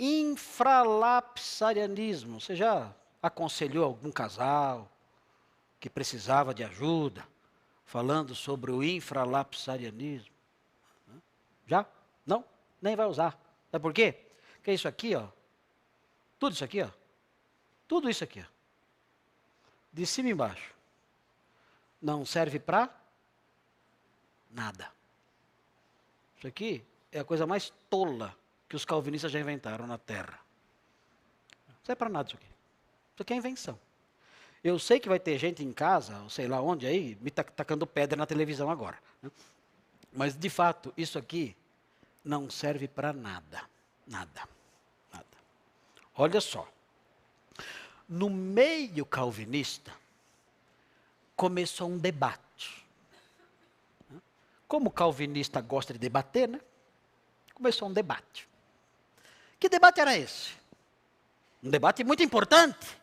[0.00, 2.40] infralapsarianismo.
[2.40, 2.90] Você já
[3.22, 4.90] aconselhou algum casal
[5.78, 7.22] que precisava de ajuda,
[7.84, 10.32] falando sobre o infralapsarianismo?
[11.66, 11.84] Já?
[12.24, 12.42] Não?
[12.80, 13.38] Nem vai usar.
[13.70, 14.14] Sabe por quê?
[14.56, 15.28] Porque isso aqui, ó,
[16.38, 16.90] tudo isso aqui, ó,
[17.86, 18.50] tudo isso aqui, ó,
[19.92, 20.74] de cima e embaixo,
[22.00, 22.88] não serve para
[24.50, 24.90] nada.
[26.38, 28.36] Isso aqui é a coisa mais tola
[28.68, 30.40] que os calvinistas já inventaram na Terra.
[31.68, 32.46] Não é para nada isso aqui.
[32.46, 33.78] Isso aqui é invenção.
[34.62, 38.16] Eu sei que vai ter gente em casa, sei lá onde aí, me tacando pedra
[38.16, 38.98] na televisão agora.
[39.22, 39.30] Né?
[40.12, 41.56] Mas, de fato, isso aqui
[42.24, 43.62] não serve para nada.
[44.06, 44.48] Nada.
[45.12, 45.26] Nada.
[46.14, 46.68] Olha só.
[48.08, 49.92] No meio calvinista,
[51.36, 52.84] começou um debate.
[54.66, 56.60] Como o calvinista gosta de debater, né?
[57.54, 58.48] Começou um debate.
[59.58, 60.52] Que debate era esse?
[61.62, 63.00] Um debate muito importante.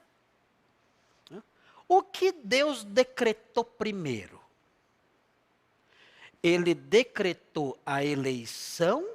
[1.88, 4.37] O que Deus decretou primeiro?
[6.42, 9.08] Ele decretou a eleição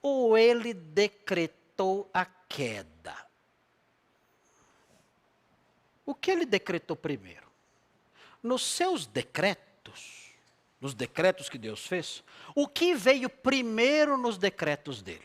[0.00, 3.16] ou ele decretou a queda?
[6.06, 7.46] O que ele decretou primeiro?
[8.42, 10.32] Nos seus decretos,
[10.80, 12.24] nos decretos que Deus fez,
[12.54, 15.20] o que veio primeiro nos decretos dele?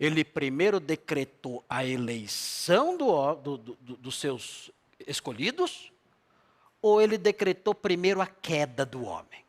[0.00, 4.70] Ele primeiro decretou a eleição do, do, do, dos seus
[5.06, 5.92] escolhidos,
[6.88, 9.44] ou ele decretou primeiro a queda do homem?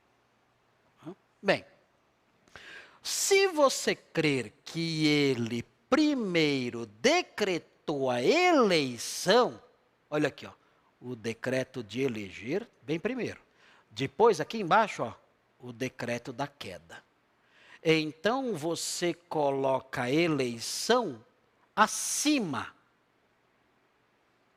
[1.41, 1.65] Bem,
[3.01, 9.61] se você crer que ele primeiro decretou a eleição,
[10.09, 10.51] olha aqui, ó,
[11.01, 13.39] o decreto de eleger, bem primeiro.
[13.89, 15.13] Depois, aqui embaixo, ó,
[15.59, 17.01] o decreto da queda.
[17.83, 21.23] Então você coloca a eleição
[21.75, 22.73] acima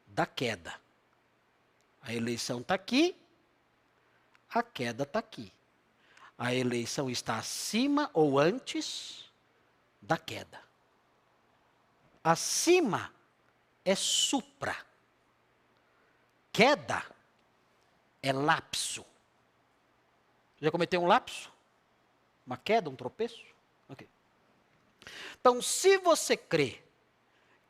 [0.07, 0.82] da queda.
[2.03, 3.17] A eleição está aqui,
[4.51, 5.53] a queda está aqui.
[6.37, 9.31] A eleição está acima ou antes
[10.01, 10.61] da queda.
[12.25, 13.13] Acima
[13.85, 14.77] é supra.
[16.53, 17.05] Queda
[18.23, 19.05] é lapso.
[20.61, 21.51] Já cometeu um lapso?
[22.47, 23.45] Uma queda, um tropeço?
[23.89, 24.09] Ok.
[25.41, 26.83] Então, se você crê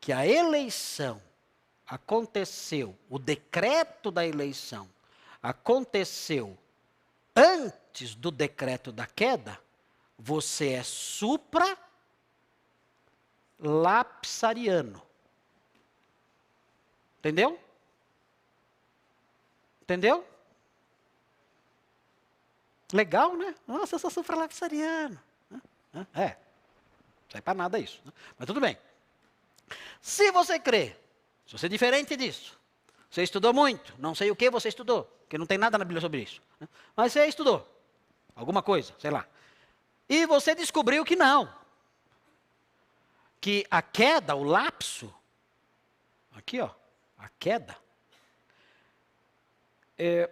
[0.00, 1.22] que a eleição
[1.92, 4.88] aconteceu, o decreto da eleição
[5.42, 6.56] aconteceu
[7.36, 9.60] antes do decreto da queda,
[10.18, 11.76] você é supra
[13.58, 15.02] lapsariano.
[17.18, 17.60] Entendeu?
[19.82, 20.26] Entendeu?
[22.90, 23.54] Legal, né?
[23.66, 25.20] Nossa, eu sou supralapsariano.
[26.14, 28.00] É, não sai para nada isso.
[28.02, 28.12] Né?
[28.38, 28.78] Mas tudo bem.
[30.00, 30.96] Se você crê,
[31.46, 32.58] se você é diferente disso,
[33.10, 36.00] você estudou muito, não sei o que você estudou, porque não tem nada na Bíblia
[36.00, 36.40] sobre isso.
[36.58, 36.68] Né?
[36.96, 37.68] Mas você estudou
[38.34, 39.26] alguma coisa, sei lá.
[40.08, 41.52] E você descobriu que não.
[43.40, 45.12] Que a queda, o lapso,
[46.32, 46.70] aqui ó,
[47.18, 47.76] a queda,
[49.98, 50.30] é,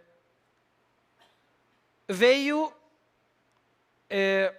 [2.09, 2.73] veio
[4.09, 4.55] é,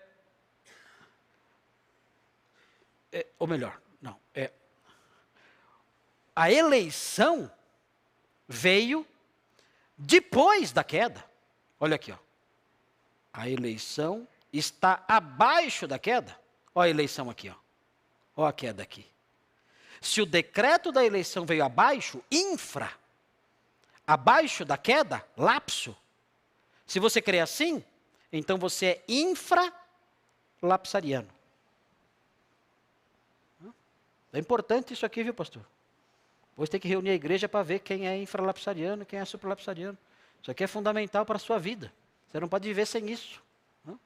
[3.11, 4.51] é, ou melhor, não, é
[6.35, 7.51] a eleição
[8.47, 9.07] veio
[9.97, 11.23] depois da queda.
[11.79, 12.17] Olha aqui, ó.
[13.33, 16.37] A eleição está abaixo da queda.
[16.73, 17.55] Olha a eleição aqui, ó.
[18.35, 19.09] Olha a queda aqui.
[20.01, 22.91] Se o decreto da eleição veio abaixo, infra.
[24.05, 25.95] Abaixo da queda, lapso.
[26.87, 27.83] Se você crê assim,
[28.31, 31.29] então você é infralapsariano.
[34.33, 35.65] É importante isso aqui, viu, pastor?
[36.51, 39.97] Depois tem que reunir a igreja para ver quem é infralapsariano e quem é supralapsariano.
[40.41, 41.91] Isso aqui é fundamental para a sua vida.
[42.29, 43.41] Você não pode viver sem isso.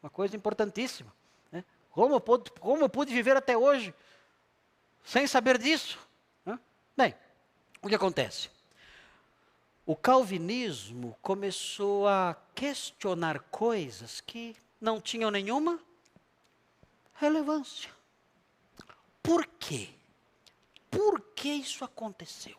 [0.02, 1.14] Uma coisa importantíssima.
[1.52, 1.64] Né?
[1.92, 3.94] Como, eu pude, como eu pude viver até hoje
[5.04, 6.00] sem saber disso?
[6.98, 7.14] Bem,
[7.82, 8.50] o que acontece?
[9.86, 15.80] O calvinismo começou a questionar coisas que não tinham nenhuma
[17.16, 17.92] relevância.
[19.22, 19.90] Por quê?
[20.96, 22.58] Por que isso aconteceu?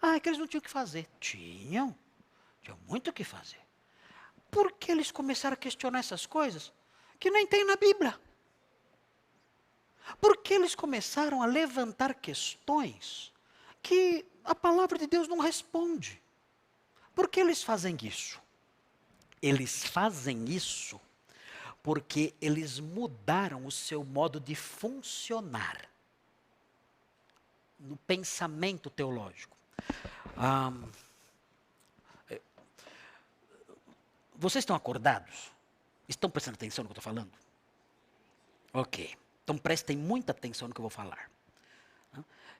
[0.00, 1.06] Ah, é que eles não tinham o que fazer.
[1.20, 1.94] Tinham.
[2.62, 3.60] Tinham muito o que fazer.
[4.50, 6.72] Por que eles começaram a questionar essas coisas
[7.20, 8.18] que nem tem na Bíblia?
[10.22, 13.30] Por que eles começaram a levantar questões
[13.82, 16.20] que a palavra de Deus não responde?
[17.14, 18.40] Por que eles fazem isso?
[19.42, 20.98] Eles fazem isso
[21.82, 25.91] porque eles mudaram o seu modo de funcionar
[27.82, 29.56] no pensamento teológico.
[32.30, 32.40] É,
[34.34, 35.52] vocês estão acordados?
[36.08, 37.32] Estão prestando atenção no que eu estou falando?
[38.72, 39.16] Ok.
[39.44, 41.30] Então prestem muita atenção no que eu vou falar.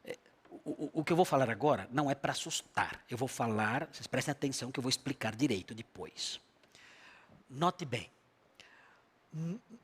[0.05, 0.19] É,
[0.51, 3.05] o, o, o que eu vou falar agora não é para assustar.
[3.09, 6.41] Eu vou falar, vocês prestem atenção que eu vou explicar direito depois.
[7.49, 8.11] Note bem.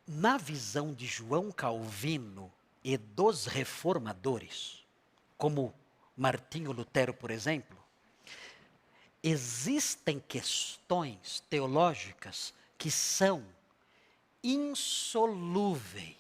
[0.07, 2.53] Na visão de João Calvino
[2.85, 4.85] e dos reformadores,
[5.39, 5.73] como
[6.17, 7.79] Martinho Lutero, por exemplo,
[9.23, 13.45] existem questões teológicas que são
[14.43, 16.17] insolúveis.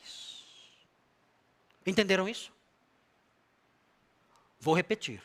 [1.84, 2.52] Entenderam isso?
[4.60, 5.20] Vou repetir.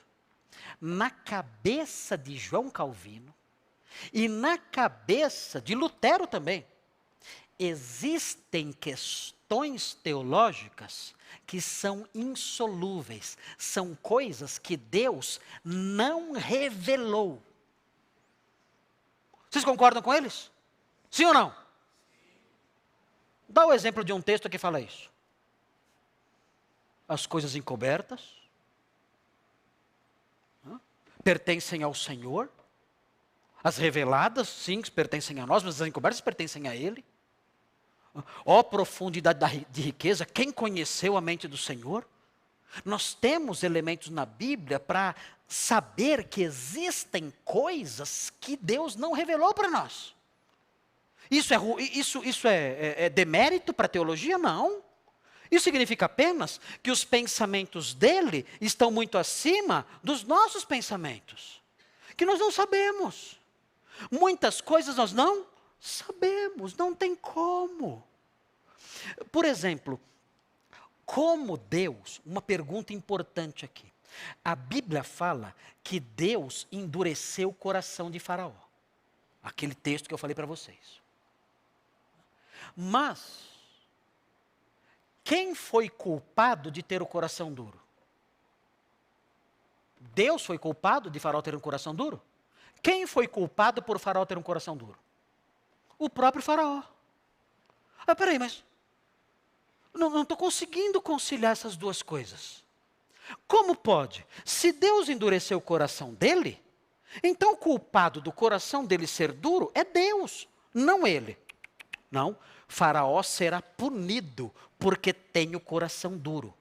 [0.82, 3.34] Na cabeça de João Calvino
[4.12, 6.66] e na cabeça de Lutero também,
[7.60, 11.14] existem questões teológicas
[11.46, 17.42] que são insolúveis, são coisas que Deus não revelou.
[19.50, 20.52] Vocês concordam com eles?
[21.12, 21.56] Sim ou não?
[23.48, 25.12] Dá o exemplo de um texto que fala isso.
[27.08, 28.44] As coisas encobertas
[31.24, 32.50] pertencem ao Senhor.
[33.64, 37.04] As reveladas, sim, pertencem a nós, mas as encobertas pertencem a Ele.
[38.46, 42.08] Ó oh, profundidade de riqueza, quem conheceu a mente do Senhor?
[42.86, 45.16] Nós temos elementos na Bíblia para
[45.48, 50.16] saber que existem coisas que Deus não revelou para nós.
[51.30, 54.38] Isso é, isso, isso é, é, é demérito para a teologia?
[54.38, 54.84] Não.
[55.50, 61.62] Isso significa apenas que os pensamentos dele estão muito acima dos nossos pensamentos.
[62.18, 63.40] Que nós não sabemos.
[64.12, 65.46] Muitas coisas nós não
[65.84, 68.02] Sabemos, não tem como.
[69.34, 70.00] Por exemplo,
[71.06, 73.92] como Deus, uma pergunta importante aqui.
[74.46, 75.54] A Bíblia fala
[75.84, 78.54] que Deus endureceu o coração de Faraó.
[79.44, 81.02] Aquele texto que eu falei para vocês.
[82.78, 83.50] Mas,
[85.22, 87.78] quem foi culpado de ter o coração duro?
[90.00, 92.22] Deus foi culpado de Faraó ter um coração duro?
[92.82, 95.04] Quem foi culpado por Faraó ter um coração duro?
[96.04, 96.84] O próprio Faraó.
[98.06, 98.62] Ah, peraí, mas
[99.94, 102.62] não estou conseguindo conciliar essas duas coisas.
[103.48, 104.28] Como pode?
[104.44, 106.62] Se Deus endureceu o coração dele,
[107.24, 111.38] então o culpado do coração dele ser duro é Deus, não ele.
[112.12, 116.54] Não, Faraó será punido porque tem o coração duro.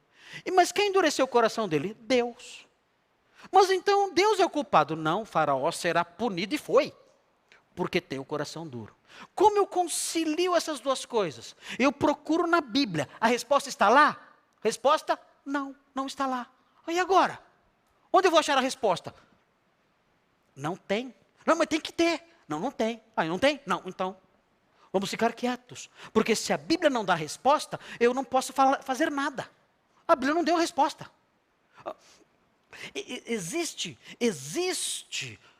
[0.55, 1.97] Mas quem endureceu o coração dele?
[1.98, 2.64] Deus.
[3.51, 4.94] Mas então Deus é o culpado?
[4.94, 6.94] Não, Faraó será punido e foi,
[7.74, 8.94] porque tem o coração duro.
[9.34, 11.56] Como eu concilio essas duas coisas?
[11.78, 13.09] Eu procuro na Bíblia.
[13.20, 14.20] A resposta está lá?
[14.62, 15.18] Resposta?
[15.44, 16.47] Não, não está lá.
[16.89, 17.39] E agora?
[18.12, 19.14] Onde eu vou achar a resposta?
[20.55, 21.14] Não tem.
[21.47, 22.22] Não, mas tem que ter.
[22.47, 23.02] Não, não tem.
[23.16, 23.60] Ah, não tem?
[23.64, 24.16] Não, então.
[24.93, 25.89] Vamos ficar quietos.
[26.12, 28.52] Porque se a Bíblia não dá resposta, eu não posso
[28.82, 29.48] fazer nada.
[30.06, 31.10] A Bíblia não deu resposta.
[32.94, 35.52] Existe, existe uh,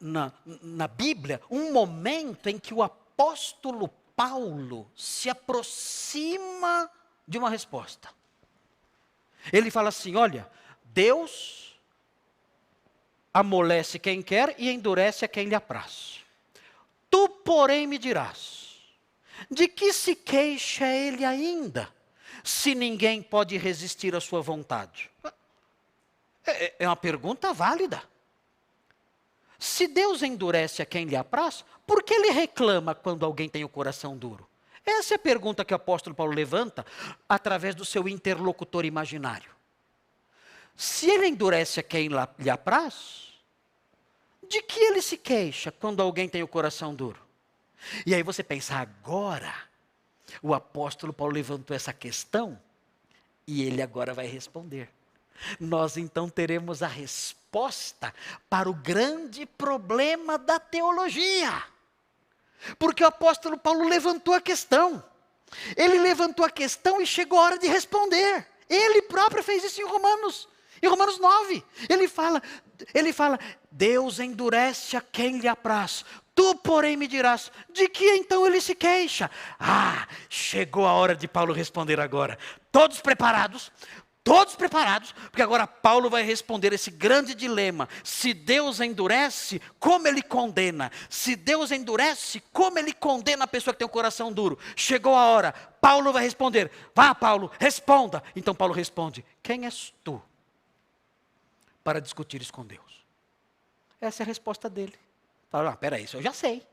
[0.00, 0.32] na,
[0.62, 6.90] na Bíblia um momento em que o apóstolo Paulo se aproxima
[7.26, 8.08] de uma resposta.
[9.52, 10.50] Ele fala assim: olha,
[10.84, 11.78] Deus
[13.32, 16.24] amolece quem quer e endurece a quem lhe apraz.
[17.10, 18.76] Tu, porém, me dirás:
[19.50, 21.88] de que se queixa ele ainda,
[22.42, 25.10] se ninguém pode resistir à sua vontade?
[26.44, 28.02] É, é, é uma pergunta válida.
[29.58, 33.68] Se Deus endurece a quem lhe apraz, por que ele reclama quando alguém tem o
[33.68, 34.48] coração duro?
[34.86, 36.86] Essa é a pergunta que o apóstolo Paulo levanta
[37.28, 39.50] através do seu interlocutor imaginário.
[40.76, 42.08] Se ele endurece a quem
[42.38, 43.28] lhe apraz,
[44.48, 47.20] de que ele se queixa quando alguém tem o coração duro?
[48.06, 49.52] E aí você pensa, agora
[50.40, 52.58] o apóstolo Paulo levantou essa questão
[53.46, 54.88] e ele agora vai responder.
[55.58, 58.14] Nós então teremos a resposta
[58.48, 61.62] para o grande problema da teologia.
[62.78, 65.02] Porque o apóstolo Paulo levantou a questão.
[65.76, 68.46] Ele levantou a questão e chegou a hora de responder.
[68.68, 70.48] Ele próprio fez isso em Romanos.
[70.80, 72.42] Em Romanos 9, ele fala,
[72.94, 73.38] ele fala:
[73.70, 76.04] Deus endurece a quem lhe apraz.
[76.34, 79.28] Tu, porém, me dirás, de que então ele se queixa?
[79.58, 82.38] Ah, chegou a hora de Paulo responder agora.
[82.70, 83.72] Todos preparados?
[84.28, 90.22] Todos preparados, porque agora Paulo vai responder esse grande dilema: se Deus endurece, como ele
[90.22, 90.92] condena?
[91.08, 94.58] Se Deus endurece, como ele condena a pessoa que tem o coração duro?
[94.76, 98.22] Chegou a hora, Paulo vai responder: vá, Paulo, responda.
[98.36, 100.22] Então Paulo responde: quem és tu
[101.82, 103.04] para discutir isso com Deus?
[104.00, 104.94] Essa é a resposta dele.
[105.50, 106.64] Fala, ah, peraí, isso eu já sei.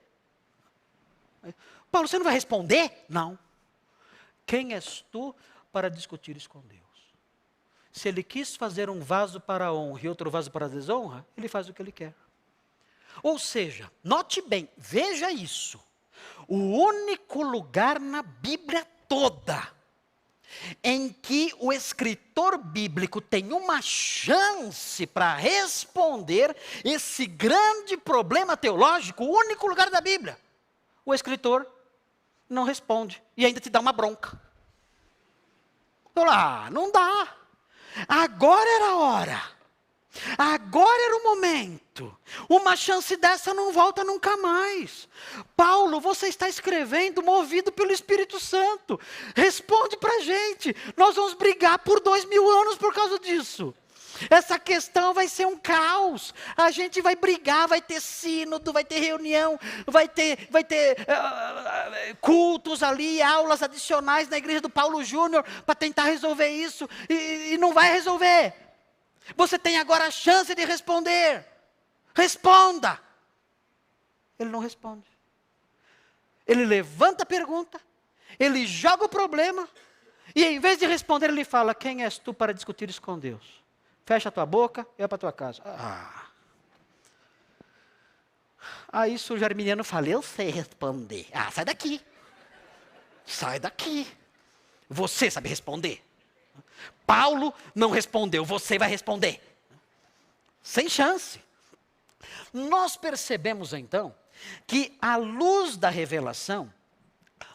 [1.90, 3.06] Paulo, você não vai responder?
[3.08, 3.40] Não.
[4.46, 5.34] Quem és tu
[5.72, 6.84] para discutir isso com Deus?
[7.96, 11.26] Se ele quis fazer um vaso para a honra e outro vaso para a desonra,
[11.38, 12.14] ele faz o que ele quer.
[13.24, 15.82] Ou seja, note bem, veja isso.
[16.46, 19.66] O único lugar na Bíblia toda
[20.84, 26.54] em que o escritor bíblico tem uma chance para responder
[26.84, 30.38] esse grande problema teológico, o único lugar da Bíblia.
[31.06, 31.66] O escritor
[32.50, 34.38] não responde e ainda te dá uma bronca.
[36.14, 37.45] Lá, não dá.
[38.08, 39.56] Agora era a hora.
[40.38, 42.18] Agora era o momento.
[42.50, 45.08] Uma chance dessa não volta nunca mais.
[45.56, 49.00] Paulo, você está escrevendo movido pelo Espírito Santo.
[49.36, 50.76] Responde para a gente.
[50.96, 53.74] Nós vamos brigar por dois mil anos por causa disso.
[54.30, 56.34] Essa questão vai ser um caos.
[56.56, 62.16] A gente vai brigar, vai ter sínodo, vai ter reunião, vai ter, vai ter uh,
[62.22, 67.58] cultos ali, aulas adicionais na igreja do Paulo Júnior para tentar resolver isso e, e
[67.58, 68.54] não vai resolver.
[69.36, 71.46] Você tem agora a chance de responder.
[72.14, 73.00] Responda.
[74.38, 75.08] Ele não responde.
[76.48, 77.82] Ele levanta a pergunta,
[78.38, 79.68] ele joga o problema,
[80.36, 83.65] e em vez de responder, ele fala: Quem és tu para discutir isso com Deus?
[84.06, 85.62] Fecha a tua boca e vai para a tua casa.
[85.66, 86.28] Ah.
[88.92, 91.28] Aí surge o arminiano e fala, eu sei responder.
[91.34, 92.02] Ah, sai daqui.
[93.26, 94.08] Sai daqui.
[94.90, 96.04] Você sabe responder.
[97.06, 99.42] Paulo não respondeu, você vai responder.
[100.62, 101.42] Sem chance.
[102.54, 104.16] Nós percebemos então
[104.68, 106.72] que, à luz da revelação,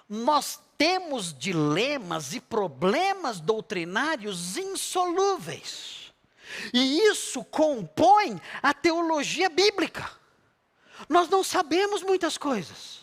[0.08, 5.99] nós temos dilemas e problemas doutrinários insolúveis.
[6.72, 10.10] E isso compõe a teologia bíblica.
[11.08, 13.00] Nós não sabemos muitas coisas.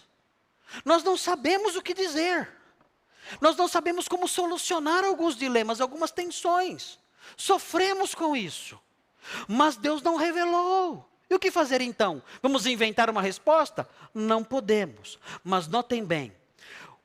[0.84, 2.50] Nós não sabemos o que dizer.
[3.42, 7.00] Nós não sabemos como solucionar alguns dilemas, algumas tensões.
[7.36, 8.80] Sofremos com isso.
[9.48, 11.10] Mas Deus não revelou.
[11.30, 12.24] E o que fazer então?
[12.42, 13.88] Vamos inventar uma resposta?
[14.14, 15.20] Não podemos.
[15.44, 16.34] Mas notem bem: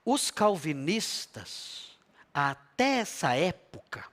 [0.05, 1.99] Os calvinistas,
[2.33, 4.05] até essa época,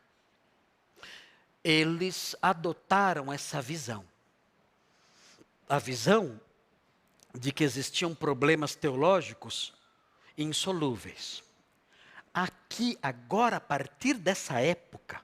[1.64, 4.06] eles adotaram essa visão.
[5.68, 6.40] A visão
[7.38, 9.73] de que existiam problemas teológicos
[10.38, 11.44] insolúveis.
[12.34, 15.22] Aqui, agora, a partir dessa época,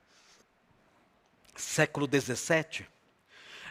[1.56, 2.86] século XVII,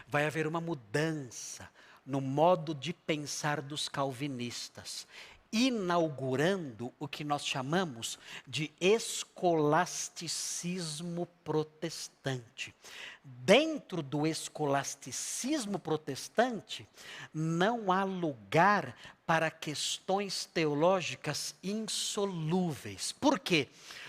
[0.07, 1.69] vai haver uma mudança
[2.05, 5.07] no modo de pensar dos calvinistas,
[5.55, 12.75] inaugurando o que nós chamamos de escolasticismo protestante.
[13.23, 16.85] Dentro do escolasticismo protestante,
[17.33, 23.13] não há lugar para questões teológicas insolúveis.
[23.13, 23.69] Por quê?
[23.69, 24.04] Porque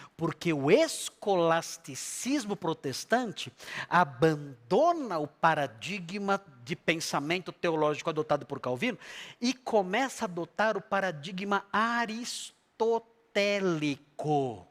[0.55, 3.53] o escolasticismo protestante
[3.89, 8.99] abandona o paradigma de pensamento teológico adotado por Calvino
[9.41, 14.67] e começa a adotar o paradigma aristotélico.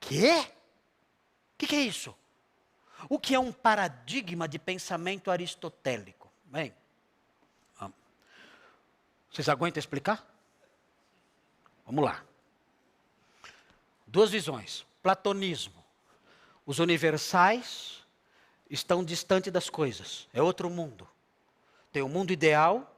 [0.00, 0.40] Quê?
[0.40, 0.46] O
[1.58, 2.12] que, que é isso?
[3.08, 6.28] O que é um paradigma de pensamento aristotélico?
[6.46, 6.74] Bem,
[9.34, 10.24] vocês aguentam explicar?
[11.84, 12.22] Vamos lá.
[14.14, 14.86] Duas visões.
[15.02, 15.84] Platonismo.
[16.64, 18.04] Os universais
[18.70, 20.28] estão distante das coisas.
[20.32, 21.08] É outro mundo.
[21.90, 22.96] Tem o mundo ideal,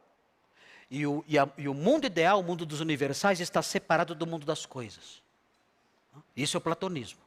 [0.90, 4.26] e o, e, a, e o mundo ideal, o mundo dos universais, está separado do
[4.26, 5.22] mundo das coisas.
[6.36, 7.20] Isso é o platonismo.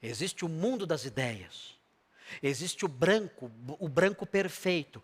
[0.00, 1.74] Existe o mundo das ideias.
[2.40, 3.50] Existe o branco,
[3.80, 5.02] o branco perfeito.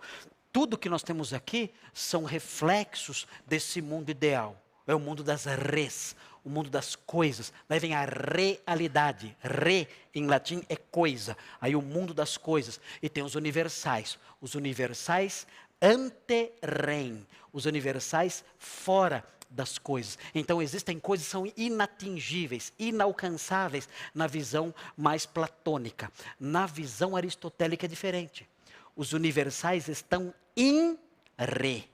[0.52, 4.63] Tudo que nós temos aqui são reflexos desse mundo ideal.
[4.86, 7.52] É o mundo das res, o mundo das coisas.
[7.68, 9.36] Daí vem a realidade.
[9.40, 11.36] Re, em latim, é coisa.
[11.60, 12.78] Aí o mundo das coisas.
[13.02, 14.18] E tem os universais.
[14.40, 15.46] Os universais
[15.80, 17.26] ante rem.
[17.52, 20.18] Os universais fora das coisas.
[20.34, 26.12] Então existem coisas que são inatingíveis, inalcançáveis na visão mais platônica.
[26.38, 28.48] Na visão aristotélica é diferente.
[28.96, 30.98] Os universais estão in
[31.38, 31.93] re.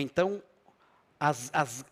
[0.00, 0.42] Então,
[1.20, 1.84] as, as,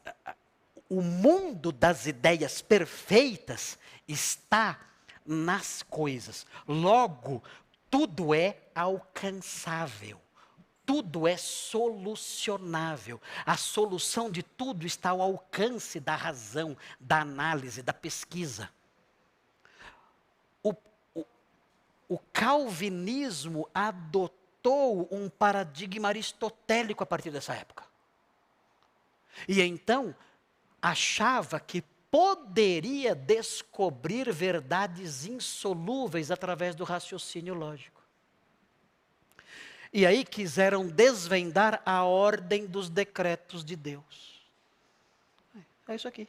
[0.89, 3.79] o mundo das ideias perfeitas
[4.09, 4.81] está
[5.25, 6.47] nas coisas.
[6.67, 7.43] Logo,
[7.91, 10.21] tudo é alcançável.
[10.87, 13.21] Tudo é solucionável.
[13.47, 18.69] A solução de tudo está ao alcance da razão, da análise, da pesquisa.
[20.63, 20.75] O,
[21.15, 21.25] o,
[22.09, 27.90] o calvinismo adotou um paradigma aristotélico a partir dessa época.
[29.49, 30.15] E então
[30.81, 38.01] achava que poderia descobrir verdades insolúveis através do raciocínio lógico.
[39.93, 44.41] E aí quiseram desvendar a ordem dos decretos de Deus.
[45.89, 46.29] É isso aqui.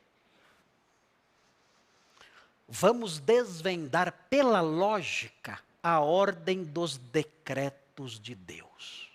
[2.68, 9.12] Vamos desvendar pela lógica a ordem dos decretos de Deus.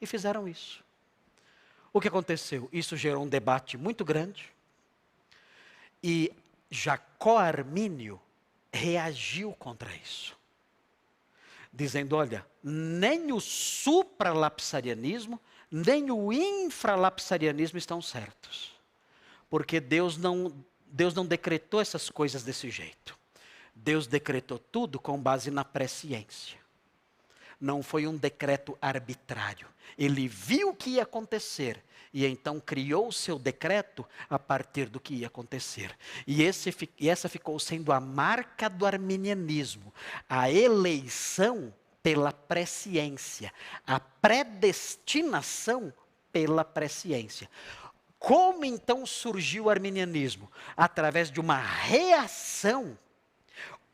[0.00, 0.85] E fizeram isso.
[1.96, 2.68] O que aconteceu?
[2.70, 4.52] Isso gerou um debate muito grande.
[6.02, 6.30] E
[6.70, 8.20] Jacó Armínio
[8.70, 10.36] reagiu contra isso.
[11.72, 15.40] Dizendo: olha, nem o supralapsarianismo,
[15.70, 18.74] nem o infralapsarianismo estão certos.
[19.48, 20.52] Porque Deus não,
[20.84, 23.16] Deus não decretou essas coisas desse jeito.
[23.74, 26.65] Deus decretou tudo com base na presciência
[27.60, 29.68] não foi um decreto arbitrário.
[29.98, 34.98] Ele viu o que ia acontecer e então criou o seu decreto a partir do
[34.98, 35.94] que ia acontecer.
[36.26, 39.92] E, esse, e essa ficou sendo a marca do arminianismo,
[40.28, 43.52] a eleição pela presciência,
[43.86, 45.92] a predestinação
[46.32, 47.50] pela presciência.
[48.18, 50.50] Como então surgiu o arminianismo?
[50.76, 52.98] Através de uma reação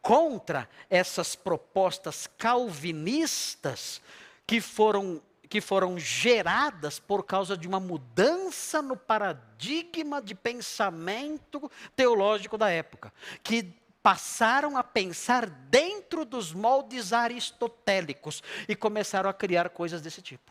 [0.03, 4.03] contra essas propostas calvinistas
[4.45, 12.59] que foram, que foram geradas por causa de uma mudança no paradigma de pensamento teológico
[12.59, 13.13] da época,
[13.45, 20.51] que passaram a pensar dentro dos moldes aristotélicos e começaram a criar coisas desse tipo.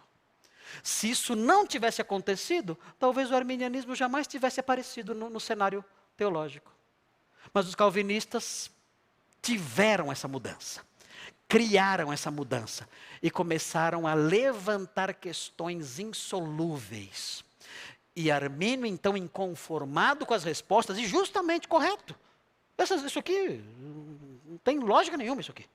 [0.82, 5.84] Se isso não tivesse acontecido, talvez o arminianismo jamais tivesse aparecido no, no cenário
[6.16, 6.72] teológico.
[7.54, 8.72] Mas os calvinistas
[9.42, 10.82] tiveram essa mudança,
[11.48, 12.88] criaram essa mudança
[13.22, 17.44] e começaram a levantar questões insolúveis.
[18.16, 22.16] E Armênio, então, inconformado com as respostas, e justamente correto.
[23.06, 23.64] isso aqui,
[24.46, 25.66] não tem lógica nenhuma isso aqui.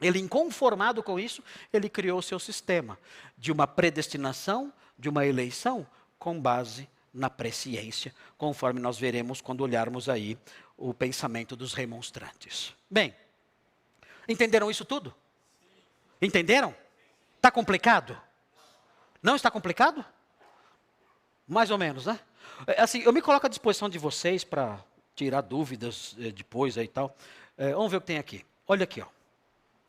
[0.00, 1.42] Ele, inconformado com isso,
[1.72, 2.98] ele criou o seu sistema
[3.38, 5.86] de uma predestinação, de uma eleição
[6.18, 10.36] com base na presciência, conforme nós veremos quando olharmos aí
[10.76, 12.74] o pensamento dos remonstrantes.
[12.90, 13.14] Bem,
[14.28, 15.14] entenderam isso tudo?
[16.20, 16.74] Entenderam?
[17.36, 18.20] Está complicado?
[19.22, 20.04] Não está complicado?
[21.46, 22.18] Mais ou menos, né?
[22.66, 24.78] É, assim, eu me coloco à disposição de vocês para
[25.14, 27.16] tirar dúvidas eh, depois aí e tal.
[27.56, 28.44] É, vamos ver o que tem aqui.
[28.66, 29.06] Olha aqui, ó.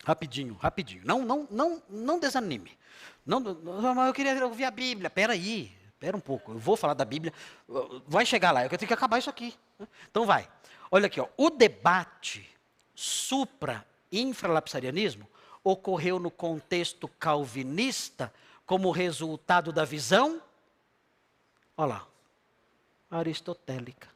[0.05, 1.01] Rapidinho, rapidinho.
[1.03, 2.77] Não, não, não, não desanime.
[3.25, 5.07] Não, não, eu queria ouvir a Bíblia.
[5.07, 6.53] Espera aí, espera um pouco.
[6.53, 7.33] Eu vou falar da Bíblia.
[8.07, 8.63] Vai chegar lá.
[8.63, 9.53] Eu tenho que acabar isso aqui.
[10.09, 10.47] Então vai.
[10.89, 11.27] Olha aqui, ó.
[11.35, 12.49] O debate
[12.95, 15.27] supra-infralapsarianismo
[15.63, 18.33] ocorreu no contexto calvinista
[18.65, 20.41] como resultado da visão,
[21.75, 22.07] olha lá,
[23.09, 24.09] aristotélica,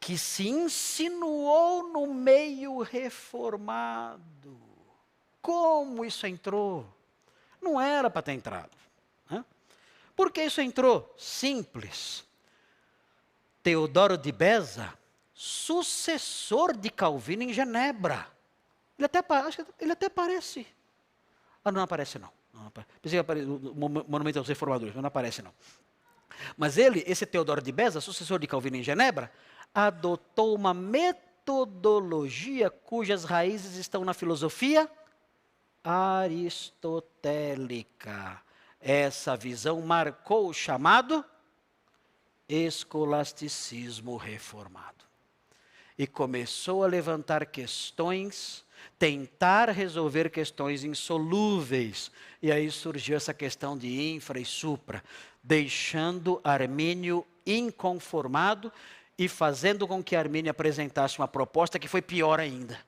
[0.00, 4.58] que se insinuou no meio reformado.
[5.42, 6.86] Como isso entrou?
[7.60, 8.70] Não era para ter entrado.
[9.28, 9.44] Né?
[10.14, 11.12] Por que isso entrou?
[11.18, 12.24] Simples.
[13.62, 14.96] Teodoro de Beza,
[15.40, 18.26] sucessor de Calvino em Genebra.
[18.98, 19.22] Ele até,
[19.78, 20.66] ele até aparece.
[21.64, 22.28] Ah, não aparece não.
[22.52, 22.68] não
[23.00, 23.76] Pensei que aparece o
[24.08, 25.54] Monumento aos Reformadores, mas não aparece não.
[26.56, 29.32] Mas ele, esse Teodoro de Beza, sucessor de Calvino em Genebra,
[29.72, 34.90] adotou uma metodologia cujas raízes estão na filosofia
[35.84, 38.42] aristotélica.
[38.80, 41.24] Essa visão marcou o chamado
[42.48, 45.07] escolasticismo reformado.
[45.98, 48.64] E começou a levantar questões,
[48.98, 52.10] tentar resolver questões insolúveis.
[52.40, 55.02] E aí surgiu essa questão de infra e supra,
[55.42, 58.72] deixando Armínio inconformado
[59.18, 62.78] e fazendo com que Armínio apresentasse uma proposta que foi pior ainda.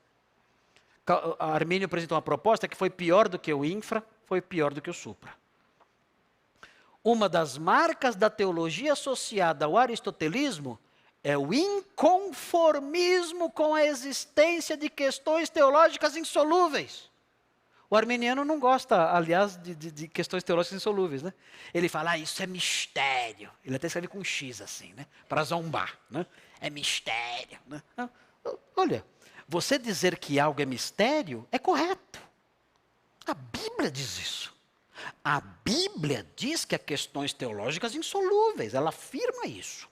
[1.37, 4.89] Armínio apresentou uma proposta que foi pior do que o infra, foi pior do que
[4.89, 5.31] o supra.
[7.03, 10.79] Uma das marcas da teologia associada ao aristotelismo
[11.23, 17.09] é o inconformismo com a existência de questões teológicas insolúveis.
[17.89, 21.33] O arminiano não gosta, aliás, de, de, de, questões teológicas insolúveis, né?
[21.73, 23.51] Ele fala, ah, isso é mistério.
[23.65, 25.05] Ele até escreve com X assim, né?
[25.27, 26.25] Para zombar, né?
[26.61, 27.83] É mistério, né?
[27.97, 28.07] Ah,
[28.77, 29.05] olha,
[29.45, 32.21] você dizer que algo é mistério é correto.
[33.27, 34.55] A Bíblia diz isso.
[35.21, 39.90] A Bíblia diz que há questões teológicas insolúveis, ela afirma isso.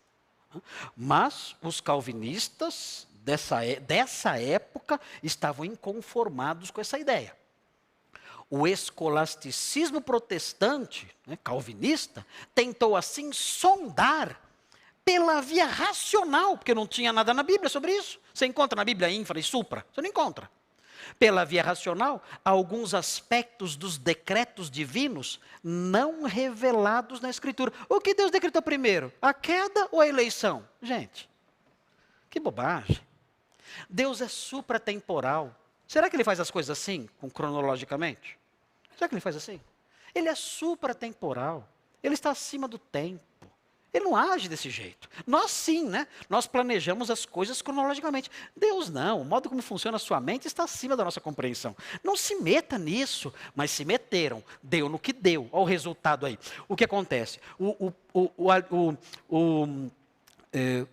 [0.96, 7.38] Mas os calvinistas dessa, dessa época estavam inconformados com essa ideia.
[8.50, 14.42] O escolasticismo protestante, né, calvinista, tentou assim sondar
[15.06, 18.20] pela via racional, porque não tinha nada na Bíblia sobre isso.
[18.34, 19.86] Você encontra na Bíblia infra e supra?
[19.94, 20.50] Você não encontra.
[21.18, 27.74] Pela via racional, alguns aspectos dos decretos divinos não revelados na Escritura.
[27.88, 29.12] O que Deus decretou primeiro?
[29.22, 30.68] A queda ou a eleição?
[30.82, 31.30] Gente,
[32.30, 33.00] que bobagem.
[33.90, 35.56] Deus é supratemporal.
[35.88, 38.38] Será que ele faz as coisas assim, cronologicamente?
[38.96, 39.60] Será que ele faz assim?
[40.14, 41.68] Ele é supratemporal.
[42.04, 43.24] Ele está acima do tempo.
[43.94, 45.10] Ele não age desse jeito.
[45.26, 46.08] Nós sim, né?
[46.30, 48.30] Nós planejamos as coisas cronologicamente.
[48.56, 49.22] Deus não.
[49.22, 51.76] O modo como funciona a sua mente está acima da nossa compreensão.
[52.04, 54.44] Não se meta nisso, mas se meteram.
[54.62, 55.50] Deu no que deu.
[55.52, 56.38] Olha o resultado aí.
[56.68, 57.40] O que acontece?
[57.58, 58.98] O, o, o,
[59.30, 59.92] o,
[60.54, 60.86] é,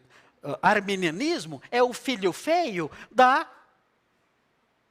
[0.63, 3.47] arminianismo é o filho feio da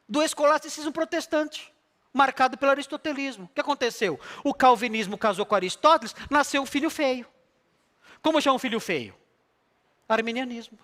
[0.07, 1.73] do escolasticismo protestante
[2.13, 3.45] marcado pelo aristotelismo.
[3.45, 4.17] O que aconteceu?
[4.43, 7.27] O calvinismo casou com Aristóteles, nasceu o filho feio.
[8.25, 9.15] Como chama um filho feio?
[10.09, 10.79] Arminianismo.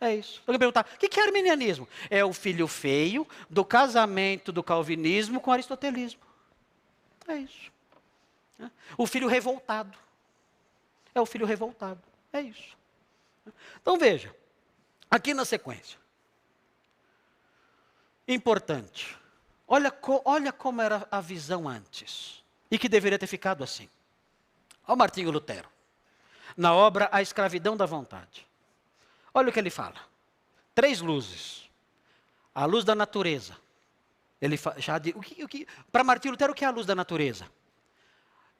[0.00, 0.42] É isso.
[0.46, 1.86] Eu perguntar, o que é arminianismo?
[2.08, 6.22] É o filho feio do casamento do calvinismo com o aristotelismo.
[7.28, 7.70] É isso.
[8.96, 9.98] O filho revoltado.
[11.14, 12.00] É o filho revoltado.
[12.32, 12.74] É isso.
[13.82, 14.34] Então veja,
[15.10, 15.98] aqui na sequência.
[18.26, 19.14] Importante.
[19.68, 19.92] Olha,
[20.24, 22.42] olha como era a visão antes.
[22.70, 23.90] E que deveria ter ficado assim.
[24.86, 25.73] Olha o Martinho Lutero
[26.56, 28.46] na obra A Escravidão da Vontade.
[29.32, 29.96] Olha o que ele fala.
[30.74, 31.68] Três luzes.
[32.54, 33.56] A luz da natureza.
[34.40, 36.94] Ele já o que, o que, para Martinho Lutero, o que é a luz da
[36.94, 37.50] natureza?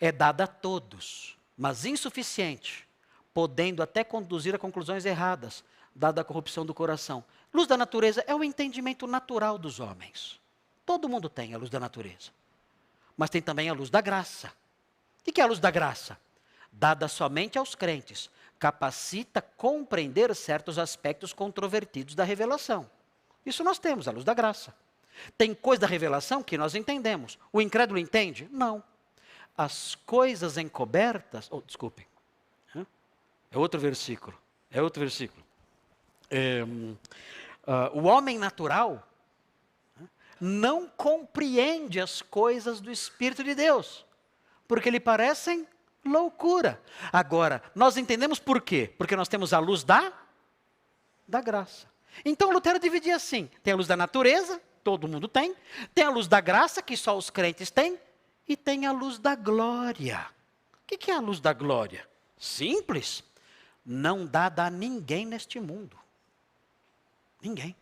[0.00, 2.88] É dada a todos, mas insuficiente,
[3.32, 5.62] podendo até conduzir a conclusões erradas,
[5.94, 7.24] dada a corrupção do coração.
[7.52, 10.40] Luz da natureza é o entendimento natural dos homens.
[10.84, 12.30] Todo mundo tem a luz da natureza.
[13.16, 14.52] Mas tem também a luz da graça.
[15.20, 16.18] O que é a luz da graça?
[16.78, 22.88] Dada somente aos crentes, capacita compreender certos aspectos controvertidos da revelação.
[23.44, 24.74] Isso nós temos, à luz da graça.
[25.38, 27.38] Tem coisa da revelação que nós entendemos.
[27.52, 28.48] O incrédulo entende?
[28.50, 28.82] Não.
[29.56, 31.48] as coisas encobertas.
[31.50, 32.06] Oh, desculpem.
[33.52, 34.36] É outro versículo.
[34.68, 35.44] É outro versículo.
[36.28, 39.06] É, uh, o homem natural
[40.40, 44.04] não compreende as coisas do Espírito de Deus,
[44.66, 45.68] porque lhe parecem
[46.04, 46.80] loucura.
[47.12, 48.92] Agora, nós entendemos por quê?
[48.98, 50.12] Porque nós temos a luz da,
[51.26, 51.86] da graça.
[52.24, 55.54] Então Lutero dividia assim: tem a luz da natureza, todo mundo tem,
[55.94, 57.98] tem a luz da graça, que só os crentes têm,
[58.46, 60.26] e tem a luz da glória.
[60.82, 62.06] O que é a luz da glória?
[62.38, 63.24] Simples.
[63.86, 65.98] Não dada a ninguém neste mundo.
[67.42, 67.76] Ninguém.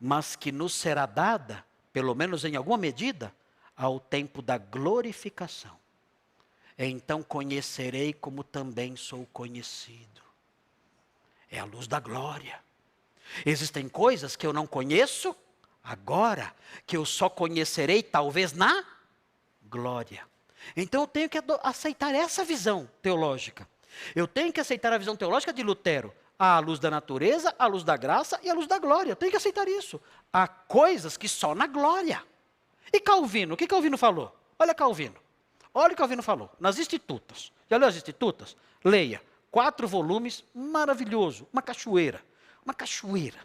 [0.00, 3.34] Mas que nos será dada, pelo menos em alguma medida,
[3.76, 5.83] ao tempo da glorificação.
[6.78, 10.22] Então conhecerei como também sou conhecido.
[11.50, 12.58] É a luz da glória.
[13.46, 15.34] Existem coisas que eu não conheço
[15.82, 16.54] agora,
[16.86, 18.84] que eu só conhecerei talvez na
[19.62, 20.26] glória.
[20.76, 23.68] Então eu tenho que aceitar essa visão teológica.
[24.14, 26.12] Eu tenho que aceitar a visão teológica de Lutero.
[26.36, 29.12] A luz da natureza, a luz da graça e a luz da glória.
[29.12, 30.00] Eu tenho que aceitar isso.
[30.32, 32.20] Há coisas que só na glória.
[32.92, 34.36] E Calvino, o que Calvino falou?
[34.58, 35.23] Olha Calvino.
[35.74, 36.50] Olha o que Calvino falou.
[36.58, 37.52] Nas Institutas.
[37.68, 38.56] Já leu as Institutas?
[38.84, 39.20] Leia.
[39.50, 41.46] Quatro volumes, maravilhoso.
[41.52, 42.22] Uma cachoeira.
[42.64, 43.38] Uma cachoeira.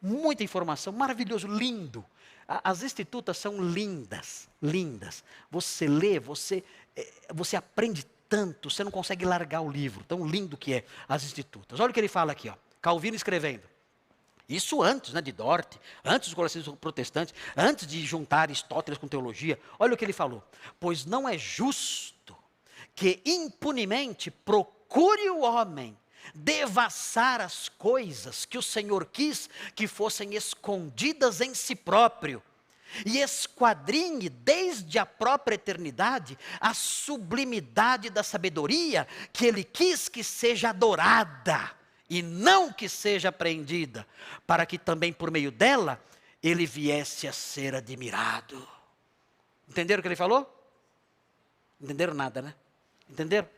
[0.00, 2.04] Muita informação, maravilhoso, lindo.
[2.46, 5.22] As institutas são lindas, lindas.
[5.50, 6.64] Você lê, você,
[6.96, 11.24] eh, você aprende tanto, você não consegue largar o livro, tão lindo que é as
[11.24, 11.78] institutas.
[11.80, 12.54] Olha o que ele fala aqui, ó.
[12.80, 13.62] Calvino escrevendo.
[14.48, 19.60] Isso antes né, de Dort, antes dos corações protestantes, antes de juntar Aristóteles com teologia.
[19.78, 20.42] Olha o que ele falou.
[20.80, 22.34] Pois não é justo
[22.94, 25.96] que impunemente procure o homem
[26.34, 32.42] devassar as coisas que o Senhor quis que fossem escondidas em si próprio,
[33.04, 40.70] e esquadrinhe desde a própria eternidade a sublimidade da sabedoria que ele quis que seja
[40.70, 41.77] adorada
[42.08, 44.06] e não que seja apreendida,
[44.46, 46.02] para que também por meio dela
[46.42, 48.66] ele viesse a ser admirado.
[49.68, 50.54] Entenderam o que ele falou?
[51.80, 52.54] Entenderam nada, né?
[53.08, 53.48] Entenderam?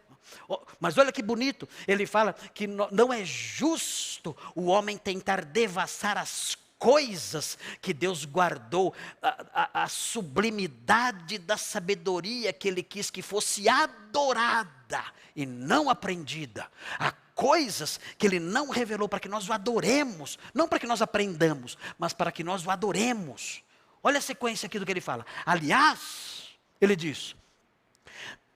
[0.79, 6.57] Mas olha que bonito, ele fala que não é justo o homem tentar devassar as
[6.79, 13.69] coisas que Deus guardou, a, a, a, sublimidade da sabedoria que Ele quis que fosse
[13.69, 15.05] adorada
[15.37, 16.67] e não aprendida.
[16.99, 21.01] Há coisas que Ele não revelou para que nós o adoremos, não para que nós
[21.01, 23.63] aprendamos, mas para que nós o adoremos.
[24.03, 25.25] Olha a sequência aqui do que ele fala.
[25.47, 27.35] Aliás, ele diz: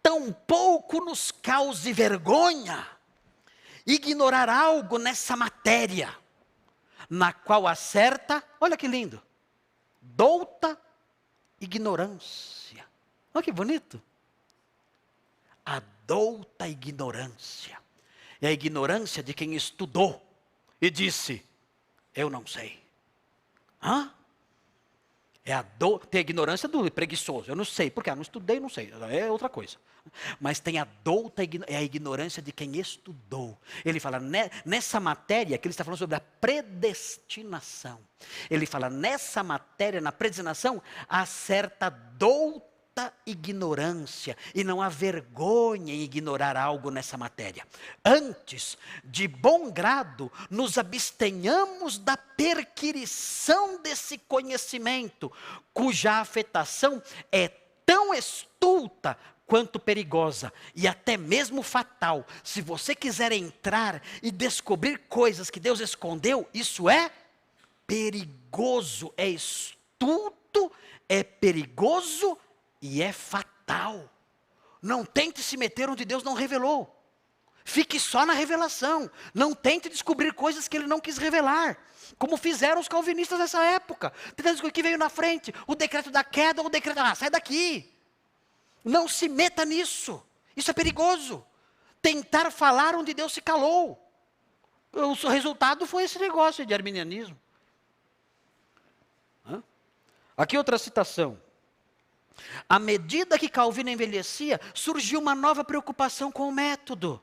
[0.03, 2.87] tampouco nos cause vergonha
[3.87, 6.15] ignorar algo nessa matéria,
[7.09, 9.23] na qual acerta, olha que lindo,
[10.03, 10.79] douta
[11.59, 12.85] ignorância.
[13.33, 14.03] Olha que bonito.
[15.65, 17.84] A douta ignorância.
[18.45, 20.23] É a ignorância de quem estudou
[20.79, 21.43] e disse:
[22.15, 22.79] Eu não sei.
[23.83, 24.13] Hã?
[25.47, 27.51] É a do, tem a ignorância do preguiçoso.
[27.51, 28.93] Eu não sei, porque eu não estudei, não sei.
[29.11, 29.79] É outra coisa.
[30.39, 33.59] Mas tem a douta, é a ignorância de quem estudou.
[33.83, 37.99] Ele fala, nessa matéria, que ele está falando sobre a predestinação.
[38.51, 42.74] Ele fala, nessa matéria, na predestinação, há certa douta
[43.27, 47.67] ignorância e não há vergonha em ignorar algo nessa matéria.
[48.05, 55.33] Antes, de bom grado, nos abstenhamos da perquirição desse conhecimento,
[55.73, 57.03] cuja afetação
[57.33, 57.49] é
[57.85, 62.27] tão estulta quanto perigosa e até mesmo fatal.
[62.43, 67.11] Se você quiser entrar e descobrir coisas que Deus escondeu, isso é
[67.87, 70.73] perigoso, é estulto,
[71.09, 72.39] é perigoso
[72.87, 74.11] e é fatal.
[74.83, 76.95] Não tente se meter onde Deus não revelou.
[77.65, 79.11] Fique só na revelação.
[79.33, 81.79] Não tente descobrir coisas que ele não quis revelar.
[82.19, 84.13] Como fizeram os calvinistas nessa época.
[84.63, 85.51] O que veio na frente?
[85.67, 86.99] O decreto da queda ou o decreto.
[86.99, 87.91] Ah, sai daqui.
[88.85, 90.23] Não se meta nisso.
[90.55, 91.43] Isso é perigoso.
[92.03, 93.99] Tentar falar onde Deus se calou.
[94.93, 97.41] O resultado foi esse negócio de arminianismo.
[100.37, 101.43] Aqui outra citação.
[102.69, 107.21] À medida que Calvino envelhecia, surgiu uma nova preocupação com o método.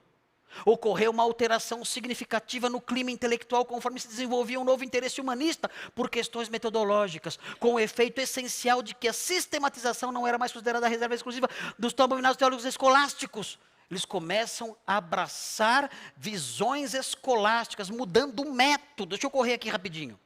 [0.65, 6.09] Ocorreu uma alteração significativa no clima intelectual conforme se desenvolvia um novo interesse humanista por
[6.09, 10.89] questões metodológicas, com o efeito essencial de que a sistematização não era mais considerada a
[10.89, 13.57] reserva exclusiva dos tão abominados teólogos escolásticos.
[13.89, 19.11] Eles começam a abraçar visões escolásticas, mudando o método.
[19.11, 20.19] Deixa eu correr aqui rapidinho.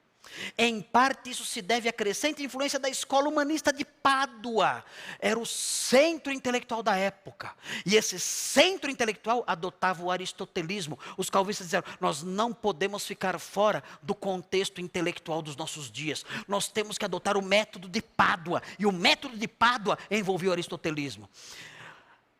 [0.57, 4.83] Em parte, isso se deve à crescente influência da escola humanista de Pádua.
[5.19, 7.53] Era o centro intelectual da época.
[7.85, 10.99] E esse centro intelectual adotava o aristotelismo.
[11.17, 16.25] Os calvinistas disseram: nós não podemos ficar fora do contexto intelectual dos nossos dias.
[16.47, 18.61] Nós temos que adotar o método de Pádua.
[18.77, 21.29] E o método de Pádua envolvia o aristotelismo.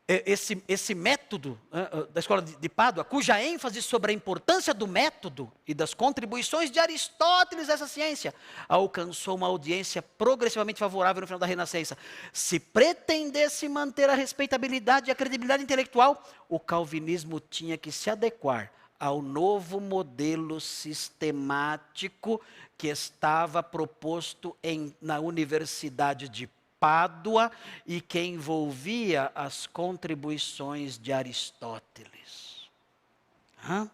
[0.08, 4.72] É, esse, esse método uh, da escola de, de Pádua, cuja ênfase sobre a importância
[4.72, 8.32] do método e das contribuições de Aristóteles a essa ciência,
[8.70, 11.98] alcançou uma audiência progressivamente favorável no final da Renascença.
[12.32, 18.72] Se pretendesse manter a respeitabilidade e a credibilidade intelectual, o calvinismo tinha que se adequar
[19.00, 22.40] ao novo modelo sistemático
[22.78, 26.48] que estava proposto em, na Universidade de
[26.86, 27.52] Pádua
[27.84, 32.70] e que envolvia as contribuições de Aristóteles.
[33.68, 33.90] Hã?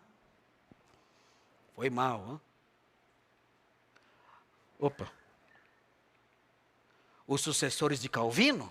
[1.74, 2.42] Foi mal, hã?
[4.78, 5.10] Opa.
[7.26, 8.70] Os sucessores de Calvino,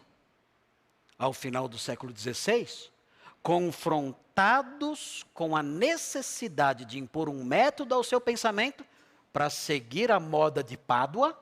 [1.18, 2.90] ao final do século XVI,
[3.42, 8.84] confrontados com a necessidade de impor um método ao seu pensamento
[9.32, 11.34] para seguir a moda de Pádua,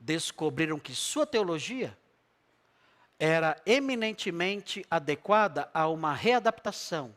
[0.00, 1.96] descobriram que sua teologia
[3.18, 7.14] era eminentemente adequada a uma readaptação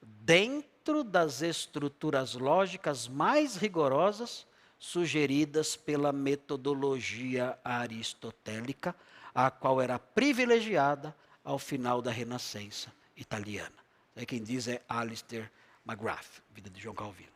[0.00, 4.46] dentro das estruturas lógicas mais rigorosas
[4.78, 8.94] sugeridas pela metodologia aristotélica,
[9.34, 13.74] a qual era privilegiada ao final da Renascença italiana.
[14.14, 15.50] É quem diz é Alistair
[15.86, 17.32] McGrath, vida de João Calvino.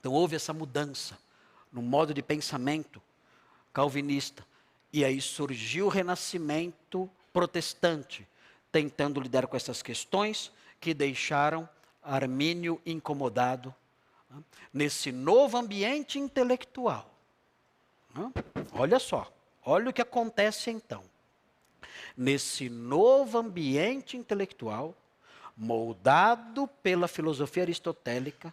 [0.00, 1.16] Então houve essa mudança
[1.72, 3.00] no modo de pensamento
[3.72, 4.44] calvinista.
[4.92, 8.28] E aí surgiu o renascimento protestante,
[8.70, 11.68] tentando lidar com essas questões que deixaram
[12.02, 13.74] Armínio incomodado
[14.28, 14.42] né,
[14.72, 17.08] nesse novo ambiente intelectual.
[18.14, 18.30] Né.
[18.72, 19.32] Olha só,
[19.64, 21.02] olha o que acontece então.
[22.16, 24.94] Nesse novo ambiente intelectual,
[25.56, 28.52] moldado pela filosofia aristotélica,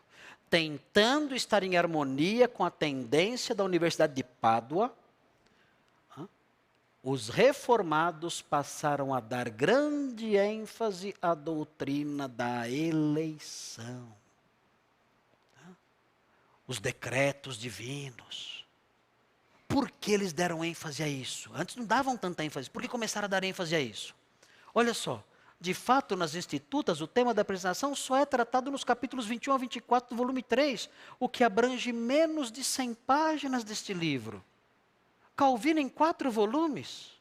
[0.50, 4.94] tentando estar em harmonia com a tendência da Universidade de Pádua,
[7.04, 14.14] os reformados passaram a dar grande ênfase à doutrina da eleição.
[16.68, 18.66] Os decretos divinos.
[19.68, 21.50] Por que eles deram ênfase a isso?
[21.54, 22.70] Antes não davam tanta ênfase.
[22.70, 24.14] Por que começaram a dar ênfase a isso?
[24.74, 25.24] Olha só,
[25.60, 29.58] de fato, nas institutas, o tema da apresentação só é tratado nos capítulos 21 a
[29.58, 30.90] 24 do volume 3,
[31.20, 34.44] o que abrange menos de 100 páginas deste livro.
[35.40, 37.12] Calvino, em quatro volumes,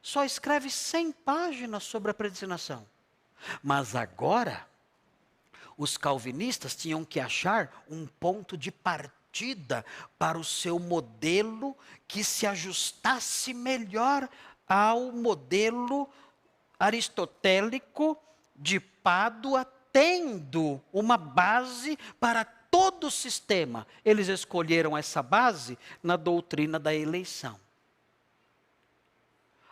[0.00, 2.88] só escreve 100 páginas sobre a predestinação.
[3.62, 4.66] Mas agora,
[5.76, 9.84] os calvinistas tinham que achar um ponto de partida
[10.18, 11.76] para o seu modelo
[12.08, 14.26] que se ajustasse melhor
[14.66, 16.08] ao modelo
[16.80, 18.16] aristotélico
[18.54, 22.46] de Pádua, tendo uma base para
[22.76, 27.58] todo o sistema, eles escolheram essa base na doutrina da eleição.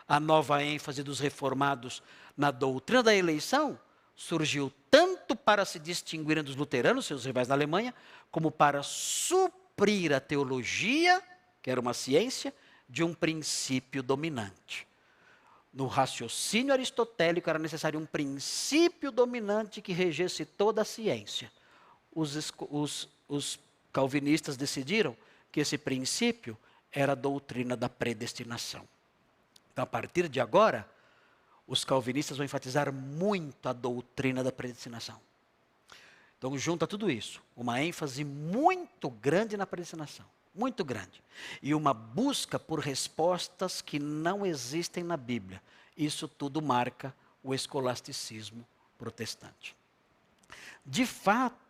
[0.09, 2.03] A nova ênfase dos reformados
[2.35, 3.79] na doutrina da eleição
[4.17, 7.95] surgiu tanto para se distinguirem dos luteranos, seus rivais na Alemanha,
[8.31, 11.23] como para suprir a teologia,
[11.61, 12.55] que era uma ciência,
[12.89, 14.89] de um princípio dominante.
[15.71, 21.53] No raciocínio aristotélico era necessário um princípio dominante que regesse toda a ciência
[22.15, 23.59] os, os, os
[23.93, 25.17] calvinistas decidiram
[25.51, 26.57] que esse princípio
[26.93, 28.87] era a doutrina da predestinação.
[29.73, 30.89] Então, a partir de agora,
[31.67, 35.21] os calvinistas vão enfatizar muito a doutrina da predestinação.
[36.39, 41.23] Então, junta tudo isso, uma ênfase muito grande na predestinação, muito grande,
[41.63, 45.63] e uma busca por respostas que não existem na Bíblia.
[45.97, 48.67] Isso tudo marca o escolasticismo
[48.99, 49.75] protestante.
[50.85, 51.64] De fato,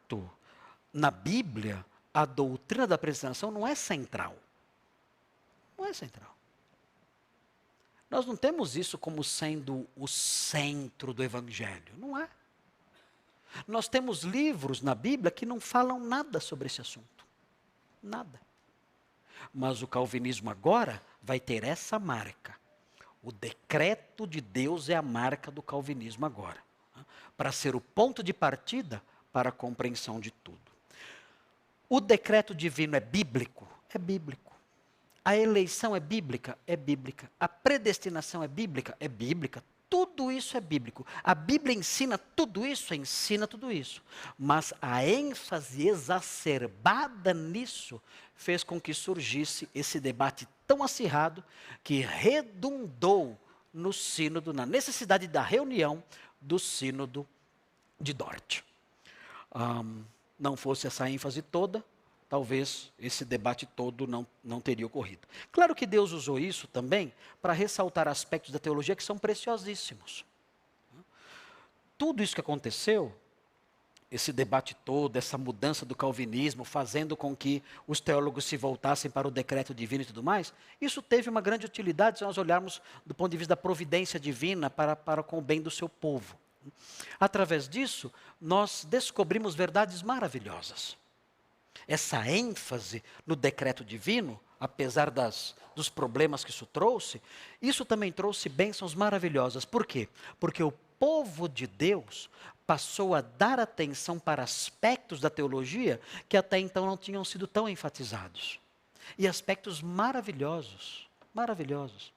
[0.93, 4.37] na Bíblia, a doutrina da predestinação não é central.
[5.77, 6.35] Não é central.
[8.09, 11.93] Nós não temos isso como sendo o centro do Evangelho.
[11.99, 12.29] Não é.
[13.67, 17.27] Nós temos livros na Bíblia que não falam nada sobre esse assunto.
[18.03, 18.41] Nada.
[19.53, 22.55] Mas o calvinismo agora vai ter essa marca.
[23.23, 26.63] O decreto de Deus é a marca do calvinismo agora.
[27.37, 29.03] Para ser o ponto de partida
[29.35, 30.61] para a compreensão de tudo.
[31.89, 33.69] O decreto divino é bíblico?
[33.93, 34.53] É bíblico.
[35.25, 36.57] A eleição é bíblica?
[36.69, 37.29] É bíblica.
[37.41, 38.97] A predestinação é bíblica?
[39.01, 39.61] É bíblica.
[39.91, 41.07] tudo isso é bíblico.
[41.23, 44.03] A Bíblia ensina tudo isso, ensina tudo isso.
[44.37, 48.03] Mas a ênfase exacerbada nisso
[48.35, 51.45] fez com que surgisse esse debate tão acirrado
[51.85, 53.39] que redundou
[53.73, 56.03] no sínodo, na necessidade da reunião
[56.41, 57.25] do sínodo
[58.01, 58.65] de Dort.
[59.55, 60.05] Um,
[60.39, 61.85] não fosse essa ênfase toda,
[62.29, 65.29] talvez esse debate todo não, não teria ocorrido.
[65.53, 70.25] Claro que Deus usou isso também para ressaltar aspectos da teologia que são preciosíssimos.
[71.97, 73.15] Tudo isso que aconteceu,
[74.11, 79.29] esse debate todo, essa mudança do calvinismo, fazendo com que os teólogos se voltassem para
[79.29, 83.15] o decreto divino e tudo mais, isso teve uma grande utilidade se nós olharmos do
[83.15, 86.37] ponto de vista da providência divina para, para com o bem do seu povo.
[87.19, 90.97] Através disso, nós descobrimos verdades maravilhosas.
[91.87, 97.21] Essa ênfase no decreto divino, apesar das, dos problemas que isso trouxe,
[97.61, 99.65] isso também trouxe bênçãos maravilhosas.
[99.65, 100.09] Por quê?
[100.41, 102.31] Porque o povo de Deus
[102.67, 107.69] passou a dar atenção para aspectos da teologia que até então não tinham sido tão
[107.69, 108.59] enfatizados.
[109.19, 112.13] E aspectos maravilhosos, maravilhosos.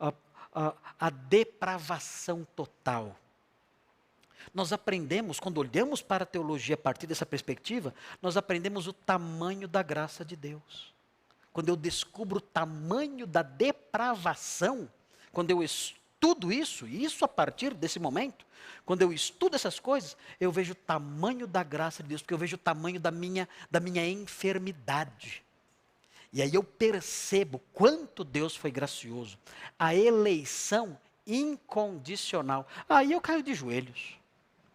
[0.00, 0.12] A,
[0.54, 3.14] a, a depravação total
[4.54, 9.68] nós aprendemos, quando olhamos para a teologia a partir dessa perspectiva, nós aprendemos o tamanho
[9.68, 10.94] da graça de Deus.
[11.52, 14.90] Quando eu descubro o tamanho da depravação,
[15.32, 18.46] quando eu estudo isso, e isso a partir desse momento,
[18.84, 22.38] quando eu estudo essas coisas, eu vejo o tamanho da graça de Deus, porque eu
[22.38, 25.42] vejo o tamanho da minha, da minha enfermidade.
[26.32, 29.38] E aí eu percebo quanto Deus foi gracioso.
[29.78, 32.66] A eleição incondicional.
[32.88, 34.18] Aí eu caio de joelhos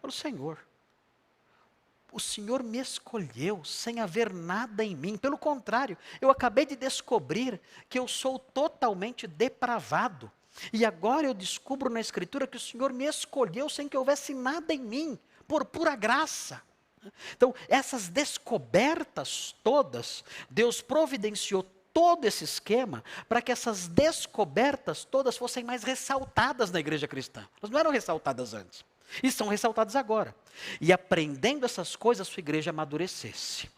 [0.02, 0.58] para o Senhor.
[2.12, 5.16] O Senhor me escolheu sem haver nada em mim.
[5.16, 7.58] Pelo contrário, eu acabei de descobrir
[7.88, 10.30] que eu sou totalmente depravado.
[10.72, 14.74] E agora eu descubro na Escritura que o Senhor me escolheu sem que houvesse nada
[14.74, 15.18] em mim,
[15.48, 16.60] por pura graça.
[17.34, 21.62] Então, essas descobertas todas, Deus providenciou
[21.92, 27.48] todo esse esquema para que essas descobertas todas fossem mais ressaltadas na igreja cristã.
[27.60, 28.84] Elas não eram ressaltadas antes.
[29.22, 30.34] E são ressaltados agora.
[30.80, 33.68] E aprendendo essas coisas, a sua igreja amadurecesse.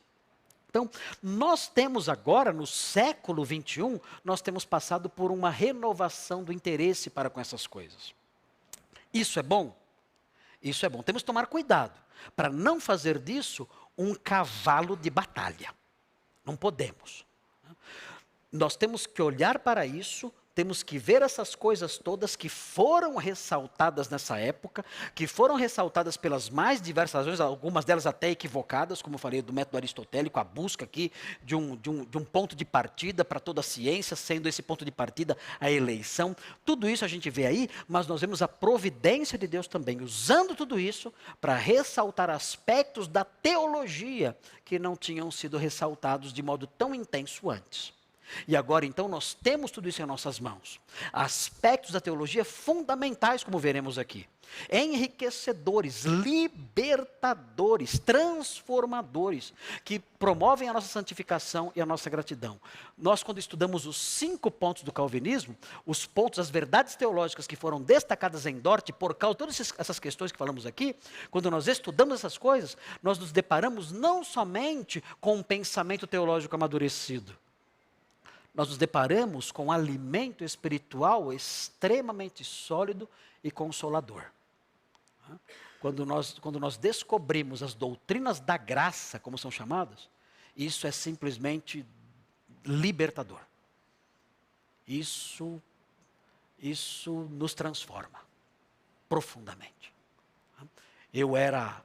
[0.69, 0.91] Então,
[1.23, 7.31] nós temos agora, no século 21, nós temos passado por uma renovação do interesse para
[7.31, 8.13] com essas coisas.
[9.13, 9.77] Isso é bom?
[10.61, 11.01] Isso é bom.
[11.03, 12.01] Temos que tomar cuidado
[12.35, 15.73] para não fazer disso um cavalo de batalha.
[16.45, 17.25] Não podemos.
[18.51, 24.09] Nós temos que olhar para isso temos que ver essas coisas todas que foram ressaltadas
[24.09, 29.19] nessa época, que foram ressaltadas pelas mais diversas razões, algumas delas até equivocadas, como eu
[29.19, 31.11] falei do método aristotélico, a busca aqui
[31.43, 34.63] de um, de um, de um ponto de partida para toda a ciência, sendo esse
[34.63, 36.37] ponto de partida a eleição.
[36.65, 40.55] Tudo isso a gente vê aí, mas nós vemos a providência de Deus também, usando
[40.55, 46.95] tudo isso para ressaltar aspectos da teologia que não tinham sido ressaltados de modo tão
[46.95, 47.93] intenso antes.
[48.47, 50.81] E agora, então, nós temos tudo isso em nossas mãos.
[51.13, 54.27] Aspectos da teologia fundamentais, como veremos aqui.
[54.71, 59.53] Enriquecedores, libertadores, transformadores,
[59.85, 62.61] que promovem a nossa santificação e a nossa gratidão.
[62.97, 67.81] Nós, quando estudamos os cinco pontos do calvinismo, os pontos, as verdades teológicas que foram
[67.81, 70.95] destacadas em Dort, por causa de todas essas questões que falamos aqui,
[71.31, 77.37] quando nós estudamos essas coisas, nós nos deparamos não somente com um pensamento teológico amadurecido,
[78.55, 83.09] nós nos deparamos com um alimento espiritual extremamente sólido
[83.43, 84.25] e consolador.
[85.81, 90.09] Quando nós, quando nós descobrimos as doutrinas da graça, como são chamadas,
[90.57, 91.85] isso é simplesmente
[92.65, 93.41] libertador.
[94.87, 95.61] Isso,
[96.59, 98.21] isso nos transforma
[99.09, 99.93] profundamente.
[101.13, 101.85] Eu era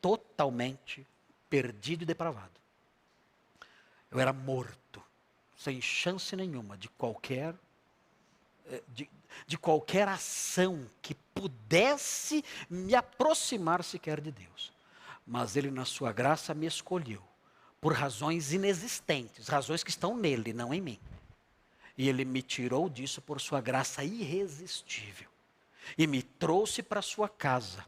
[0.00, 1.06] totalmente
[1.48, 2.60] perdido e depravado.
[4.10, 5.02] Eu era morto
[5.56, 7.54] sem chance nenhuma de qualquer
[8.66, 9.08] eh, de,
[9.46, 14.72] de qualquer ação que pudesse me aproximar sequer de Deus.
[15.26, 17.22] Mas Ele, na sua graça, me escolheu
[17.80, 21.00] por razões inexistentes, razões que estão nele, não em mim.
[21.96, 25.28] E Ele me tirou disso por sua graça irresistível.
[25.98, 27.84] E me trouxe para sua casa,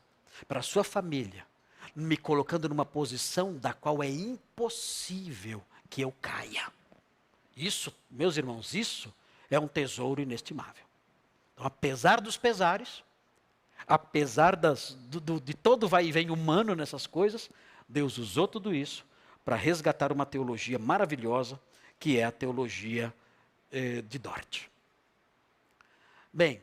[0.47, 1.47] para sua família,
[1.95, 6.71] me colocando numa posição da qual é impossível que eu caia.
[7.57, 9.13] Isso, meus irmãos, isso
[9.51, 10.85] é um tesouro inestimável.
[11.55, 13.03] Então, apesar dos pesares,
[13.87, 17.49] apesar das, do, do, de todo vai e vem humano nessas coisas,
[17.89, 19.07] Deus usou tudo isso
[19.45, 21.59] para resgatar uma teologia maravilhosa,
[21.99, 23.15] que é a teologia
[23.73, 24.65] eh, de Dort.
[26.33, 26.63] Bem,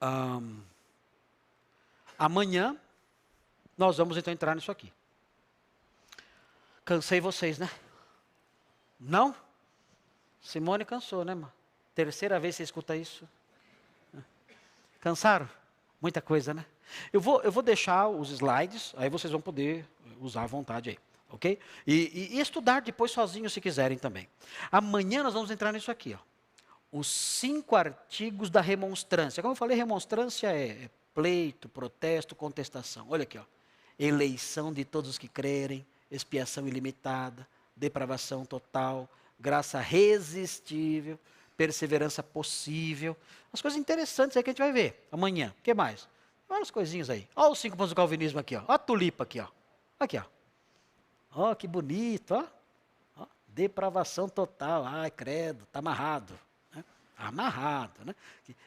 [0.00, 0.60] Ahn,
[2.16, 2.76] amanhã
[3.76, 4.92] nós vamos então entrar nisso aqui.
[6.84, 7.68] Cansei vocês, né?
[9.00, 9.34] Não?
[10.44, 11.52] Simone cansou, né, mano?
[11.94, 13.26] Terceira vez você escuta isso.
[15.00, 15.48] Cansaram?
[16.00, 16.64] Muita coisa, né?
[17.12, 19.86] Eu vou, eu vou deixar os slides, aí vocês vão poder
[20.20, 20.98] usar à vontade aí,
[21.30, 21.58] ok?
[21.86, 24.28] E, e- e estudar depois sozinhos se quiserem também.
[24.70, 26.18] Amanhã nós vamos entrar nisso aqui, ó.
[26.92, 29.42] Os cinco artigos da remonstrância.
[29.42, 33.06] Como eu falei, remonstrância é, é pleito, protesto, contestação.
[33.08, 33.42] Olha aqui, ó.
[33.98, 39.08] Eleição de todos os que crerem, expiação ilimitada, depravação total,
[39.38, 41.18] graça resistível,
[41.56, 43.16] perseverança possível.
[43.52, 45.54] As coisas interessantes aí que a gente vai ver amanhã.
[45.58, 46.08] O que mais?
[46.48, 47.28] Várias coisinhas aí.
[47.34, 48.60] Olha os cinco pontos do calvinismo aqui, ó.
[48.60, 49.48] Olha a tulipa aqui, ó.
[49.98, 50.24] Aqui, ó.
[51.32, 53.26] Ó, que bonito, ó.
[53.48, 54.84] Depravação total.
[54.84, 56.38] Ai, credo, está amarrado.
[56.74, 56.84] né?
[57.16, 58.14] Amarrado, né?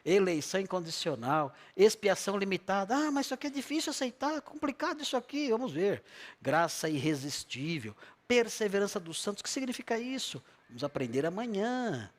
[0.06, 2.96] Eleição incondicional, expiação limitada.
[2.96, 5.50] Ah, mas isso aqui é difícil aceitar, complicado isso aqui.
[5.50, 6.04] Vamos ver.
[6.42, 7.96] Graça irresistível,
[8.28, 9.42] perseverança dos santos.
[9.42, 10.42] O que significa isso?
[10.70, 12.10] Vamos aprender amanhã.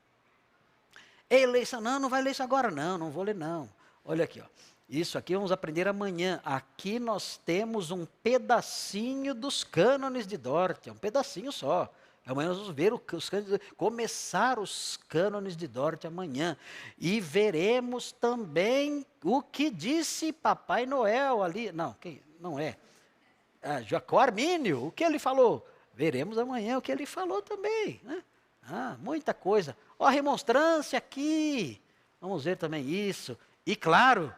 [1.30, 3.68] Eleição, não, não vai ler isso agora, não, não vou ler, não.
[4.04, 4.44] Olha aqui, ó.
[4.88, 6.40] Isso aqui vamos aprender amanhã.
[6.42, 11.92] Aqui nós temos um pedacinho dos cânones de Dort, é um pedacinho só.
[12.24, 16.56] Amanhã nós vamos ver os cânones, começar os cânones de Dort amanhã.
[16.98, 21.70] E veremos também o que disse Papai Noel ali.
[21.70, 22.76] Não, quem, não é.
[23.62, 25.66] Ah, Jacó Armínio, o que ele falou?
[25.92, 28.00] Veremos amanhã o que ele falou também.
[28.02, 28.22] Né?
[28.70, 29.76] Ah, muita coisa.
[29.98, 31.80] Ó, a remonstrância aqui.
[32.20, 33.38] Vamos ver também isso.
[33.64, 34.34] E claro?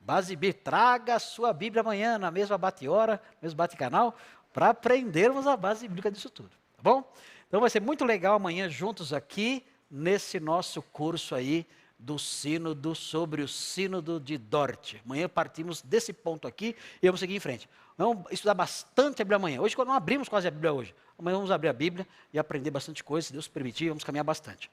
[0.00, 4.16] Base B, traga a sua Bíblia amanhã, na mesma bate-hora, mesmo bate-canal,
[4.52, 6.50] para aprendermos a base bíblica disso tudo.
[6.76, 7.12] Tá bom?
[7.48, 11.66] Então vai ser muito legal amanhã juntos aqui, nesse nosso curso aí
[11.98, 14.96] do sínodo, sobre o sínodo de Dort.
[15.04, 17.68] Amanhã partimos desse ponto aqui e vamos seguir em frente.
[17.96, 19.60] Vamos estudar bastante a Bíblia amanhã.
[19.60, 20.94] Hoje, quando não abrimos quase a Bíblia hoje.
[21.22, 24.68] Amanhã vamos abrir a Bíblia e aprender bastante coisa, se Deus permitir, vamos caminhar bastante.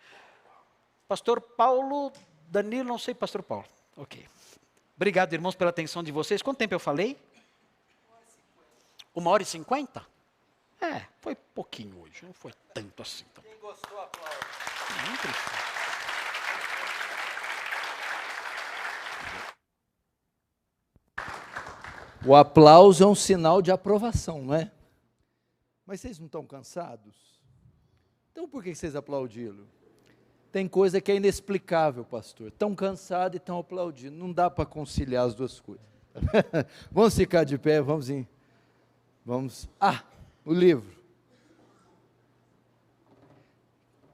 [1.08, 2.12] Pastor Paulo,
[2.48, 3.66] Danilo, não sei, Pastor Paulo.
[3.96, 4.28] Ok.
[4.96, 6.42] Obrigado, irmãos, pela atenção de vocês.
[6.42, 7.16] Quanto tempo eu falei?
[9.14, 10.04] Uma hora e cinquenta?
[10.82, 13.26] É, foi pouquinho hoje, não foi tanto assim.
[13.32, 13.44] Então.
[13.44, 14.36] Quem gostou, aplaude.
[15.08, 15.70] Não precisa.
[22.26, 24.72] O aplauso é um sinal de aprovação, não é?
[25.90, 27.16] Mas vocês não estão cansados?
[28.32, 29.66] Então por que vocês aplaudiram?
[30.52, 32.50] Tem coisa que é inexplicável, pastor.
[32.50, 34.16] Estão cansados e estão aplaudindo.
[34.16, 35.84] Não dá para conciliar as duas coisas.
[36.92, 38.28] vamos ficar de pé, vamos em.
[39.26, 39.68] Vamos.
[39.82, 40.04] Ah,
[40.46, 40.96] o livro.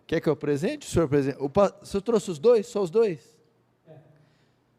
[0.08, 0.88] Quer que eu apresente?
[0.88, 1.38] O senhor apresente?
[1.42, 1.78] O, pa...
[1.82, 2.68] o senhor trouxe os dois?
[2.68, 3.38] Só os dois?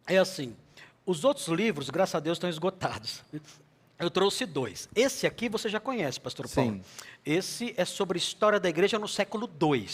[0.07, 0.57] É assim,
[1.05, 3.23] os outros livros, graças a Deus, estão esgotados.
[3.99, 4.89] Eu trouxe dois.
[4.95, 6.73] Esse aqui você já conhece, pastor Paulo.
[6.75, 6.83] Sim.
[7.25, 9.89] Esse é sobre a história da igreja no século II.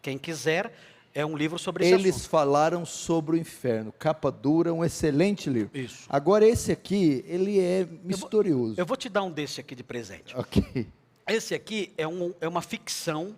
[0.00, 0.72] Quem quiser,
[1.12, 2.30] é um livro sobre esse Eles assunto.
[2.30, 3.92] falaram sobre o inferno.
[3.98, 5.76] Capa dura, um excelente livro.
[5.76, 6.04] Isso.
[6.08, 8.74] Agora esse aqui, ele é misterioso.
[8.78, 10.36] Eu vou te dar um desse aqui de presente.
[10.36, 10.86] Ok.
[11.28, 13.34] Esse aqui é, um- é uma ficção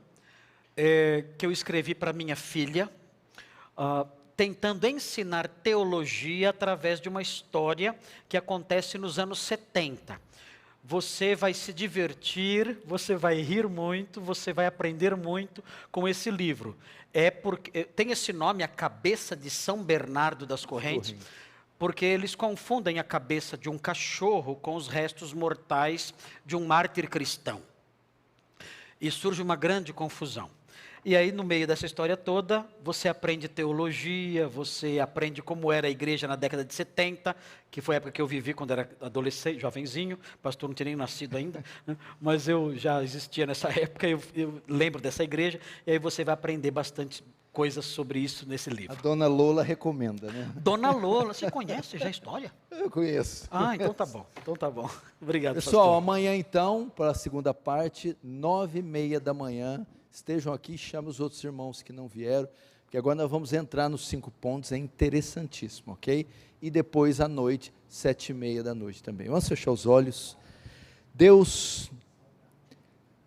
[0.76, 2.90] é, que eu escrevi para minha filha,
[3.76, 4.06] ah,
[4.42, 7.96] tentando ensinar teologia através de uma história
[8.28, 10.20] que acontece nos anos 70.
[10.82, 15.62] Você vai se divertir, você vai rir muito, você vai aprender muito
[15.92, 16.76] com esse livro.
[17.14, 21.14] É porque tem esse nome, a cabeça de São Bernardo das Correntes,
[21.78, 26.12] porque eles confundem a cabeça de um cachorro com os restos mortais
[26.44, 27.62] de um mártir cristão.
[29.00, 30.50] E surge uma grande confusão.
[31.04, 35.90] E aí, no meio dessa história toda, você aprende teologia, você aprende como era a
[35.90, 37.34] igreja na década de 70,
[37.72, 40.94] que foi a época que eu vivi quando era adolescente, jovenzinho, pastor não tinha nem
[40.96, 41.96] nascido ainda, né?
[42.20, 46.34] mas eu já existia nessa época, eu, eu lembro dessa igreja, e aí você vai
[46.34, 48.96] aprender bastante coisas sobre isso nesse A livro.
[49.02, 50.52] dona Lola recomenda, né?
[50.62, 52.52] Dona Lola, você conhece já a história?
[52.70, 53.48] Eu conheço.
[53.50, 54.88] Ah, então tá bom, então tá bom.
[55.20, 55.98] Obrigado, Pessoal, pastor.
[55.98, 61.20] amanhã então, para a segunda parte, nove e meia da manhã, estejam aqui, chame os
[61.20, 62.48] outros irmãos que não vieram,
[62.84, 66.26] porque agora nós vamos entrar nos cinco pontos, é interessantíssimo, ok?
[66.60, 69.28] E depois à noite, sete e meia da noite também.
[69.28, 70.36] Vamos fechar os olhos.
[71.14, 71.90] Deus,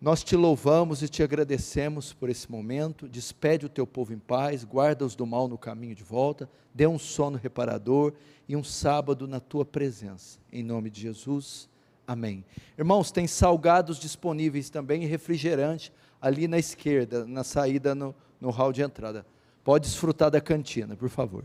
[0.00, 3.08] nós te louvamos e te agradecemos por esse momento.
[3.08, 6.98] Despede o teu povo em paz, guarda-os do mal no caminho de volta, dê um
[6.98, 8.12] sono reparador
[8.48, 10.38] e um sábado na tua presença.
[10.52, 11.68] Em nome de Jesus.
[12.06, 12.44] Amém.
[12.78, 18.72] Irmãos, tem salgados disponíveis também e refrigerante ali na esquerda, na saída no, no hall
[18.72, 19.26] de entrada.
[19.64, 21.44] Pode desfrutar da cantina, por favor.